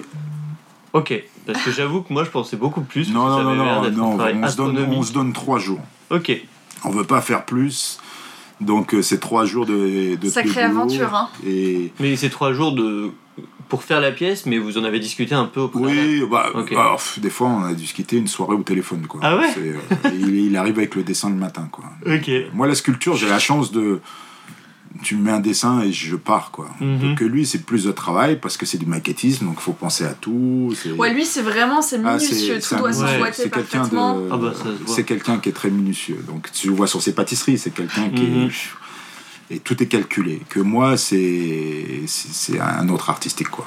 Ok, 0.92 1.22
parce 1.46 1.62
que 1.62 1.70
j'avoue 1.70 2.02
que 2.02 2.12
moi, 2.12 2.24
je 2.24 2.30
pensais 2.30 2.56
beaucoup 2.56 2.80
plus. 2.80 3.12
Non, 3.12 3.28
non, 3.28 3.42
non, 3.42 3.54
non, 3.54 3.80
on 3.80 3.84
se, 4.48 4.56
donne, 4.56 4.78
on 4.90 5.02
se 5.02 5.12
donne 5.12 5.32
trois 5.32 5.58
jours. 5.58 5.80
Ok. 6.10 6.32
On 6.84 6.90
veut 6.90 7.04
pas 7.04 7.20
faire 7.20 7.44
plus. 7.44 7.98
Donc 8.60 8.94
euh, 8.94 9.00
c'est 9.02 9.18
trois 9.20 9.44
jours 9.46 9.66
de, 9.66 10.16
de 10.16 10.28
Sacrée 10.28 10.62
aventure, 10.62 11.14
hein. 11.14 11.30
Et 11.46 11.92
Mais 11.98 12.14
c'est 12.16 12.28
trois 12.28 12.52
jours 12.52 12.72
de 12.72 13.10
pour 13.70 13.82
faire 13.84 14.00
la 14.02 14.12
pièce, 14.12 14.44
mais 14.44 14.58
vous 14.58 14.76
en 14.76 14.84
avez 14.84 15.00
discuté 15.00 15.34
un 15.34 15.46
peu 15.46 15.60
au 15.60 15.68
préalable. 15.68 16.08
oui, 16.08 16.22
bah, 16.30 16.50
Ok. 16.54 16.74
bah, 16.74 16.92
pff, 16.96 17.18
des 17.20 17.30
fois 17.30 17.48
on 17.48 17.62
a 17.64 17.72
discuté 17.72 18.16
une 18.18 18.28
soirée 18.28 18.54
au 18.54 18.62
téléphone. 18.62 19.06
Quoi. 19.06 19.20
Ah 19.22 19.36
ouais 19.38 19.50
C'est, 19.54 19.60
euh, 19.60 20.10
il, 20.14 20.34
il 20.36 20.56
arrive 20.58 20.76
avec 20.78 20.94
le 20.96 21.02
dessin 21.02 21.30
le 21.30 21.36
matin. 21.36 21.68
Quoi. 21.72 21.84
Ok. 22.06 22.30
Moi 22.52 22.66
la 22.66 22.74
sculpture, 22.74 23.16
j'ai 23.16 23.28
la 23.28 23.38
chance 23.38 23.72
de... 23.72 24.00
Tu 25.04 25.14
me 25.14 25.22
mets 25.22 25.30
un 25.30 25.38
dessin 25.38 25.82
et 25.82 25.92
je 25.92 26.16
pars. 26.16 26.50
Quoi. 26.50 26.68
Mhm. 26.80 26.98
Donc 26.98 27.18
que 27.18 27.24
lui 27.24 27.46
c'est 27.46 27.64
plus 27.64 27.84
de 27.84 27.92
travail 27.92 28.40
parce 28.42 28.56
que 28.56 28.66
c'est 28.66 28.76
du 28.76 28.86
maquettisme, 28.86 29.46
donc 29.46 29.54
il 29.58 29.62
faut 29.62 29.72
penser 29.72 30.04
à 30.04 30.14
tout. 30.14 30.74
c'est- 30.74 30.90
Ouais, 30.90 31.14
lui, 31.14 31.24
c'est 31.24 31.42
vraiment, 31.42 31.80
c'est 31.80 32.00
Ah, 32.04 32.16
minutieux, 32.16 32.58
c'est 32.60 32.74
tout 32.74 32.80
doit 32.80 32.88
ouais, 32.90 32.94
s'emboîter 32.94 33.42
c'est 33.44 33.50
quelqu'un 33.50 33.78
parfaitement. 33.78 34.18
de 34.18 34.28
Ah 34.32 34.36
bah, 34.36 34.52
se 34.88 35.00
quelqu'un 35.02 35.38
qui 35.38 35.48
est 35.48 35.52
très 35.52 35.70
minutieux 35.70 36.18
donc 36.26 36.50
tu 36.52 36.66
le 36.68 36.74
vois 36.74 36.88
sur 36.88 37.00
ses 37.00 37.14
pâtisseries 37.14 37.56
c'est 37.56 37.70
quelqu'un 37.70 38.08
qui 38.10 38.22
Mhm. 38.24 38.46
est 38.46 38.50
et 39.50 39.58
tout 39.58 39.82
est 39.82 39.86
calculé. 39.86 40.40
Que 40.48 40.60
moi 40.60 40.96
c'est 40.96 42.00
un 42.60 42.88
autre 42.88 43.10
artistique 43.10 43.48
quoi. 43.50 43.66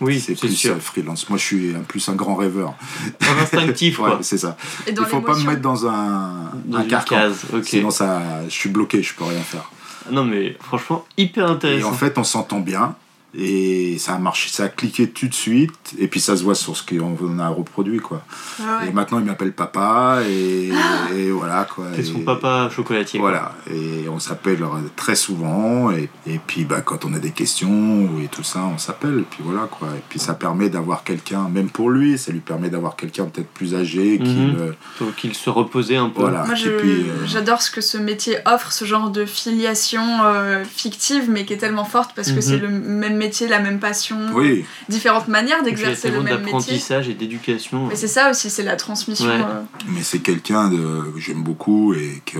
Oui, 0.00 0.20
c'est 0.20 0.34
c'est 0.34 0.46
plus 0.46 0.54
sûr. 0.54 0.74
euh, 0.74 0.78
freelance. 0.78 1.28
Moi 1.30 1.38
je 1.38 1.44
suis 1.44 1.74
un- 1.74 1.80
plus 1.80 2.06
un 2.10 2.14
grand 2.14 2.34
rêveur. 2.34 2.74
Un 3.22 3.42
instinctif, 3.42 3.98
ouais 4.00 4.10
quoi. 4.10 4.18
c'est 4.22 4.36
ça. 4.38 4.56
Et 4.86 4.90
il 4.90 5.04
faut 5.06 5.20
pas 5.22 5.34
me 5.36 5.44
mettre 5.44 5.62
dans 5.62 5.86
un, 5.86 6.50
Dans 6.66 6.78
un 6.78 6.82
une 6.82 6.88
carcan. 6.88 7.14
case, 7.16 7.44
ok. 7.52 7.64
sinon 7.64 7.90
ça 7.90 8.22
je 8.44 8.50
suis 8.52 8.68
bloqué 8.68 9.02
je 9.02 9.14
peux 9.14 9.24
rien 9.24 9.40
faire. 9.40 9.70
Non, 10.12 10.24
mais 10.24 10.56
franchement, 10.60 11.04
hyper 11.16 11.46
et 11.46 11.50
intéressant. 11.50 11.88
en 11.88 11.92
fait 11.94 12.16
on 12.18 12.24
s'entend 12.24 12.60
bien 12.60 12.94
et 13.38 13.98
ça 13.98 14.14
a 14.14 14.18
marché 14.18 14.48
ça 14.50 14.64
a 14.64 14.68
cliqué 14.68 15.08
tout 15.10 15.28
de 15.28 15.34
suite 15.34 15.94
et 15.98 16.08
puis 16.08 16.20
ça 16.20 16.36
se 16.36 16.42
voit 16.42 16.54
sur 16.54 16.76
ce 16.76 16.82
qu'on 16.82 17.38
a 17.38 17.48
reproduit 17.48 17.98
quoi 17.98 18.22
Ah 18.60 18.78
ouais. 18.82 18.88
et 18.88 18.92
maintenant 18.92 19.18
il 19.18 19.24
m'appelle 19.26 19.52
papa 19.52 20.20
et, 20.28 20.70
et 21.14 21.30
voilà 21.30 21.66
quoi 21.72 21.86
T'es 21.94 22.02
son 22.02 22.20
papa 22.20 22.68
chocolatier. 22.74 23.20
quoi. 23.20 23.30
Voilà, 23.30 23.52
et 23.70 24.08
on 24.08 24.18
s'appelle 24.18 24.58
très 24.96 25.14
souvent, 25.16 25.90
et, 25.90 26.08
et 26.26 26.38
puis 26.46 26.64
bah, 26.64 26.80
quand 26.80 27.04
on 27.04 27.12
a 27.14 27.18
des 27.18 27.30
questions 27.32 28.08
et 28.22 28.28
tout 28.28 28.42
ça, 28.42 28.60
on 28.74 28.78
s'appelle, 28.78 29.18
et 29.20 29.26
puis 29.28 29.40
voilà 29.44 29.68
quoi. 29.70 29.88
Et 29.96 30.02
puis 30.08 30.18
ça 30.18 30.34
permet 30.34 30.68
d'avoir 30.68 31.04
quelqu'un, 31.04 31.48
même 31.48 31.68
pour 31.70 31.90
lui, 31.90 32.16
ça 32.18 32.32
lui 32.32 32.40
permet 32.40 32.70
d'avoir 32.70 32.96
quelqu'un 32.96 33.26
peut-être 33.26 33.48
plus 33.50 33.74
âgé 33.74 34.18
qui 34.18 34.34
le- 34.56 34.74
Faut 34.96 35.06
qu'il 35.16 35.34
se 35.34 35.50
reposait 35.50 35.96
un 35.96 36.08
peu. 36.08 36.22
Voilà. 36.22 36.44
Moi, 36.44 36.54
euh, 36.66 37.02
j'adore 37.26 37.62
ce 37.62 37.70
que 37.70 37.80
ce 37.80 37.98
métier 37.98 38.38
offre, 38.46 38.72
ce 38.72 38.84
genre 38.84 39.10
de 39.10 39.24
filiation 39.26 40.02
euh, 40.24 40.64
fictive, 40.64 41.28
mais 41.30 41.44
qui 41.44 41.52
est 41.52 41.58
tellement 41.58 41.84
forte 41.84 42.12
parce 42.14 42.28
que 42.28 42.36
Mhm. 42.36 42.42
c'est 42.42 42.58
le 42.58 42.68
même 42.68 43.16
métier, 43.16 43.25
la 43.48 43.58
même 43.60 43.78
passion, 43.78 44.16
Oui, 44.34 44.64
différentes 44.88 45.28
manières 45.28 45.58
Et 45.66 45.72
puis, 45.72 45.72
il 45.72 45.78
y 45.80 45.84
a 45.84 45.88
d'exercer 45.88 46.08
le 46.08 46.14
tellement 46.14 46.24
même 46.24 46.40
métier. 46.40 46.52
d'apprentissage 46.52 47.08
et 47.08 47.14
d'éducation. 47.14 47.86
Mais 47.86 47.96
c'est 47.96 48.08
ça 48.08 48.30
aussi, 48.30 48.50
c'est 48.50 48.62
la 48.62 48.76
transmission. 48.76 49.26
Ouais. 49.26 49.34
euh, 49.40 49.62
mais 49.88 50.02
c'est 50.02 50.20
quelqu'un 50.20 50.70
que 50.70 51.12
j'aime 51.18 51.42
beaucoup, 51.42 51.94
et 51.94 52.22
que 52.26 52.38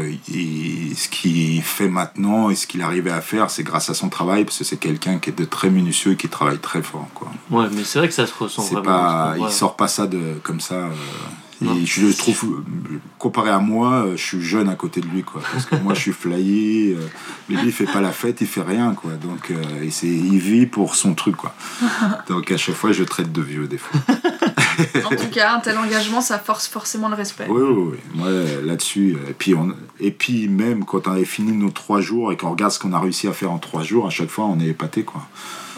ce 0.96 1.08
qu'il 1.08 1.62
fait 1.62 1.88
maintenant 1.88 2.50
et 2.50 2.54
ce 2.54 2.66
qu'il 2.66 2.82
arrivait 2.82 3.10
à 3.10 3.20
faire, 3.20 3.50
c'est 3.50 3.62
grâce 3.62 3.90
à 3.90 3.94
son 3.94 4.08
travail, 4.08 4.44
parce 4.44 4.58
que 4.58 4.64
c'est 4.64 4.76
quelqu'un 4.78 5.18
qui 5.18 5.30
est 5.30 5.38
de 5.38 5.44
très 5.44 5.70
minutieux 5.70 6.12
et 6.12 6.16
qui 6.16 6.28
travaille 6.28 6.58
très 6.58 6.82
fort. 6.82 7.08
Quoi. 7.14 7.30
Ouais, 7.50 7.66
mais 7.72 7.84
c'est 7.84 7.98
vrai 7.98 8.08
que 8.08 8.14
ça 8.14 8.26
se 8.26 8.34
ressent 8.38 8.62
vraiment. 8.62 8.82
pas, 8.82 9.34
il 9.38 9.50
sort 9.50 9.76
pas 9.76 9.88
ça 9.88 10.06
de 10.06 10.40
comme 10.42 10.60
ça. 10.60 10.74
euh. 10.74 10.88
Et 11.62 11.86
je 11.86 12.06
le 12.06 12.12
trouve, 12.12 12.44
euh, 12.44 13.00
comparé 13.18 13.50
à 13.50 13.58
moi, 13.58 14.04
euh, 14.06 14.16
je 14.16 14.22
suis 14.22 14.42
jeune 14.42 14.68
à 14.68 14.74
côté 14.74 15.00
de 15.00 15.06
lui, 15.06 15.22
quoi. 15.22 15.40
Parce 15.52 15.64
que 15.64 15.76
moi, 15.76 15.94
je 15.94 16.00
suis 16.00 16.12
flyé, 16.12 16.94
euh, 16.94 17.06
mais 17.48 17.56
lui, 17.56 17.66
il 17.66 17.72
fait 17.72 17.86
pas 17.86 18.00
la 18.00 18.12
fête, 18.12 18.40
il 18.40 18.46
fait 18.46 18.62
rien, 18.62 18.94
quoi. 18.94 19.12
Donc, 19.12 19.50
euh, 19.50 19.82
et 19.82 19.90
c'est, 19.90 20.06
il 20.06 20.38
vit 20.38 20.66
pour 20.66 20.94
son 20.94 21.14
truc, 21.14 21.36
quoi. 21.36 21.54
Donc, 22.28 22.50
à 22.50 22.56
chaque 22.56 22.74
fois, 22.74 22.92
je 22.92 23.04
traite 23.04 23.32
de 23.32 23.42
vieux, 23.42 23.66
des 23.66 23.78
fois. 23.78 24.00
En 25.06 25.16
tout 25.16 25.28
cas, 25.32 25.54
un 25.54 25.60
tel 25.60 25.78
engagement, 25.78 26.20
ça 26.20 26.38
force 26.38 26.66
forcément 26.66 27.08
le 27.08 27.14
respect. 27.14 27.46
Oui, 27.48 27.62
oui, 27.62 27.92
oui. 27.92 27.98
Moi, 28.14 28.28
là-dessus, 28.62 29.16
et 29.28 29.32
puis, 29.32 29.54
on, 29.54 29.74
et 29.98 30.10
puis, 30.10 30.48
même 30.48 30.84
quand 30.84 31.08
on 31.08 31.12
avait 31.12 31.24
fini 31.24 31.52
nos 31.52 31.70
trois 31.70 32.02
jours 32.02 32.30
et 32.30 32.36
qu'on 32.36 32.50
regarde 32.50 32.72
ce 32.72 32.78
qu'on 32.78 32.92
a 32.92 33.00
réussi 33.00 33.26
à 33.26 33.32
faire 33.32 33.50
en 33.50 33.58
trois 33.58 33.82
jours, 33.82 34.06
à 34.06 34.10
chaque 34.10 34.28
fois, 34.28 34.44
on 34.44 34.60
est 34.60 34.68
épaté, 34.68 35.02
quoi. 35.02 35.26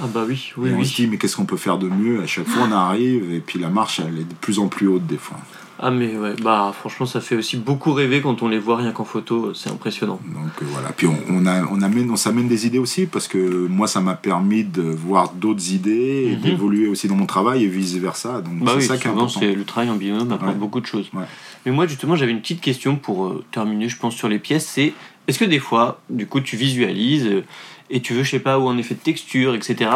Ah 0.01 0.07
bah 0.13 0.25
oui, 0.29 0.53
oui, 0.57 0.71
et 0.71 0.75
on 0.75 0.79
oui. 0.79 0.87
se 0.87 0.97
dit, 0.97 1.07
mais 1.07 1.17
qu'est-ce 1.17 1.37
qu'on 1.37 1.45
peut 1.45 1.57
faire 1.57 1.79
de 1.79 1.89
mieux? 1.89 2.23
À 2.23 2.27
chaque 2.27 2.49
fois, 2.49 2.67
on 2.69 2.73
arrive, 2.73 3.33
et 3.33 3.41
puis 3.41 3.59
la 3.59 3.69
marche, 3.69 4.01
elle 4.01 4.19
est 4.19 4.29
de 4.29 4.35
plus 4.41 4.59
en 4.59 4.67
plus 4.67 4.89
haute, 4.89 5.07
des 5.07 5.17
fois. 5.17 5.39
Ah 5.81 5.91
mais 5.93 6.17
ouais, 6.17 6.35
bah 6.43 6.73
franchement, 6.77 7.07
ça 7.07 7.21
fait 7.21 7.37
aussi 7.37 7.57
beaucoup 7.57 7.93
rêver 7.93 8.21
quand 8.21 8.43
on 8.43 8.49
les 8.49 8.59
voit 8.59 8.77
rien 8.79 8.91
qu'en 8.91 9.05
photo. 9.05 9.55
C'est 9.55 9.71
impressionnant. 9.71 10.19
Donc 10.27 10.51
euh, 10.61 10.67
voilà. 10.71 10.89
Puis 10.91 11.07
on, 11.07 11.17
on, 11.31 11.47
a, 11.47 11.65
on, 11.71 11.81
amène, 11.83 12.11
on 12.11 12.17
s'amène 12.17 12.49
des 12.49 12.67
idées 12.67 12.81
aussi 12.81 13.07
parce 13.07 13.29
que 13.29 13.67
moi 13.69 13.87
ça 13.87 14.01
m'a 14.01 14.15
permis 14.15 14.65
de 14.65 14.83
voir 14.83 15.33
d'autres 15.33 15.73
idées 15.73 16.31
et 16.33 16.37
Mhm. 16.37 16.43
d'évoluer 16.43 16.89
aussi 16.89 17.07
dans 17.07 17.15
mon 17.15 17.27
travail 17.27 17.63
et 17.65 17.69
vice 17.69 17.95
versa. 17.95 18.41
Donc 18.41 18.59
Bah 18.61 18.73
c'est 18.73 18.77
oui, 18.79 18.83
ça 18.85 18.97
qui 18.99 19.07
est 19.07 19.11
important. 19.11 19.29
c'est 19.41 19.55
le 19.55 19.65
travail 19.65 19.91
en 19.91 19.95
binôme 19.97 20.33
apporte 20.33 20.51
Ouais. 20.53 20.59
beaucoup 20.59 20.81
de 20.81 20.87
choses. 20.87 21.09
Ouais. 21.15 21.25
Mais 21.65 21.73
moi 21.73 21.87
justement 21.87 22.17
j'avais 22.17 22.33
une 22.33 22.41
petite 22.41 22.61
question 22.61 22.97
pour 22.97 23.27
euh, 23.27 23.45
terminer, 23.53 23.89
je 23.89 23.99
pense 23.99 24.15
sur 24.17 24.29
les 24.29 24.39
pièces. 24.41 24.67
C'est 24.67 24.93
est-ce 25.29 25.39
que 25.39 25.45
des 25.45 25.59
fois, 25.61 26.01
du 26.11 26.27
coup, 26.27 26.41
tu 26.41 26.57
visualises 26.57 27.27
euh, 27.27 27.45
et 27.91 28.01
tu 28.01 28.15
veux, 28.15 28.23
je 28.23 28.31
sais 28.31 28.39
pas, 28.41 28.59
ou 28.59 28.67
en 28.67 28.77
effet 28.79 28.95
de 28.95 29.01
texture, 29.01 29.55
etc. 29.55 29.91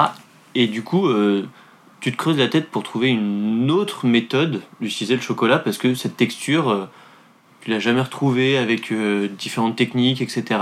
Et 0.54 0.66
du 0.66 0.82
coup, 0.82 1.08
tu 2.02 2.10
te 2.10 2.16
creuses 2.16 2.36
la 2.36 2.48
tête 2.48 2.68
pour 2.68 2.82
trouver 2.82 3.08
une 3.08 3.70
autre 3.70 4.06
méthode 4.06 4.60
d'utiliser 4.80 5.14
le 5.14 5.22
chocolat 5.22 5.58
parce 5.60 5.78
que 5.78 5.94
cette 5.94 6.16
texture, 6.16 6.68
euh, 6.68 6.84
tu 7.62 7.70
l'as 7.70 7.78
jamais 7.78 8.00
retrouvée 8.00 8.58
avec 8.58 8.90
euh, 8.90 9.28
différentes 9.28 9.76
techniques, 9.76 10.20
etc. 10.20 10.60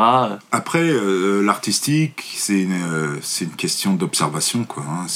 Après, 0.52 0.82
euh, 0.82 1.40
l'artistique, 1.42 2.22
c'est 2.34 2.60
une, 2.60 2.74
une 3.40 3.56
question 3.56 3.94
d'observation. 3.94 4.64
quoi. 4.64 4.84
hein. 4.86 5.06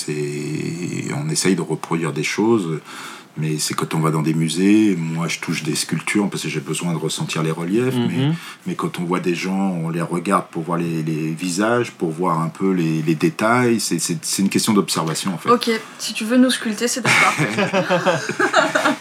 On 1.14 1.28
essaye 1.28 1.56
de 1.56 1.60
reproduire 1.60 2.14
des 2.14 2.22
choses, 2.22 2.80
mais 3.37 3.59
c'est 3.59 3.75
quand 3.75 3.94
on 3.94 4.01
va 4.01 4.11
dans 4.11 4.23
des 4.23 4.35
musées. 4.35 4.97
Moi, 4.97 5.29
je 5.29 5.38
touche 5.40 5.62
des 5.62 5.75
sculptures 5.75 6.29
parce 6.31 6.42
que 6.44 6.49
j'ai 6.49 6.61
besoin 6.61 6.92
de 6.92 6.99
ressentir 6.99 7.42
les 7.42 7.51
reliefs. 7.51 7.94
mais, 7.94 8.27
Mhm. 8.27 8.35
mais 8.66 8.75
quand 8.75 8.99
on 8.99 9.05
voit 9.05 9.20
des 9.20 9.35
gens, 9.35 9.70
on 9.83 9.88
les 9.90 10.03
regarde 10.03 10.47
pour 10.51 10.62
voir 10.62 10.79
les, 10.79 11.03
les 11.03 11.33
visages, 11.33 11.90
pour 11.92 12.11
voir 12.12 12.40
un 12.40 12.49
peu 12.49 12.70
les, 12.73 13.03
les 13.03 13.14
détails. 13.14 13.81
C'est, 13.81 13.99
une 14.38 14.49
question 14.49 14.73
d'observation 14.73 15.35
en 15.35 15.38
fait. 15.38 15.51
Ok, 15.51 15.70
si 15.99 16.12
tu 16.14 16.25
veux 16.25 16.37
nous 16.37 16.51
sculpter, 16.51 16.87
c'est 16.88 17.03
d'accord. 17.03 17.35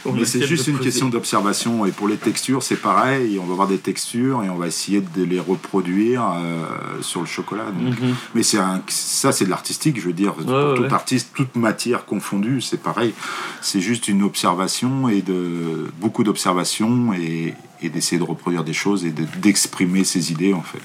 Mais 0.13 0.25
c'est 0.25 0.45
juste 0.45 0.67
une 0.67 0.79
question 0.79 1.09
d'observation. 1.09 1.85
Et 1.85 1.91
pour 1.91 2.07
les 2.07 2.17
textures, 2.17 2.63
c'est 2.63 2.75
pareil. 2.75 3.39
On 3.41 3.45
va 3.45 3.55
voir 3.55 3.67
des 3.67 3.77
textures 3.77 4.43
et 4.43 4.49
on 4.49 4.55
va 4.57 4.67
essayer 4.67 5.01
de 5.01 5.23
les 5.23 5.39
reproduire 5.39 6.23
euh, 6.37 7.01
sur 7.01 7.21
le 7.21 7.27
chocolat. 7.27 7.65
Donc, 7.65 7.99
Mhm. 7.99 8.15
Mais 8.35 8.43
c'est 8.43 8.57
ça, 8.87 9.31
c'est 9.31 9.45
de 9.45 9.49
l'artistique, 9.49 9.99
je 9.99 10.07
veux 10.07 10.13
dire. 10.13 10.33
pour 10.33 10.45
ouais, 10.51 10.75
tout 10.87 10.93
artiste, 10.95 11.29
toute 11.35 11.55
matière 11.55 12.05
confondue, 12.05 12.61
c'est 12.61 12.81
pareil. 12.81 13.13
C'est 13.61 13.81
juste 13.81 14.07
une 14.07 14.22
observation 14.23 15.09
et 15.09 15.21
de 15.21 15.91
beaucoup 15.99 16.23
d'observation 16.23 17.13
et, 17.13 17.53
et 17.81 17.89
d'essayer 17.89 18.17
de 18.19 18.23
reproduire 18.23 18.63
des 18.63 18.73
choses 18.73 19.05
et 19.05 19.11
de- 19.11 19.25
d'exprimer 19.39 20.03
ses 20.03 20.31
idées 20.31 20.53
en 20.53 20.61
fait. 20.61 20.81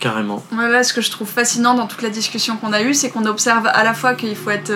Carrément. 0.00 0.44
Voilà, 0.52 0.84
ce 0.84 0.92
que 0.92 1.00
je 1.00 1.10
trouve 1.10 1.28
fascinant 1.28 1.74
dans 1.74 1.86
toute 1.88 2.02
la 2.02 2.10
discussion 2.10 2.56
qu'on 2.56 2.72
a 2.72 2.82
eue, 2.82 2.94
c'est 2.94 3.10
qu'on 3.10 3.26
observe 3.26 3.66
à 3.66 3.82
la 3.82 3.94
fois 3.94 4.14
qu'il 4.14 4.36
faut 4.36 4.50
être 4.50 4.72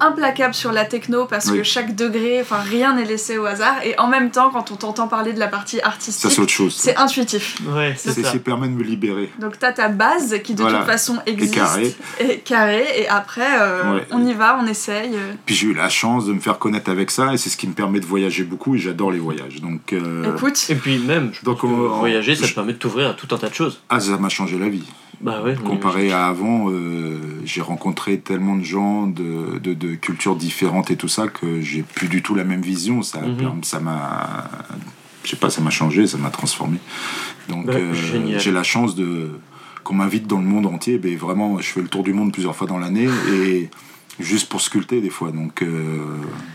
euh, 0.00 0.06
implacable 0.06 0.54
sur 0.54 0.72
la 0.72 0.84
techno 0.84 1.26
parce 1.26 1.46
Oui. 1.46 1.58
que 1.58 1.62
chaque 1.62 1.94
degré, 1.94 2.40
enfin 2.40 2.58
rien 2.58 2.94
n'est 2.94 3.04
laissé 3.04 3.38
au 3.38 3.46
hasard, 3.46 3.76
et 3.84 3.98
en 3.98 4.06
même 4.08 4.30
temps, 4.30 4.50
quand 4.50 4.70
on 4.72 4.76
t'entend 4.76 5.08
parler 5.08 5.32
de 5.32 5.38
la 5.38 5.48
partie 5.48 5.76
Ça, 5.78 5.86
artistique, 5.86 6.30
c'est 6.30 6.40
autre 6.40 6.52
chose. 6.52 6.74
c'est 6.76 6.96
intuitif. 6.96 7.56
Ouais, 7.68 7.94
c'est 7.96 8.12
ça. 8.12 8.22
ce 8.24 8.32
qui 8.32 8.38
permet 8.38 8.68
de 8.68 8.72
me 8.74 8.82
libérer. 8.82 9.30
Donc 9.38 9.58
t'as 9.58 9.72
ta 9.72 9.88
base 9.88 10.36
qui 10.42 10.54
de 10.54 10.62
Voilà. 10.62 10.78
toute 10.78 10.86
façon 10.86 11.18
existe, 11.26 11.54
carré. 11.54 11.94
et 12.20 12.38
carré, 12.38 12.84
et 12.96 13.08
après 13.08 13.46
euh, 13.60 13.94
Ouais. 13.94 14.06
on 14.10 14.26
y 14.26 14.32
va, 14.34 14.58
on 14.62 14.66
essaye. 14.66 15.16
Puis 15.46 15.54
j'ai 15.54 15.66
eu 15.68 15.74
la 15.74 15.88
chance 15.88 16.26
de 16.26 16.32
me 16.32 16.40
faire 16.40 16.58
connaître 16.58 16.90
avec 16.90 17.10
ça 17.10 17.32
et 17.32 17.36
c'est 17.36 17.48
ce 17.50 17.56
qui 17.56 17.66
me 17.66 17.72
permet 17.74 18.00
de 18.00 18.06
voyager 18.06 18.44
beaucoup 18.44 18.74
et 18.74 18.78
j'adore 18.78 19.10
les 19.10 19.18
voyages. 19.18 19.60
Donc, 19.60 19.92
euh, 19.92 20.34
Écoute, 20.36 20.66
Et 20.68 20.74
puis 20.74 20.98
même, 20.98 21.30
je 21.32 21.44
Donc, 21.44 21.60
pense 21.60 21.70
que 21.70 21.74
on- 21.74 21.98
voyager, 21.98 22.34
ça 22.34 22.44
je- 22.46 22.50
te 22.50 22.54
permet 22.54 22.72
de 22.72 22.78
t'ouvrir 22.78 23.10
à 23.10 23.14
tout 23.14 23.26
un 23.34 23.38
tas 23.38 23.48
de 23.48 23.54
choses. 23.54 23.80
ah, 23.88 24.00
ça 24.00 24.16
m'a 24.16 24.28
changé 24.28 24.58
la 24.58 24.68
vie. 24.68 24.84
Bah 25.20 25.42
ouais. 25.42 25.54
Comparé 25.54 26.12
à 26.12 26.26
avant, 26.26 26.70
euh, 26.70 27.18
j'ai 27.44 27.60
rencontré 27.60 28.18
tellement 28.20 28.56
de 28.56 28.64
gens 28.64 29.06
de, 29.06 29.58
de, 29.58 29.74
de 29.74 29.94
cultures 29.94 30.34
différentes 30.36 30.90
et 30.90 30.96
tout 30.96 31.08
ça 31.08 31.28
que 31.28 31.60
j'ai 31.60 31.82
plus 31.82 32.08
du 32.08 32.22
tout 32.22 32.34
la 32.34 32.44
même 32.44 32.62
vision. 32.62 33.02
Ça 33.02 33.20
Mhm. 33.20 33.62
ça 33.62 33.80
m'a, 33.80 34.48
je 35.24 35.30
sais 35.30 35.36
pas, 35.36 35.50
ça 35.50 35.60
m'a 35.60 35.70
changé, 35.70 36.06
ça 36.06 36.16
m'a 36.16 36.30
transformé. 36.30 36.78
Donc 37.48 37.66
Bah, 37.66 37.74
euh, 37.74 37.92
j'ai 38.38 38.50
la 38.52 38.62
chance 38.62 38.94
de 38.94 39.28
qu'on 39.84 39.94
m'invite 39.94 40.26
dans 40.26 40.38
le 40.38 40.46
monde 40.46 40.66
entier. 40.66 40.98
Ben, 40.98 41.16
vraiment, 41.16 41.58
je 41.58 41.66
fais 41.66 41.80
le 41.82 41.88
tour 41.88 42.02
du 42.02 42.12
monde 42.12 42.32
plusieurs 42.32 42.56
fois 42.56 42.66
dans 42.66 42.78
l'année 42.78 43.08
et 43.34 43.68
juste 44.20 44.48
pour 44.48 44.60
sculpter 44.60 45.00
des 45.00 45.10
fois. 45.10 45.30
Donc 45.32 45.62
euh, 45.62 45.66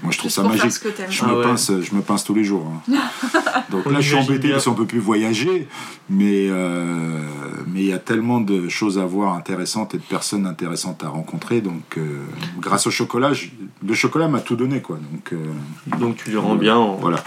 moi 0.04 0.12
je 0.12 0.18
trouve 0.18 0.30
Juste 0.32 0.36
ça 0.36 0.44
magique. 0.44 0.72
ce 0.72 0.80
que 0.80 0.90
t'aimes. 0.90 1.12
Je, 1.12 1.22
Ah 1.24 1.28
me 1.28 1.38
ouais. 1.38 1.44
pince, 1.44 1.72
je 1.82 1.96
me 1.96 2.02
pince 2.02 2.24
tous 2.24 2.34
les 2.36 2.44
jours. 2.44 2.72
hein. 2.90 2.94
Donc 3.72 3.84
On 3.86 3.90
là, 3.90 4.00
je 4.02 4.08
suis 4.08 4.16
embêté 4.16 4.40
bien. 4.48 4.52
parce 4.54 4.66
qu'on 4.66 4.74
peut 4.74 4.86
plus 4.86 5.00
voyager, 5.00 5.68
mais 6.10 6.48
euh, 6.50 7.20
mais 7.68 7.82
il 7.82 7.88
y 7.88 7.94
a 7.94 8.00
tellement 8.00 8.40
de 8.42 8.70
choses 8.70 8.98
à 9.00 9.06
voir 9.06 9.34
intéressantes 9.36 9.96
et 9.96 9.98
de 9.98 10.04
personnes 10.04 10.46
intéressantes 10.46 11.04
à 11.04 11.10
rencontrer. 11.10 11.62
Donc, 11.62 11.98
euh, 11.98 12.20
grâce 12.60 12.86
au 12.88 12.92
chocolat, 12.92 13.34
je- 13.34 13.48
le 13.86 13.94
chocolat 13.94 14.28
m'a 14.28 14.40
tout 14.40 14.56
donné, 14.56 14.82
quoi. 14.82 14.98
Donc, 15.12 15.34
euh, 15.34 15.98
Donc 16.00 16.18
tu 16.18 16.32
le 16.32 16.40
rends 16.40 16.56
bien. 16.56 16.78
en- 16.78 16.96
voilà. 16.96 17.24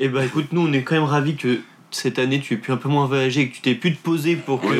Et 0.00 0.08
bah 0.08 0.24
écoute, 0.24 0.46
nous 0.52 0.62
on 0.62 0.72
est 0.72 0.82
quand 0.82 0.94
même 0.94 1.04
ravis 1.04 1.36
que 1.36 1.60
cette 1.90 2.18
année 2.18 2.40
tu 2.40 2.54
aies 2.54 2.56
pu 2.56 2.72
un 2.72 2.76
peu 2.76 2.88
moins 2.88 3.06
voyager 3.06 3.42
et 3.42 3.48
que 3.50 3.54
tu 3.56 3.60
t'es 3.62 3.74
pu 3.74 3.94
te 3.94 4.02
poser 4.02 4.36
pour 4.36 4.60
que. 4.60 4.66
Ouais, 4.68 4.74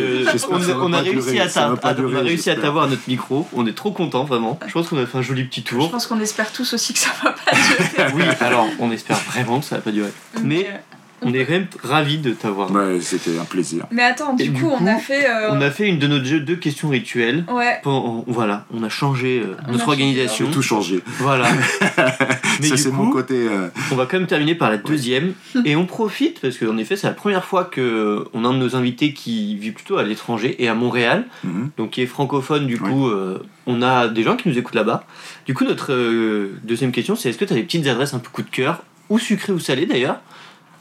on, 0.51 0.59
que 0.91 0.95
a 0.95 1.01
réussi 1.01 1.39
à 1.39 1.45
à- 1.45 1.71
on 1.73 2.15
a 2.17 2.21
réussi 2.21 2.51
à 2.51 2.57
t'avoir 2.57 2.85
à 2.85 2.89
notre 2.89 3.03
micro. 3.09 3.49
On 3.53 3.67
est 3.67 3.73
trop 3.75 3.91
contents 3.93 4.25
vraiment. 4.25 4.59
Je 4.67 4.73
pense 4.73 4.89
qu'on 4.89 4.99
a 4.99 5.07
fait 5.07 5.19
un 5.19 5.23
joli 5.23 5.45
petit 5.45 5.61
Je 5.65 5.71
tour. 5.77 5.91
pense 5.91 6.07
qu'on 6.07 6.21
espère 6.21 6.53
tous 6.53 6.73
aussi 6.75 6.93
que 6.93 6.99
ça 6.99 7.11
va 7.23 7.33
pas 7.33 7.53
durer. 7.53 8.13
Oui, 8.15 8.23
alors 8.41 8.67
on 8.79 8.91
espère 8.91 9.17
vraiment 9.19 9.61
que 9.61 9.65
ça 9.67 9.77
va 9.77 9.83
pas 9.83 9.93
durer. 9.93 10.13
Mais 10.43 10.67
euh, 10.69 10.77
on 11.23 11.33
est 11.35 11.45
quand 11.45 11.53
même 11.53 11.67
ravis 11.83 12.19
de 12.19 12.31
t'avoir. 12.33 12.71
Ouais, 12.71 13.01
C'était 13.01 13.39
un 13.39 13.45
plaisir. 13.45 13.87
Mais 13.91 14.03
attends, 14.03 14.35
du 14.35 14.49
du 14.49 14.61
coup, 14.61 14.71
on 14.81 14.87
a 14.87 14.97
fait. 14.97 15.27
euh, 15.29 15.49
On 15.53 15.61
a 15.61 15.71
fait 15.71 15.87
une 15.89 15.99
de 15.99 16.07
nos 16.07 16.23
jeux- 16.25 16.41
deux 16.41 16.57
questions 16.57 16.89
rituelles. 16.89 17.45
Ouais. 17.51 17.81
Voilà, 18.27 18.65
on 18.73 18.83
a 18.83 18.89
changé 18.89 19.41
euh, 19.45 19.55
On 19.69 19.73
notre 19.73 19.85
a 19.87 19.89
organisation. 19.91 20.47
J'ai 20.47 20.53
tout 20.53 20.63
changé. 20.63 21.01
Voilà. 21.19 21.47
Mais 22.61 22.67
ça, 22.69 22.77
c'est 22.77 22.91
mon 22.93 23.11
côté. 23.11 23.35
euh, 23.35 23.69
On 23.93 23.97
va 23.97 24.07
quand 24.07 24.19
même 24.19 24.27
terminer 24.27 24.55
par 24.55 24.71
la 24.71 24.77
deuxième 24.79 25.33
et 25.65 25.77
on 25.77 25.87
profite 25.87 26.41
parce 26.41 26.57
qu'en 26.59 26.77
effet 26.79 26.97
c'est 26.97 27.07
la 27.07 27.13
première 27.15 27.45
fois 27.45 27.65
que 27.65 28.25
on 28.33 28.45
a 28.45 28.49
un 28.49 28.53
de 28.55 28.59
nos 28.59 28.77
invités 28.77 29.13
qui 29.13 29.57
vit 29.57 29.71
plutôt 29.71 29.97
à 29.97 30.03
l'étranger 30.03 30.57
et 30.63 30.69
à 30.69 30.75
Montréal 30.75 31.25
mhm. 31.45 31.71
donc 31.77 31.91
qui 31.91 32.03
est 32.03 32.07
francophone 32.07 32.67
du 32.67 32.75
Ouais. 32.81 32.89
coup 32.89 33.09
euh, 33.09 33.39
on 33.67 33.83
a 33.83 34.09
des 34.09 34.23
gens 34.23 34.37
qui 34.37 34.49
nous 34.49 34.57
écoutent 34.59 34.75
là-bas 34.75 35.05
du 35.47 35.55
coup 35.55 35.65
notre 35.65 35.93
euh, 35.93 36.53
deuxième 36.65 36.93
question 36.93 37.15
c'est 37.17 37.31
est-ce 37.31 37.39
que 37.39 37.45
tu 37.45 37.53
as 37.53 37.57
des 37.57 37.63
petites 37.63 37.87
adresses 37.87 38.15
un 38.15 38.19
peu 38.19 38.29
coup 38.31 38.43
de 38.43 38.51
cœur 38.51 38.83
ou 39.11 39.19
sucrées 39.19 39.53
ou 39.53 39.59
salées 39.59 39.87
d'ailleurs 39.87 40.21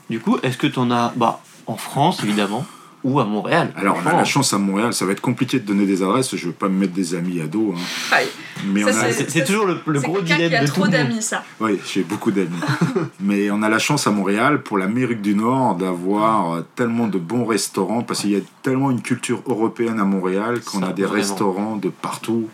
du 0.10 0.20
coup 0.20 0.38
est-ce 0.43 0.57
que 0.57 0.68
tu 0.68 0.80
en 0.80 0.91
as 0.91 1.14
bah 1.16 1.39
en 1.68 1.76
France 1.78 2.24
évidemment 2.24 2.66
ou 3.01 3.18
à 3.22 3.24
Montréal? 3.24 3.72
Alors, 3.78 3.97
on 4.03 4.10
a 4.10 4.14
la 4.14 4.26
chance 4.26 4.53
à 4.53 4.57
Montréal, 4.57 4.93
ça 4.93 5.05
va 5.05 5.14
être 5.14 5.22
compliqué 5.22 5.57
de 5.57 5.66
donner 5.66 5.86
des 5.86 6.03
adresses, 6.03 6.36
je 6.36 6.47
veux 6.47 6.51
pas 6.51 6.68
me 6.68 6.78
mettre 6.78 6.91
des 6.91 7.16
amis 7.16 7.39
à 7.39 7.47
dos. 7.47 7.74
hein. 7.74 8.18
Mais 8.66 8.84
a, 8.84 8.91
c'est 9.14 9.45
toujours 9.45 9.68
le, 9.68 9.78
le 9.86 9.99
C'est 10.01 10.05
gros 10.05 10.18
quelqu'un 10.18 10.36
dilemme 10.36 10.49
qui 10.49 10.55
a 10.57 10.62
de 10.64 10.66
tout 10.68 10.74
trop 10.74 10.88
d'amis, 10.89 11.22
ça. 11.22 11.43
Oui, 11.62 11.80
j'ai 11.89 12.03
beaucoup 12.03 12.30
d'amis. 12.32 12.60
Mais 13.22 13.49
on 13.51 13.62
a 13.64 13.70
la 13.70 13.80
chance 13.80 14.05
à 14.05 14.12
Montréal, 14.12 14.64
pour 14.64 14.78
l'Amérique 14.78 15.22
du 15.22 15.34
Nord, 15.34 15.76
d'avoir 15.76 16.55
euh, 16.55 16.66
tellement 16.76 17.07
de 17.07 17.18
bons 17.18 17.45
restaurants, 17.45 18.01
parce 18.03 18.20
qu'il 18.20 18.32
y 18.32 18.36
a 18.36 18.41
tellement 18.64 18.91
une 18.91 19.01
culture 19.01 19.43
européenne 19.47 20.01
à 20.01 20.03
Montréal 20.03 20.60
qu'on 20.60 20.84
a 20.84 20.91
des 20.91 21.03
vraiment. 21.03 21.16
restaurants 21.16 21.76
de 21.78 21.88
partout, 21.88 22.49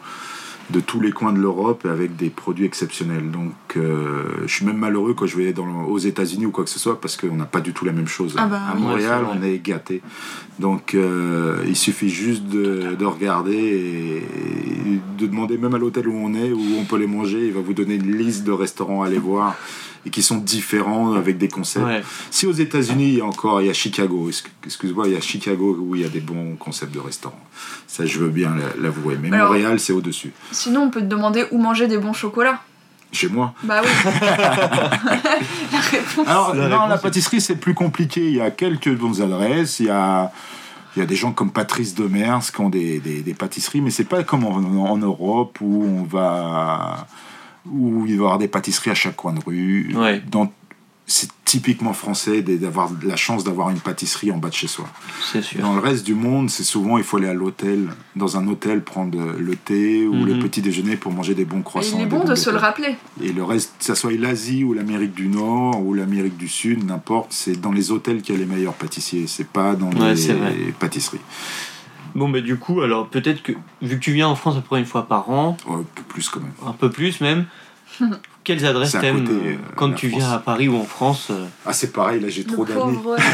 de 0.71 0.79
tous 0.79 0.99
les 0.99 1.11
coins 1.11 1.31
de 1.31 1.39
l'Europe, 1.39 1.85
avec 1.85 2.15
des 2.15 2.29
produits 2.29 2.65
exceptionnels. 2.65 3.29
Donc, 3.29 3.53
euh, 3.77 4.23
je 4.45 4.53
suis 4.53 4.65
même 4.65 4.77
malheureux 4.77 5.13
quand 5.13 5.27
je 5.27 5.37
vais 5.37 5.53
dans, 5.53 5.83
aux 5.83 5.99
États-Unis 5.99 6.47
ou 6.47 6.51
quoi 6.51 6.63
que 6.63 6.69
ce 6.69 6.79
soit, 6.79 6.99
parce 6.99 7.17
qu'on 7.17 7.35
n'a 7.35 7.45
pas 7.45 7.61
du 7.61 7.73
tout 7.73 7.85
la 7.85 7.91
même 7.91 8.07
chose. 8.07 8.35
Ah 8.37 8.47
bah 8.47 8.61
à. 8.71 8.75
Montréal, 8.75 9.23
Ouais, 9.23 9.37
on 9.39 9.43
est 9.43 9.59
gâtés. 9.59 10.01
Donc, 10.59 10.95
euh, 10.95 11.63
il 11.67 11.75
suffit 11.75 12.09
juste 12.09 12.45
de, 12.45 12.95
de 12.95 13.05
regarder 13.05 13.53
et, 13.55 14.17
et 14.17 14.99
de 15.19 15.27
demander 15.27 15.57
même 15.57 15.75
à 15.75 15.77
l'hôtel 15.77 16.07
où 16.07 16.15
on 16.15 16.33
est, 16.33 16.51
où 16.51 16.61
on 16.79 16.83
peut 16.85 16.97
les 16.97 17.07
manger. 17.07 17.47
Il 17.47 17.53
va 17.53 17.61
vous 17.61 17.73
donner 17.73 17.95
une 17.95 18.17
liste 18.17 18.43
de 18.43 18.51
restaurants 18.51 19.03
à 19.03 19.07
aller 19.07 19.19
voir 19.19 19.55
et 20.05 20.09
qui 20.11 20.21
sont 20.21 20.37
différents 20.37 21.13
avec 21.13 21.37
des 21.37 21.47
concepts. 21.47 21.85
Ouais. 21.85 22.03
Si 22.31 22.45
aux 22.45 22.51
États-Unis, 22.51 23.09
il 23.09 23.17
y 23.17 23.21
a 23.21 23.25
encore, 23.25 23.61
il 23.61 23.67
y 23.67 23.69
a 23.69 23.73
Chicago, 23.73 24.29
Excu- 24.29 24.49
excuse-moi, 24.65 25.07
il 25.07 25.13
y 25.13 25.17
a 25.17 25.21
Chicago 25.21 25.77
où 25.79 25.95
il 25.95 26.01
y 26.01 26.05
a 26.05 26.09
des 26.09 26.19
bons 26.19 26.55
concepts 26.57 26.93
de 26.93 26.99
restaurants. 26.99 27.39
Ça, 27.87 28.05
je 28.05 28.19
veux 28.19 28.29
bien 28.29 28.53
la- 28.55 28.81
l'avouer. 28.81 29.17
Mais 29.21 29.31
Alors- 29.33 29.47
Montréal, 29.49 29.79
c'est 29.79 29.93
au-dessus. 29.93 30.31
Sinon, 30.51 30.83
on 30.83 30.89
peut 30.91 31.01
te 31.01 31.05
demander 31.07 31.45
où 31.51 31.57
manger 31.57 31.87
des 31.87 31.97
bons 31.97 32.13
chocolats. 32.13 32.61
Chez 33.11 33.29
moi. 33.29 33.53
Bah 33.63 33.81
oui. 33.83 33.89
la 35.71 35.79
réponse. 35.79 36.27
Alors, 36.27 36.53
La 36.55 36.67
non, 36.67 36.75
réponse 36.75 36.89
la 36.89 36.97
pâtisserie, 36.97 37.41
c'est 37.41 37.55
plus 37.55 37.73
compliqué. 37.73 38.27
Il 38.27 38.35
y 38.35 38.41
a 38.41 38.51
quelques 38.51 38.93
bonnes 38.95 39.21
adresses. 39.21 39.79
Il 39.79 39.85
y 39.85 39.89
a, 39.89 40.31
il 40.95 40.99
y 40.99 41.01
a 41.01 41.05
des 41.05 41.15
gens 41.15 41.31
comme 41.31 41.51
Patrice 41.51 41.95
Demers 41.95 42.41
qui 42.53 42.61
ont 42.61 42.69
des, 42.69 42.99
des, 42.99 43.21
des 43.21 43.33
pâtisseries, 43.33 43.81
mais 43.81 43.91
c'est 43.91 44.03
pas 44.05 44.23
comme 44.23 44.43
en, 44.45 44.55
en 44.89 44.97
Europe 44.97 45.57
où 45.61 45.83
on 45.85 46.03
va. 46.03 47.07
Où 47.71 48.05
il 48.05 48.11
va 48.17 48.23
y 48.23 48.25
avoir 48.25 48.37
des 48.37 48.47
pâtisseries 48.47 48.91
à 48.91 48.95
chaque 48.95 49.15
coin 49.15 49.33
de 49.33 49.39
rue. 49.45 49.93
Ouais. 49.95 50.21
Dans- 50.29 50.51
c'est 51.07 51.29
typiquement 51.45 51.93
français 51.93 52.41
d'avoir 52.41 52.89
la 53.03 53.15
chance 53.15 53.43
d'avoir 53.43 53.69
une 53.69 53.79
pâtisserie 53.79 54.31
en 54.31 54.37
bas 54.39 54.49
de 54.49 54.55
chez 54.55 54.65
soi. 54.65 54.87
c'est 55.31 55.43
sûr 55.43 55.61
Dans 55.61 55.75
le 55.75 55.79
reste 55.79 56.03
du 56.03 56.15
monde, 56.15 56.49
c'est 56.49 56.63
souvent 56.63 56.97
il 56.97 57.03
faut 57.03 57.17
aller 57.17 57.27
à 57.27 57.35
l'hôtel, 57.35 57.89
dans 58.15 58.37
un 58.37 58.47
hôtel, 58.47 58.81
prendre 58.83 59.19
le 59.37 59.55
thé 59.55 60.07
ou 60.07 60.15
Mhm. 60.15 60.25
le 60.25 60.39
petit 60.39 60.63
déjeuner 60.63 60.95
pour 60.97 61.11
manger 61.11 61.35
des 61.35 61.45
bons 61.45 61.59
Et 61.59 61.63
croissants. 61.63 61.97
il 61.99 62.01
est 62.01 62.05
bon 62.07 62.21
bons 62.21 62.29
de 62.29 62.33
se 62.33 62.49
le 62.49 62.57
rappeler. 62.57 62.95
Et 63.21 63.31
le 63.33 63.43
reste, 63.43 63.73
que 63.77 63.85
ça 63.85 63.93
soit 63.93 64.13
l'Asie 64.13 64.63
ou 64.63 64.73
l'Amérique 64.73 65.13
du 65.13 65.27
Nord 65.27 65.85
ou 65.85 65.93
l'Amérique 65.93 66.37
du 66.37 66.47
Sud, 66.47 66.83
n'importe, 66.83 67.27
c'est 67.33 67.61
dans 67.61 67.71
les 67.71 67.91
hôtels 67.91 68.23
qu'il 68.23 68.33
y 68.33 68.37
a 68.39 68.41
les 68.41 68.47
meilleurs 68.51 68.73
pâtissiers, 68.73 69.25
c'est 69.27 69.47
pas 69.47 69.75
dans 69.75 69.91
Ouais, 69.91 70.15
les 70.15 70.71
pâtisseries. 70.71 71.19
Bon 72.15 72.29
bah 72.29 72.41
du 72.41 72.57
coup 72.57 72.81
alors 72.81 73.07
peut-être 73.07 73.43
que 73.43 73.51
vu 73.81 73.99
que 73.99 74.03
tu 74.03 74.11
viens 74.13 74.27
en 74.27 74.35
France 74.35 74.55
à 74.57 74.61
peu 74.61 74.67
près 74.67 74.79
une 74.79 74.85
fois 74.85 75.07
par 75.07 75.29
an 75.29 75.57
Oh, 75.67 75.73
un 75.75 75.83
peu 75.95 76.01
plus 76.03 76.29
quand 76.29 76.39
même. 76.39 76.53
un 76.65 76.71
peu 76.73 76.89
plus 76.89 77.21
même. 77.21 77.45
Quelles 78.45 78.65
adresses 78.65 78.91
t'aimes 78.93 79.25
côté, 79.25 79.33
euh, 79.33 79.51
euh, 79.53 79.55
quand 79.75 79.91
tu 79.93 80.07
France. 80.09 80.21
viens 80.21 80.31
à 80.31 80.37
Paris 80.37 80.67
ou 80.69 80.77
en 80.77 80.83
France 80.85 81.27
euh 81.31 81.45
Ah, 81.65 81.73
c'est 81.73 81.91
pareil, 81.91 82.21
là 82.21 82.29
j'ai 82.29 82.43
Le 82.43 82.53
trop 82.53 82.63
d'amis. 82.63 82.79
pauvre. 82.79 83.17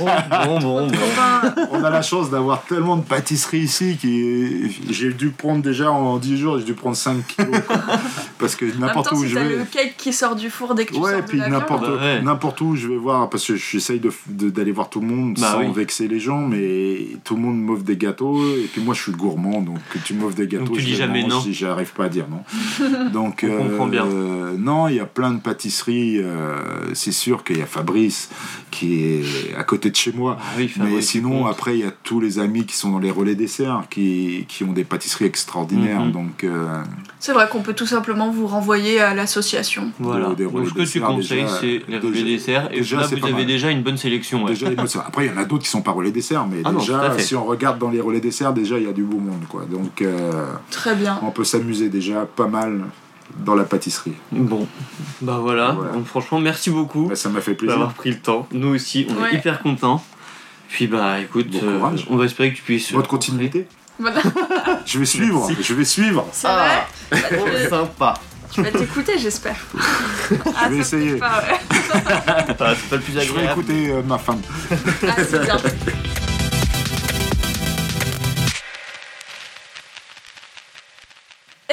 Bon, 0.00 0.58
bon, 0.58 0.58
bon. 0.60 0.88
Copain. 0.90 1.54
On 1.72 1.84
a 1.84 1.90
la 1.90 2.02
chance 2.02 2.30
d'avoir 2.30 2.62
tellement 2.64 2.96
de 2.96 3.02
pâtisseries 3.04 3.60
ici 3.60 3.96
qui 4.00 4.70
j'ai 4.90 5.12
dû 5.12 5.30
prendre 5.30 5.62
déjà 5.62 5.90
en 5.92 6.16
10 6.16 6.38
jours, 6.38 6.58
j'ai 6.58 6.64
dû 6.64 6.74
prendre 6.74 6.96
5 6.96 7.26
kilos. 7.26 7.60
quoi. 7.66 7.76
Parce 8.38 8.56
que 8.56 8.64
n'importe 8.78 9.10
temps, 9.10 9.16
où 9.16 9.22
si 9.22 9.28
je 9.30 9.34
t'as 9.34 9.44
vais. 9.44 9.56
le 9.56 9.64
cake 9.64 9.94
qui 9.96 10.12
sort 10.12 10.36
du 10.36 10.50
four 10.50 10.74
dès 10.74 10.84
que 10.84 10.92
tu 10.94 11.00
Ouais, 11.00 11.10
sors 11.10 11.18
et 11.18 11.22
de 11.22 11.26
puis 11.26 11.38
n'importe 11.38 11.82
Bah 11.86 11.96
ouais. 12.00 12.22
n'importe 12.22 12.60
où 12.60 12.76
je 12.76 12.88
vais 12.88 12.96
voir, 12.96 13.28
parce 13.30 13.46
que 13.46 13.56
j'essaye 13.56 14.00
de- 14.00 14.12
de- 14.28 14.50
d'aller 14.50 14.72
voir 14.72 14.88
tout 14.90 15.00
le 15.00 15.06
monde 15.06 15.38
Bah 15.40 15.52
sans 15.52 15.60
oui. 15.60 15.72
vexer 15.74 16.08
les 16.08 16.18
gens, 16.20 16.40
mais 16.40 16.98
tout 17.24 17.34
le 17.36 17.40
monde 17.42 17.58
m'offre 17.60 17.82
des 17.82 17.96
gâteaux, 17.96 18.42
et 18.56 18.68
puis 18.72 18.82
moi 18.82 18.94
je 18.94 19.02
suis 19.02 19.12
gourmand, 19.12 19.60
donc 19.62 19.78
que 19.90 19.98
tu 19.98 20.14
m'offres 20.14 20.34
des 20.36 20.46
gâteaux, 20.46 20.74
tu 20.74 20.80
je 20.80 20.86
dis 20.86 20.94
jamais 20.96 21.24
non. 21.26 21.40
si 21.40 21.52
j'arrive 21.54 21.92
pas 21.92 22.04
à 22.04 22.08
dire 22.08 22.26
non. 22.30 22.42
donc, 23.12 23.44
On 23.48 23.68
comprend 23.68 23.86
bien. 23.86 24.04
euh, 24.06 24.45
non, 24.58 24.88
il 24.88 24.96
y 24.96 25.00
a 25.00 25.06
plein 25.06 25.30
de 25.32 25.40
pâtisseries, 25.40 26.18
euh, 26.20 26.58
c'est 26.94 27.12
sûr 27.12 27.44
qu'il 27.44 27.58
y 27.58 27.62
a 27.62 27.66
Fabrice 27.66 28.28
qui 28.70 29.02
est 29.04 29.54
à 29.56 29.64
côté 29.64 29.90
de 29.90 29.96
chez 29.96 30.12
moi. 30.12 30.36
Ah 30.40 30.44
oui, 30.58 30.70
Mais 30.78 31.00
sinon, 31.00 31.46
après, 31.46 31.78
il 31.78 31.84
y 31.84 31.88
a 31.88 31.92
tous 32.02 32.20
les 32.20 32.38
amis 32.38 32.66
qui 32.66 32.76
sont 32.76 32.90
dans 32.90 32.98
les 32.98 33.10
relais 33.10 33.34
desserts, 33.34 33.84
qui, 33.90 34.44
qui 34.48 34.64
ont 34.64 34.72
des 34.72 34.84
pâtisseries 34.84 35.24
extraordinaires. 35.24 36.04
Mhm. 36.04 36.12
Donc, 36.12 36.44
euh, 36.44 36.82
C'est 37.18 37.32
vrai 37.32 37.48
qu'on 37.50 37.62
peut 37.62 37.72
tout 37.74 37.86
simplement 37.86 38.30
vous 38.30 38.46
renvoyer 38.46 39.00
à 39.00 39.14
l'association. 39.14 39.90
Voilà. 39.98 40.34
des 40.34 40.44
Donc 40.44 40.68
ce 40.68 40.74
que 40.74 40.82
tu 40.82 41.00
conseilles, 41.00 41.46
c'est 41.60 41.82
les 41.88 41.98
relais 41.98 42.10
déjà- 42.12 42.24
desserts. 42.26 42.68
Et 42.72 42.78
déjà, 42.80 42.96
là, 43.00 43.06
vous 43.06 43.14
avez 43.24 43.32
mal. 43.32 43.46
déjà 43.46 43.70
une 43.70 43.82
bonne 43.82 43.96
sélection. 43.96 44.44
ouais. 44.44 44.50
Déjà, 44.50 44.68
Après, 45.06 45.26
il 45.26 45.32
y 45.32 45.34
en 45.34 45.38
a 45.40 45.44
d'autres 45.44 45.62
qui 45.64 45.70
sont 45.70 45.82
pas 45.82 45.92
relais 45.92 46.10
desserts, 46.12 46.46
mais 46.46 46.58
Ah 46.64 46.72
déjà, 46.72 47.18
si 47.18 47.34
on 47.34 47.44
regarde 47.44 47.78
dans 47.78 47.90
les 47.90 48.00
relais 48.00 48.20
desserts, 48.20 48.52
déjà, 48.52 48.78
il 48.78 48.84
y 48.84 48.88
a 48.88 48.92
du 48.92 49.02
beau 49.04 49.18
monde. 49.18 49.44
Quoi. 49.48 49.64
Donc, 49.70 50.02
euh, 50.02 50.52
Très 50.70 50.94
bien. 50.94 51.18
on 51.22 51.30
peut 51.30 51.44
s'amuser 51.44 51.88
déjà 51.88 52.26
pas 52.26 52.46
mal 52.48 52.80
dans 53.38 53.54
la 53.54 53.64
pâtisserie. 53.64 54.14
Bon, 54.32 54.66
bah 55.20 55.38
voilà. 55.40 55.72
Voilà. 55.72 55.92
Donc 55.92 56.06
franchement, 56.06 56.38
merci 56.40 56.70
beaucoup 56.70 57.06
Bah, 57.08 57.16
ça 57.16 57.28
m'a 57.28 57.40
fait 57.40 57.54
plaisir. 57.54 57.76
d'avoir 57.76 57.94
pris 57.94 58.10
le 58.10 58.18
temps. 58.18 58.46
Nous 58.52 58.68
aussi, 58.74 59.06
on 59.10 59.22
Ouais. 59.22 59.32
est 59.34 59.38
hyper 59.38 59.60
contents. 59.62 60.02
Puis 60.68 60.86
bah 60.88 61.20
écoute, 61.20 61.48
Bon 61.50 61.60
euh, 61.62 61.96
on 62.10 62.16
va 62.16 62.24
espérer 62.24 62.50
que 62.52 62.56
tu 62.56 62.62
puisses. 62.62 62.92
Votre 62.92 63.08
rencontrer- 63.10 63.28
continuité. 63.30 63.68
Je 64.86 64.98
vais 64.98 65.04
suivre, 65.06 65.46
Merci. 65.48 65.62
je 65.62 65.74
vais 65.74 65.84
suivre. 65.84 66.26
C'est 66.32 66.46
Ah. 66.48 66.84
vrai. 67.10 67.20
Bah, 67.22 67.38
tu- 67.62 67.68
sympa. 67.70 68.14
Tu 68.52 68.62
vas 68.62 68.70
t'écouter, 68.70 69.18
j'espère. 69.18 69.56
Ah, 70.30 70.68
vais 70.68 70.82
ça, 70.82 70.96
peut-être 70.96 71.02
essayer. 71.02 71.16
pas, 71.16 71.42
ouais. 71.42 71.60
Ah, 72.26 72.44
c'est 72.46 72.56
pas 72.56 72.96
le 72.96 73.00
plus 73.02 73.12
Je 73.12 73.18
vais 73.18 73.22
agréable. 73.22 73.52
écouter 73.60 73.90
euh, 73.92 74.02
ma 74.06 74.18
femme. 74.18 74.40
Ah, 74.70 75.12
c'est 75.28 75.40
bien. 75.42 75.56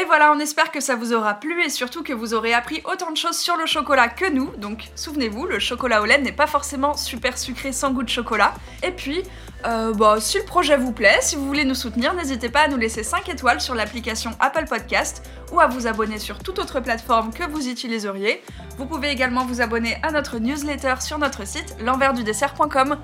Et 0.04 0.06
voilà, 0.06 0.34
on 0.34 0.40
espère 0.40 0.70
que 0.70 0.82
ça 0.82 0.98
vous 0.98 1.14
aura 1.14 1.36
plu 1.36 1.64
et 1.64 1.70
surtout 1.70 2.04
que 2.04 2.12
vous 2.12 2.34
aurez 2.34 2.54
appris 2.54 2.82
autant 2.84 3.10
de 3.10 3.16
choses 3.16 3.38
sur 3.38 3.56
le 3.56 3.66
chocolat 3.66 4.10
que 4.10 4.30
nous. 4.30 4.52
Donc 4.58 4.90
souvenez-vous, 4.96 5.46
le 5.46 5.60
chocolat 5.60 6.02
au 6.02 6.06
lait 6.06 6.18
n'est 6.18 6.34
pas 6.34 6.46
forcément 6.46 6.98
super 6.98 7.38
sucré 7.38 7.72
sans 7.72 7.92
goût 7.92 8.04
de 8.04 8.10
chocolat. 8.10 8.54
Et 8.84 8.92
puis, 8.92 9.24
euh, 9.66 9.94
bah, 9.94 10.18
si 10.20 10.40
le 10.40 10.44
projet 10.44 10.76
vous 10.76 10.92
plaît, 10.92 11.20
si 11.22 11.38
vous 11.38 11.48
voulez 11.48 11.64
nous 11.64 11.74
soutenir, 11.74 12.14
n'hésitez 12.16 12.50
pas 12.50 12.64
à 12.64 12.68
nous 12.68 12.76
laisser 12.76 13.02
5 13.02 13.30
étoiles 13.30 13.62
sur 13.62 13.76
l'application 13.76 14.32
Apple 14.42 14.66
Podcast 14.68 15.24
ou 15.54 15.60
à 15.60 15.68
vous 15.68 15.88
abonner 15.88 16.18
sur 16.18 16.40
toute 16.40 16.60
autre 16.60 16.80
plateforme 16.80 17.32
que 17.32 17.50
vous 17.50 17.70
utiliseriez. 17.70 18.42
Vous 18.78 18.86
pouvez 18.86 19.10
également 19.10 19.46
vous 19.46 19.62
abonner 19.62 19.98
à 20.02 20.12
notre 20.12 20.40
newsletter 20.40 20.96
sur 21.00 21.20
notre 21.20 21.46
site 21.46 21.76
l'enversdudessert.com. 21.80 22.98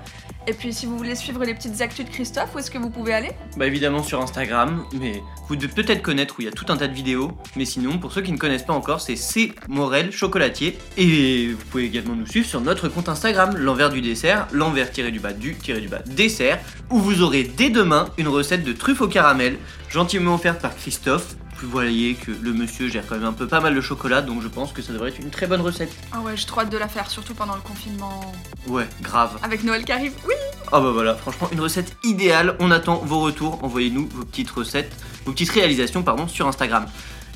Et 0.46 0.52
puis 0.52 0.72
si 0.72 0.86
vous 0.86 0.96
voulez 0.96 1.14
suivre 1.14 1.44
les 1.44 1.54
petites 1.54 1.80
actus 1.80 2.04
de 2.04 2.10
Christophe, 2.10 2.54
où 2.54 2.58
est-ce 2.58 2.70
que 2.70 2.78
vous 2.78 2.90
pouvez 2.90 3.12
aller? 3.12 3.30
Bah 3.56 3.66
évidemment 3.66 4.02
sur 4.02 4.20
Instagram, 4.20 4.84
mais 4.94 5.22
vous 5.48 5.54
devez 5.54 5.68
peut-être 5.68 6.02
connaître 6.02 6.36
où 6.38 6.42
il 6.42 6.46
y 6.46 6.48
a 6.48 6.52
tout 6.52 6.64
un 6.70 6.76
tas 6.76 6.88
de 6.88 6.94
vidéos. 6.94 7.30
Mais 7.56 7.64
sinon, 7.64 7.98
pour 7.98 8.10
ceux 8.10 8.22
qui 8.22 8.32
ne 8.32 8.38
connaissent 8.38 8.64
pas 8.64 8.72
encore, 8.72 9.00
c'est 9.00 9.16
C 9.16 9.52
Morel 9.68 10.10
Chocolatier. 10.10 10.78
Et 10.96 11.52
vous 11.52 11.64
pouvez 11.66 11.84
également 11.84 12.16
nous 12.16 12.26
suivre 12.26 12.46
sur 12.46 12.60
notre 12.60 12.88
compte 12.88 13.08
Instagram, 13.08 13.56
l'envers 13.56 13.90
du 13.90 14.00
dessert, 14.00 14.48
l'envers-du-bas 14.50 15.34
du-du-bas 15.34 16.00
dessert, 16.06 16.58
où 16.90 16.98
vous 16.98 17.22
aurez 17.22 17.44
dès 17.44 17.70
demain 17.70 18.08
une 18.18 18.28
recette 18.28 18.64
de 18.64 18.72
truffe 18.72 19.02
au 19.02 19.08
caramel, 19.08 19.56
gentiment 19.88 20.34
offerte 20.34 20.60
par 20.60 20.74
Christophe. 20.74 21.36
Vous 21.62 21.70
voyez 21.70 22.14
que 22.14 22.30
le 22.30 22.52
monsieur 22.52 22.88
gère 22.88 23.06
quand 23.06 23.16
même 23.16 23.24
un 23.24 23.32
peu 23.32 23.46
pas 23.46 23.60
mal 23.60 23.74
de 23.74 23.80
chocolat, 23.80 24.22
donc 24.22 24.42
je 24.42 24.48
pense 24.48 24.72
que 24.72 24.82
ça 24.82 24.92
devrait 24.92 25.10
être 25.10 25.18
une 25.18 25.30
très 25.30 25.46
bonne 25.46 25.60
recette. 25.60 25.92
Ah 26.12 26.20
ouais, 26.20 26.36
j'ai 26.36 26.46
trop 26.46 26.60
hâte 26.60 26.70
de 26.70 26.78
la 26.78 26.88
faire, 26.88 27.10
surtout 27.10 27.34
pendant 27.34 27.54
le 27.54 27.60
confinement. 27.60 28.32
Ouais, 28.66 28.88
grave. 29.02 29.38
Avec 29.42 29.62
Noël 29.64 29.84
qui 29.84 29.92
arrive, 29.92 30.12
oui 30.26 30.34
Ah 30.72 30.80
bah 30.80 30.90
voilà, 30.92 31.14
franchement, 31.14 31.48
une 31.52 31.60
recette 31.60 31.96
idéale. 32.02 32.56
On 32.60 32.70
attend 32.70 32.96
vos 32.96 33.20
retours. 33.20 33.62
Envoyez-nous 33.62 34.08
vos 34.14 34.24
petites 34.24 34.50
recettes, 34.50 34.92
vos 35.26 35.32
petites 35.32 35.50
réalisations, 35.50 36.02
pardon, 36.02 36.28
sur 36.28 36.46
Instagram. 36.48 36.86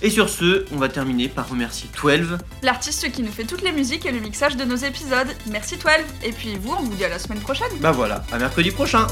Et 0.02 0.10
sur 0.10 0.28
ce, 0.28 0.64
on 0.72 0.76
va 0.76 0.88
terminer 0.88 1.28
par 1.28 1.48
remercier 1.48 1.88
12. 2.02 2.38
L'artiste 2.62 3.10
qui 3.12 3.22
nous 3.22 3.32
fait 3.32 3.44
toutes 3.44 3.62
les 3.62 3.72
musiques 3.72 4.04
et 4.06 4.12
le 4.12 4.20
mixage 4.20 4.56
de 4.56 4.64
nos 4.64 4.76
épisodes. 4.76 5.28
Merci 5.50 5.76
12 5.76 5.84
Et 6.24 6.32
puis 6.32 6.56
vous, 6.56 6.74
on 6.78 6.82
vous 6.82 6.94
dit 6.94 7.04
à 7.04 7.08
la 7.08 7.18
semaine 7.18 7.40
prochaine 7.40 7.70
Bah 7.80 7.92
voilà, 7.92 8.24
à 8.32 8.38
mercredi 8.38 8.70
prochain. 8.70 9.06